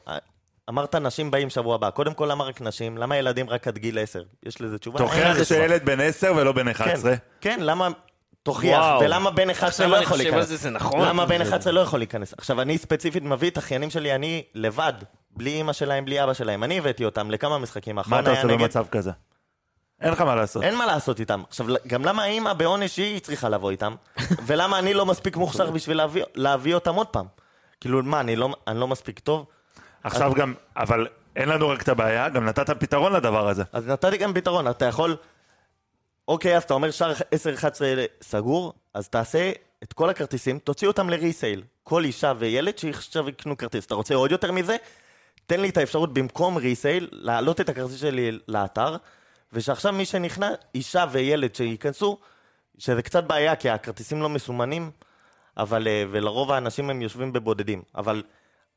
אמרת 0.71 0.95
נשים 0.95 1.31
באים 1.31 1.51
שבוע 1.51 1.75
הבא. 1.75 1.91
קודם 1.91 2.15
כל, 2.15 2.29
למה 2.31 2.45
רק 2.45 2.61
נשים? 2.61 2.99
למה 2.99 3.17
ילדים 3.17 3.51
רק 3.51 3.69
עד 3.69 3.79
גיל 3.79 3.99
10? 3.99 4.23
יש 4.47 4.61
לזה 4.61 4.79
תשובה? 4.79 4.99
תוכיח. 4.99 5.43
שילד 5.43 5.85
בן 5.85 6.01
10 6.01 6.33
ולא 6.37 6.53
בן 6.53 6.69
11. 6.69 7.17
כן, 7.17 7.17
כן, 7.41 7.61
למה... 7.61 7.89
תוכיח, 8.43 8.79
וואו. 8.79 9.01
ולמה 9.01 9.31
בן 9.31 9.51
11 9.51 9.69
עכשיו 9.69 9.89
לא 9.89 9.97
אני 9.97 10.05
יכול 10.05 10.17
חושב 10.17 10.29
על 10.29 10.35
להיכנס? 10.35 10.49
זה, 10.49 10.57
זה 10.57 10.71
נכון. 10.71 11.01
למה 11.01 11.27
בן 11.27 11.41
11 11.41 11.73
לא 11.73 11.81
יכול 11.81 11.99
להיכנס? 12.01 12.35
עכשיו, 12.39 12.61
אני 12.61 12.79
ספציפית 12.79 13.23
מביא 13.23 13.51
את 13.51 13.59
אחיינים 13.59 13.91
שלי, 13.91 14.15
אני 14.15 14.43
לבד, 14.55 14.93
בלי 15.31 15.61
אמא 15.61 15.73
שלהם, 15.73 16.05
בלי 16.05 16.25
אבא 16.25 16.35
שלהם. 16.35 16.65
אני 16.65 16.79
הבאתי 16.79 17.05
אותם 17.05 17.31
לכמה 17.31 17.59
משחקים. 17.59 17.99
מה 18.07 18.21
אתה 18.21 18.31
עושה 18.31 18.45
נגד... 18.45 18.59
במצב 18.59 18.87
כזה? 18.91 19.11
אין 20.01 20.13
לך 20.13 20.21
מה 20.21 20.35
לעשות. 20.35 20.63
אין 20.63 20.77
מה 20.77 20.87
לעשות 20.87 21.21
איתם. 21.21 21.43
עכשיו, 21.49 21.67
גם 21.87 22.05
למה 22.05 22.23
האמא 22.23 22.53
בעונש 22.53 22.97
היא 22.97 23.21
צריכה 23.21 23.49
לבוא 23.49 23.71
איתם? 23.71 23.95
ולמה 24.47 24.79
אני 24.79 24.95
לא 24.95 25.07
מספיק 25.07 25.37
מוכשר 25.37 25.71
בשביל 25.71 25.97
להביא, 25.97 26.25
להביא 26.35 26.75
אותם 26.75 26.95
עוד 26.95 27.07
פעם? 27.07 27.27
כאילו, 27.81 28.03
מה, 28.03 28.21
אני 28.21 28.37
לא, 28.37 28.49
אני 28.67 28.81
לא 28.81 28.89
מספיק 28.89 29.19
טוב? 29.19 29.47
עכשיו 30.05 30.35
גם, 30.35 30.55
אבל 30.77 31.07
אין 31.37 31.49
לנו 31.49 31.69
רק 31.69 31.83
את 31.83 31.89
הבעיה, 31.89 32.29
גם 32.29 32.45
נתת 32.45 32.81
פתרון 32.81 33.13
לדבר 33.13 33.49
הזה. 33.49 33.63
אז 33.73 33.87
נתתי 33.87 34.17
גם 34.17 34.35
פתרון, 34.35 34.69
אתה 34.69 34.85
יכול... 34.85 35.17
אוקיי, 36.29 36.57
אז 36.57 36.63
אתה 36.63 36.75
אומר 36.75 36.91
שער 36.91 37.13
10-11 37.13 37.17
סגור, 38.23 38.73
אז 38.95 39.09
תעשה 39.09 39.53
את 39.83 39.93
כל 39.93 40.11
הכרטיסים, 40.11 40.59
תוציא 40.59 40.89
אותם 40.89 41.11
לריסייל. 41.11 41.63
כל 41.83 42.05
אישה 42.05 42.33
וילד 42.39 42.79
שעכשיו 42.79 43.29
יקנו 43.29 43.57
כרטיס. 43.57 43.87
אתה 43.87 43.95
רוצה 43.95 44.15
עוד 44.15 44.33
יותר 44.33 44.53
מזה? 44.53 44.77
תן 45.47 45.61
לי 45.61 45.69
את 45.69 45.77
האפשרות 45.77 46.15
במקום 46.15 46.57
ריסייל, 46.57 47.09
להעלות 47.13 47.61
את 47.61 47.69
הכרטיס 47.69 48.01
שלי 48.01 48.39
לאתר, 48.49 48.97
ושעכשיו 49.53 49.93
מי 49.93 50.05
שנכנס, 50.05 50.57
אישה 50.75 51.05
וילד 51.11 51.55
שייכנסו, 51.55 52.19
שזה 52.79 53.03
קצת 53.03 53.25
בעיה, 53.25 53.57
כי 53.57 53.71
הכרטיסים 53.71 54.23
לא 54.23 54.29
מסומנים, 54.29 54.91
אבל, 55.57 55.89
אה, 55.89 56.05
ולרוב 56.11 56.53
האנשים 56.53 56.91
הם 56.91 57.03
יושבים 57.03 57.33
בבודדים. 57.33 57.83
אבל 57.95 58.23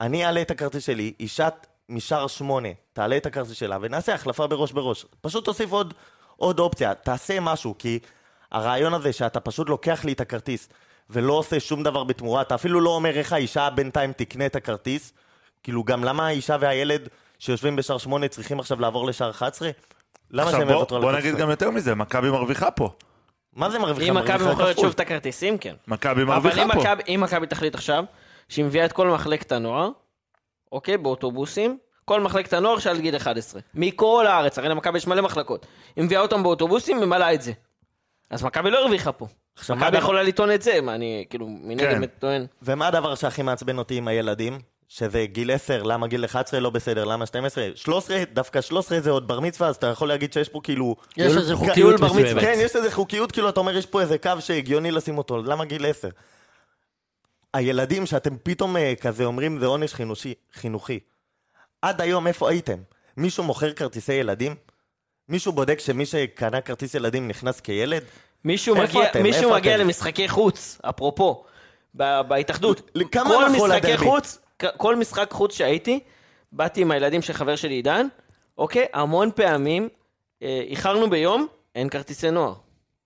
אני 0.01 0.25
אעלה 0.25 0.41
את 0.41 0.51
הכרטיס 0.51 0.85
שלי, 0.85 1.13
אישה 1.19 1.47
משער 1.89 2.27
שמונה, 2.27 2.67
תעלה 2.93 3.17
את 3.17 3.25
הכרטיס 3.25 3.53
שלה, 3.53 3.77
ונעשה 3.81 4.13
החלפה 4.13 4.47
בראש 4.47 4.71
בראש. 4.71 5.05
פשוט 5.21 5.45
תוסיף 5.45 5.71
עוד, 5.71 5.93
עוד 6.35 6.59
אופציה, 6.59 6.93
תעשה 6.93 7.39
משהו, 7.39 7.75
כי 7.79 7.99
הרעיון 8.51 8.93
הזה 8.93 9.13
שאתה 9.13 9.39
פשוט 9.39 9.69
לוקח 9.69 10.05
לי 10.05 10.13
את 10.13 10.21
הכרטיס, 10.21 10.69
ולא 11.09 11.33
עושה 11.33 11.59
שום 11.59 11.83
דבר 11.83 12.03
בתמורה, 12.03 12.41
אתה 12.41 12.55
אפילו 12.55 12.81
לא 12.81 12.89
אומר 12.89 13.17
איך 13.17 13.33
האישה 13.33 13.69
בינתיים 13.69 14.13
תקנה 14.13 14.45
את 14.45 14.55
הכרטיס, 14.55 15.13
כאילו 15.63 15.83
גם 15.83 16.03
למה 16.03 16.27
האישה 16.27 16.57
והילד 16.59 17.07
שיושבים 17.39 17.75
בשער 17.75 17.97
שמונה 17.97 18.27
צריכים 18.27 18.59
עכשיו 18.59 18.79
לעבור 18.81 19.07
לשער 19.07 19.29
11? 19.29 19.69
למה 20.31 20.51
שהם 20.51 20.67
בוא, 20.67 20.71
יוותרו 20.75 20.95
על 20.97 21.01
בוא 21.03 21.11
הכרטיס? 21.11 21.27
נגיד 21.29 21.41
גם 21.41 21.49
יותר 21.49 21.71
מזה, 21.71 21.95
מכבי 21.95 22.29
מרוויחה 22.29 22.71
פה. 22.71 22.89
מה 23.53 23.69
זה 23.69 23.79
מרוויחה? 23.79 24.11
אם 24.11 24.17
מכבי 24.17 24.43
מוכרת. 24.43 24.75
שוב 24.75 24.85
את 24.85 24.99
הכרטיסים, 24.99 25.57
כן. 25.57 25.75
מכבי 25.87 26.11
אבל 26.11 26.23
מרוויחה 26.23 26.63
אם 26.63 26.71
פה. 26.73 26.79
מכבי- 26.79 27.03
אם 27.15 27.21
מכבי 27.23 27.47
תחליט 27.47 27.75
עכשיו, 27.75 28.03
שהיא 28.53 28.65
מביאה 28.65 28.85
את 28.85 28.91
כל 28.91 29.07
מחלקת 29.07 29.51
הנוער, 29.51 29.89
אוקיי, 30.71 30.97
באוטובוסים, 30.97 31.77
כל 32.05 32.21
מחלקת 32.21 32.53
הנוער 32.53 32.79
שעד 32.79 32.99
גיל 32.99 33.15
11. 33.15 33.61
מכל 33.73 34.25
הארץ, 34.27 34.57
הרי 34.57 34.69
למכבי 34.69 34.97
יש 34.97 35.07
מלא 35.07 35.21
מחלקות. 35.21 35.65
היא 35.95 36.03
מביאה 36.03 36.21
אותם 36.21 36.43
באוטובוסים, 36.43 36.99
ממלאה 36.99 37.33
את 37.33 37.41
זה. 37.41 37.51
אז 38.29 38.43
מכבי 38.43 38.71
לא 38.71 38.79
הרוויחה 38.79 39.11
פה. 39.11 39.27
עכשיו, 39.55 39.75
מכבי 39.75 39.97
יכולה 39.97 40.23
לטעון 40.23 40.51
את 40.51 40.61
זה, 40.61 40.81
מה 40.81 40.95
אני, 40.95 41.25
כאילו, 41.29 41.47
מנגד 41.49 41.89
כן. 41.89 42.05
טוען. 42.05 42.45
ומה 42.61 42.87
הדבר 42.87 43.15
שהכי 43.15 43.41
מעצבן 43.41 43.77
אותי 43.77 43.95
עם 43.95 44.07
הילדים? 44.07 44.59
שזה 44.87 45.25
גיל 45.25 45.51
10, 45.51 45.83
למה 45.83 46.07
גיל 46.07 46.25
11 46.25 46.59
לא 46.59 46.69
בסדר, 46.69 47.05
למה 47.05 47.25
12? 47.25 47.67
13, 47.75 48.23
דווקא 48.33 48.61
13 48.61 48.99
זה 48.99 49.09
עוד 49.09 49.27
בר 49.27 49.39
מצווה, 49.39 49.69
אז 49.69 49.75
אתה 49.75 49.87
יכול 49.87 50.07
להגיד 50.07 50.33
שיש 50.33 50.49
פה 50.49 50.59
כאילו... 50.63 50.95
יש 51.17 51.37
איזה 51.37 51.55
חוקיות. 51.55 52.01
מסוימת. 52.01 52.41
כן, 52.41 52.53
יש 52.57 52.75
איזה 52.75 52.91
חוקיות, 52.91 53.31
כאילו, 53.31 53.49
אתה 53.49 53.59
אומר, 53.59 53.77
יש 53.77 53.85
פה 53.85 54.01
איזה 54.01 54.17
קו 54.17 54.31
שהגיוני 54.39 54.91
לשים 54.91 55.17
אותו, 55.17 55.43
למה 55.43 55.65
גיל 55.65 55.85
10? 55.85 56.09
הילדים 57.53 58.05
שאתם 58.05 58.35
פתאום 58.43 58.77
אה, 58.77 58.93
כזה 59.01 59.25
אומרים 59.25 59.59
זה 59.59 59.65
עונש 59.65 59.93
חינושי, 59.93 60.33
חינוכי. 60.53 60.99
עד 61.81 62.01
היום 62.01 62.27
איפה 62.27 62.49
הייתם? 62.49 62.77
מישהו 63.17 63.43
מוכר 63.43 63.73
כרטיסי 63.73 64.13
ילדים? 64.13 64.55
מישהו 65.29 65.51
בודק 65.51 65.79
שמי 65.79 66.05
שקנה 66.05 66.61
כרטיס 66.61 66.93
ילדים 66.93 67.27
נכנס 67.27 67.59
כילד? 67.59 68.03
מישהו 68.45 68.75
מגיע, 68.75 69.09
אתם? 69.09 69.23
מישהו 69.23 69.43
איפה 69.43 69.55
מגיע 69.55 69.75
אתם? 69.75 69.83
למשחקי 69.83 70.29
חוץ, 70.29 70.81
אפרופו, 70.81 71.43
בהתאחדות. 71.93 72.91
כמה 73.11 73.29
כל 73.29 73.49
משחקי? 73.49 73.97
חוץ, 73.97 74.37
כל 74.77 74.95
משחק 74.95 75.31
חוץ 75.31 75.55
שהייתי, 75.55 75.99
באתי 76.51 76.81
עם 76.81 76.91
הילדים 76.91 77.21
של 77.21 77.33
חבר 77.33 77.55
שלי 77.55 77.73
עידן, 77.73 78.07
אוקיי? 78.57 78.85
המון 78.93 79.31
פעמים 79.35 79.89
אה, 80.43 80.61
איחרנו 80.67 81.09
ביום, 81.09 81.47
אין 81.75 81.89
כרטיסי 81.89 82.31
נוער. 82.31 82.53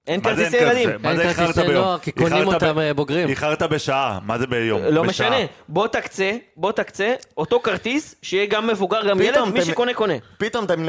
אין 0.07 0.21
כרטיסי 0.21 0.57
אין 0.57 0.67
ילדים. 0.67 0.89
כרטיסי? 0.89 1.03
מה 1.03 1.09
אין 1.09 1.17
זה 1.17 1.29
איחרת 1.29 1.45
כרטיסי 1.45 1.67
ביום? 1.67 1.83
נוער, 1.83 1.97
כי 1.97 2.11
קונים 2.11 2.47
אותם 2.47 2.79
אה, 2.79 2.93
בוגרים. 2.93 3.29
איחרת 3.29 3.63
בשעה, 3.63 4.19
מה 4.23 4.37
זה 4.37 4.47
ביום? 4.47 4.81
לא. 4.83 5.03
משנה, 5.03 5.35
בוא 5.69 5.87
תקצה, 5.87 6.31
בוא 6.55 6.71
תקצה, 6.71 7.13
אותו 7.37 7.59
כרטיס, 7.59 8.15
שיהיה 8.21 8.45
גם 8.45 8.67
מבוגר, 8.67 9.07
גם 9.09 9.21
ילד, 9.21 9.37
מי 9.53 9.61
שקונה, 9.61 9.93
קונה. 9.93 10.13
פתאום 10.37 10.65
אתם 10.65 10.85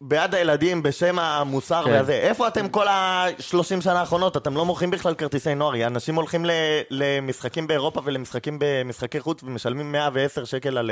בעד 0.00 0.34
הילדים 0.34 0.82
בשם 0.82 1.18
המוסר 1.18 1.82
כן. 1.84 1.90
והזה. 1.90 2.12
איפה 2.12 2.48
אתם 2.48 2.68
כל 2.68 2.88
ה-30 2.88 3.80
שנה 3.80 4.00
האחרונות? 4.00 4.36
אתם 4.36 4.56
לא 4.56 4.64
מוכרים 4.64 4.90
בכלל 4.90 5.14
כרטיסי 5.14 5.54
נוער. 5.54 5.86
אנשים 5.86 6.14
הולכים 6.14 6.46
למשחקים 6.90 7.66
באירופה 7.66 8.00
ולמשחקים 8.04 8.58
במשחקי 8.60 9.20
חוץ 9.20 9.42
ומשלמים 9.42 9.92
110 9.92 10.44
שקל 10.44 10.78
על, 10.78 10.90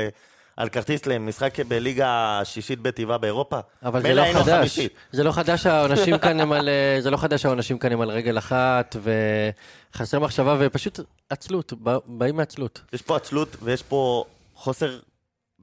על 0.57 0.69
כרטיס 0.69 1.05
למשחק 1.05 1.59
בליגה 1.59 2.39
השישית 2.41 2.79
בטבעה 2.79 3.17
באירופה. 3.17 3.59
אבל 3.83 4.01
זה 4.01 4.13
לא 4.13 4.23
חדש. 4.33 4.49
חמישית. 4.59 4.93
זה 5.11 5.23
לא 5.23 5.31
חדש 5.31 5.63
שהעונשים 5.63 6.17
כאן 6.17 6.39
הם 6.39 6.51
על... 6.51 6.69
אה, 6.69 7.01
זה 7.01 7.11
לא 7.11 7.17
חדש 7.17 7.41
שהעונשים 7.41 7.77
כאן 7.77 7.91
הם 7.91 8.01
על 8.01 8.09
רגל 8.09 8.37
אחת, 8.37 8.95
וחסר 9.93 10.19
מחשבה, 10.19 10.55
ופשוט 10.59 10.99
עצלות, 11.29 11.73
באים 12.05 12.35
מעצלות. 12.35 12.81
יש 12.93 13.01
פה 13.01 13.15
עצלות 13.15 13.55
ויש 13.61 13.83
פה 13.83 14.23
חוסר 14.55 14.99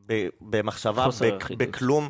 ב- 0.06 0.28
במחשבה, 0.40 1.04
חוסר 1.04 1.34
בק-. 1.36 1.50
בכלום. 1.50 2.08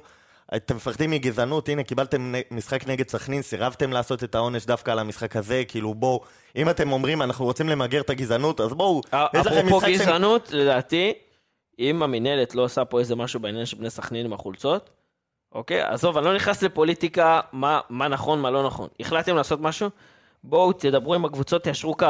אתם 0.57 0.76
מפחדים 0.76 1.11
מגזענות, 1.11 1.68
הנה 1.68 1.83
קיבלתם 1.83 2.35
משחק 2.51 2.87
נגד 2.87 3.09
סכנין, 3.09 3.43
סירבתם 3.43 3.93
לעשות 3.93 4.24
את 4.24 4.35
העונש 4.35 4.66
דווקא 4.66 4.91
על 4.91 4.99
המשחק 4.99 5.37
הזה, 5.37 5.62
כאילו 5.68 5.95
בואו, 5.95 6.20
אם 6.57 6.70
אתם 6.70 6.93
אומרים 6.93 7.22
אנחנו 7.22 7.45
רוצים 7.45 7.68
למגר 7.68 8.01
את 8.01 8.11
הגזענות, 8.11 8.61
אז 8.61 8.72
בואו, 8.72 9.01
לכם 9.35 9.66
אפרופו. 9.66 9.87
גזענות, 9.87 10.49
לדעתי, 10.53 11.12
אם 11.79 12.03
המינהלת 12.03 12.55
לא 12.55 12.62
עושה 12.62 12.85
פה 12.85 13.01
איזה 13.01 13.16
משהו 13.16 13.41
בעניין 13.41 13.66
של 13.66 13.76
בני 13.76 13.91
סכנין 13.91 14.26
עם 14.26 14.33
החולצות, 14.33 14.91
אוקיי? 15.53 15.83
עזוב, 15.83 16.16
אני 16.16 16.26
לא 16.26 16.35
נכנס 16.35 16.62
לפוליטיקה, 16.62 17.41
מה, 17.53 17.81
מה 17.91 18.09
נכון, 18.09 18.41
מה 18.41 18.51
לא 18.51 18.66
נכון. 18.66 18.89
החלטתם 19.01 19.37
לעשות 19.37 19.61
משהו? 19.61 19.91
בואו 20.45 20.72
תדברו 20.72 21.14
עם 21.14 21.24
הקבוצות, 21.24 21.62
תיישרו 21.62 21.95
קו. 21.95 22.07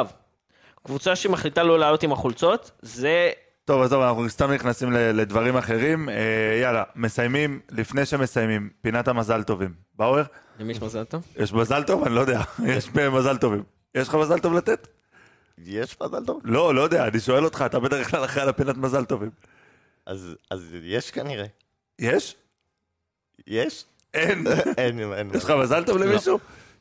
קבוצה 0.84 1.16
שמחליטה 1.16 1.62
לא 1.62 1.78
לעלות 1.78 2.02
עם 2.02 2.12
החולצות, 2.12 2.70
זה... 2.82 3.30
טוב, 3.64 3.82
עזוב, 3.82 4.02
אנחנו 4.02 4.28
סתם 4.28 4.52
נכנסים 4.52 4.92
ל- 4.92 4.96
לדברים 4.96 5.56
אחרים. 5.56 6.08
אה, 6.08 6.14
יאללה, 6.62 6.82
מסיימים, 6.96 7.60
לפני 7.70 8.06
שמסיימים, 8.06 8.70
פינת 8.80 9.08
המזל 9.08 9.42
טובים. 9.42 9.74
באואר? 9.94 10.22
למי 10.60 10.72
יש 10.72 10.82
מזל 10.82 11.04
טוב? 11.04 11.22
יש 11.36 11.52
מזל 11.52 11.82
טוב? 11.82 12.04
אני 12.04 12.14
לא 12.14 12.20
יודע. 12.20 12.40
יש 12.76 12.88
מזל 12.94 13.36
טובים. 13.36 13.62
יש 13.94 14.08
לך 14.08 14.14
מזל 14.14 14.38
טוב 14.38 14.54
לתת? 14.54 14.88
יש 15.58 15.96
מזל 16.02 16.24
טוב? 16.24 16.40
לא, 16.44 16.74
לא 16.74 16.80
יודע, 16.80 17.08
אני 17.08 17.20
שואל 17.20 17.44
אותך, 17.44 17.62
אתה 17.66 17.80
בדרך 17.80 18.10
כלל 18.10 18.24
אחראי 18.24 18.42
על 18.42 18.48
הפינת 18.48 18.76
מזל 18.76 19.04
טובים. 19.04 19.30
אז, 20.08 20.34
אז 20.50 20.74
יש 20.82 21.10
כנראה. 21.10 21.46
יש? 21.98 22.36
יש? 23.46 23.84
אין. 24.14 24.46
אין, 24.78 25.12
אין. 25.12 25.30
יש 25.34 25.44
לך 25.44 25.50
מזל 25.50 25.84
טוב 25.84 25.98
למישהו? 25.98 26.38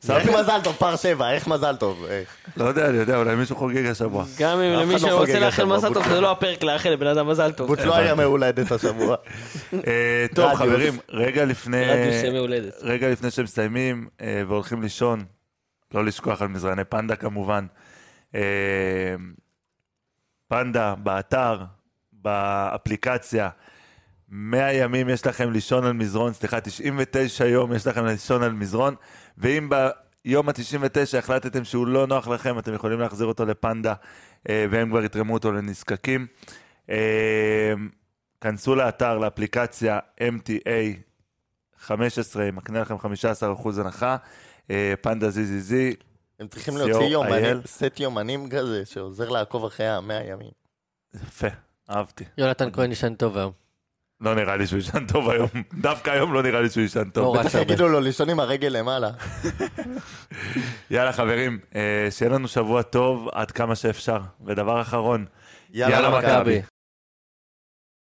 איך 0.08 0.26
סמי? 0.26 0.40
מזל 0.40 0.60
טוב, 0.64 0.76
פר 0.78 0.96
שבע, 0.96 1.30
איך 1.32 1.48
מזל 1.48 1.76
טוב? 1.76 2.04
איך? 2.04 2.36
לא 2.56 2.64
יודע, 2.64 2.88
אני 2.88 2.98
יודע, 2.98 3.16
אולי 3.16 3.34
מישהו 3.34 3.56
חוגג 3.56 3.86
השבוע. 3.86 4.24
גם 4.38 4.60
אם 4.60 4.72
למי 4.72 4.92
לא 4.92 4.98
שרוצה 4.98 5.16
חוגג 5.16 5.36
לאחל 5.36 5.64
מזל 5.64 5.88
טוב, 5.88 5.96
בוטלו. 5.96 6.14
זה 6.14 6.20
לא 6.20 6.30
הפרק 6.30 6.62
לאחל 6.62 6.90
לבן 6.90 7.06
אדם 7.06 7.28
מזל 7.28 7.52
טוב. 7.52 7.66
בוט 7.66 7.80
לא 7.80 7.96
היה 7.96 8.14
מהולדת 8.14 8.72
השבוע. 8.72 9.16
אה, 9.86 10.26
טוב. 10.34 10.54
חברים, 10.54 10.98
רגע 11.08 11.44
לפני... 11.44 11.84
רגע 12.80 13.08
לפני 13.08 13.30
שמסיימים 13.30 14.08
אה, 14.20 14.42
והולכים 14.48 14.82
לישון, 14.82 15.24
לא 15.94 16.04
לשכוח 16.04 16.42
על 16.42 16.48
מזרני 16.48 16.84
פנדה 16.84 17.16
כמובן. 17.16 17.66
אה, 18.34 18.40
פנדה 20.48 20.94
באתר, 20.94 21.64
באפליקציה, 22.22 23.48
100 24.28 24.72
ימים 24.72 25.08
יש 25.08 25.26
לכם 25.26 25.50
לישון 25.52 25.84
על 25.84 25.92
מזרון, 25.92 26.32
סליחה, 26.32 26.60
99 26.60 27.46
יום 27.46 27.74
יש 27.74 27.86
לכם 27.86 28.06
לישון 28.06 28.42
על 28.42 28.52
מזרון, 28.52 28.94
ואם 29.38 29.68
ביום 30.24 30.48
ה-99 30.48 31.18
החלטתם 31.18 31.64
שהוא 31.64 31.86
לא 31.86 32.06
נוח 32.06 32.28
לכם, 32.28 32.58
אתם 32.58 32.74
יכולים 32.74 33.00
להחזיר 33.00 33.26
אותו 33.26 33.44
לפנדה, 33.44 33.94
אה, 34.48 34.66
והם 34.70 34.88
כבר 34.88 35.04
יתרמו 35.04 35.34
אותו 35.34 35.52
לנזקקים. 35.52 36.26
אה, 36.90 37.72
כנסו 38.40 38.74
לאתר, 38.74 39.18
לאפליקציה 39.18 39.98
MTA 40.20 40.98
15, 41.78 42.50
מקנה 42.52 42.80
לכם 42.80 42.96
15% 42.96 43.78
הנחה, 43.78 44.16
אה, 44.70 44.94
פנדה 45.00 45.28
ZZZ, 45.28 45.72
הם 46.40 46.48
צריכים 46.48 46.76
להוציא 46.76 47.06
יומנים. 47.06 47.60
סט 47.66 48.00
יומנים 48.00 48.48
כזה, 48.48 48.86
שעוזר 48.86 49.28
לעקוב 49.28 49.64
אחרי 49.64 49.88
המאה 49.88 50.24
ימים. 50.24 50.50
יפה, 51.14 51.46
אהבתי. 51.90 52.24
יונתן 52.38 52.68
כהן 52.72 52.92
ישן 52.92 53.14
טוב 53.14 53.38
היום. 53.38 53.52
לא 54.20 54.34
נראה 54.34 54.56
לי 54.56 54.66
שהוא 54.66 54.78
ישן 54.78 55.06
טוב 55.06 55.30
היום, 55.30 55.48
דווקא 55.74 56.10
היום 56.10 56.32
לא 56.34 56.42
נראה 56.42 56.60
לי 56.60 56.70
שהוא 56.70 56.84
ישן 56.84 57.04
לא 57.06 57.10
טוב. 57.12 57.36
רץ 57.36 57.46
בטח. 57.46 57.58
יגידו 57.58 57.88
לו 57.88 58.00
לישון 58.00 58.30
עם 58.30 58.40
הרגל 58.40 58.68
למעלה. 58.68 59.10
יאללה 60.90 61.12
חברים, 61.12 61.58
אה, 61.74 62.08
שיהיה 62.10 62.30
לנו 62.32 62.48
שבוע 62.48 62.82
טוב 62.82 63.28
עד 63.32 63.50
כמה 63.50 63.74
שאפשר. 63.74 64.20
ודבר 64.46 64.80
אחרון, 64.80 65.24
יאללה. 65.70 66.18
מכבי. 66.18 66.62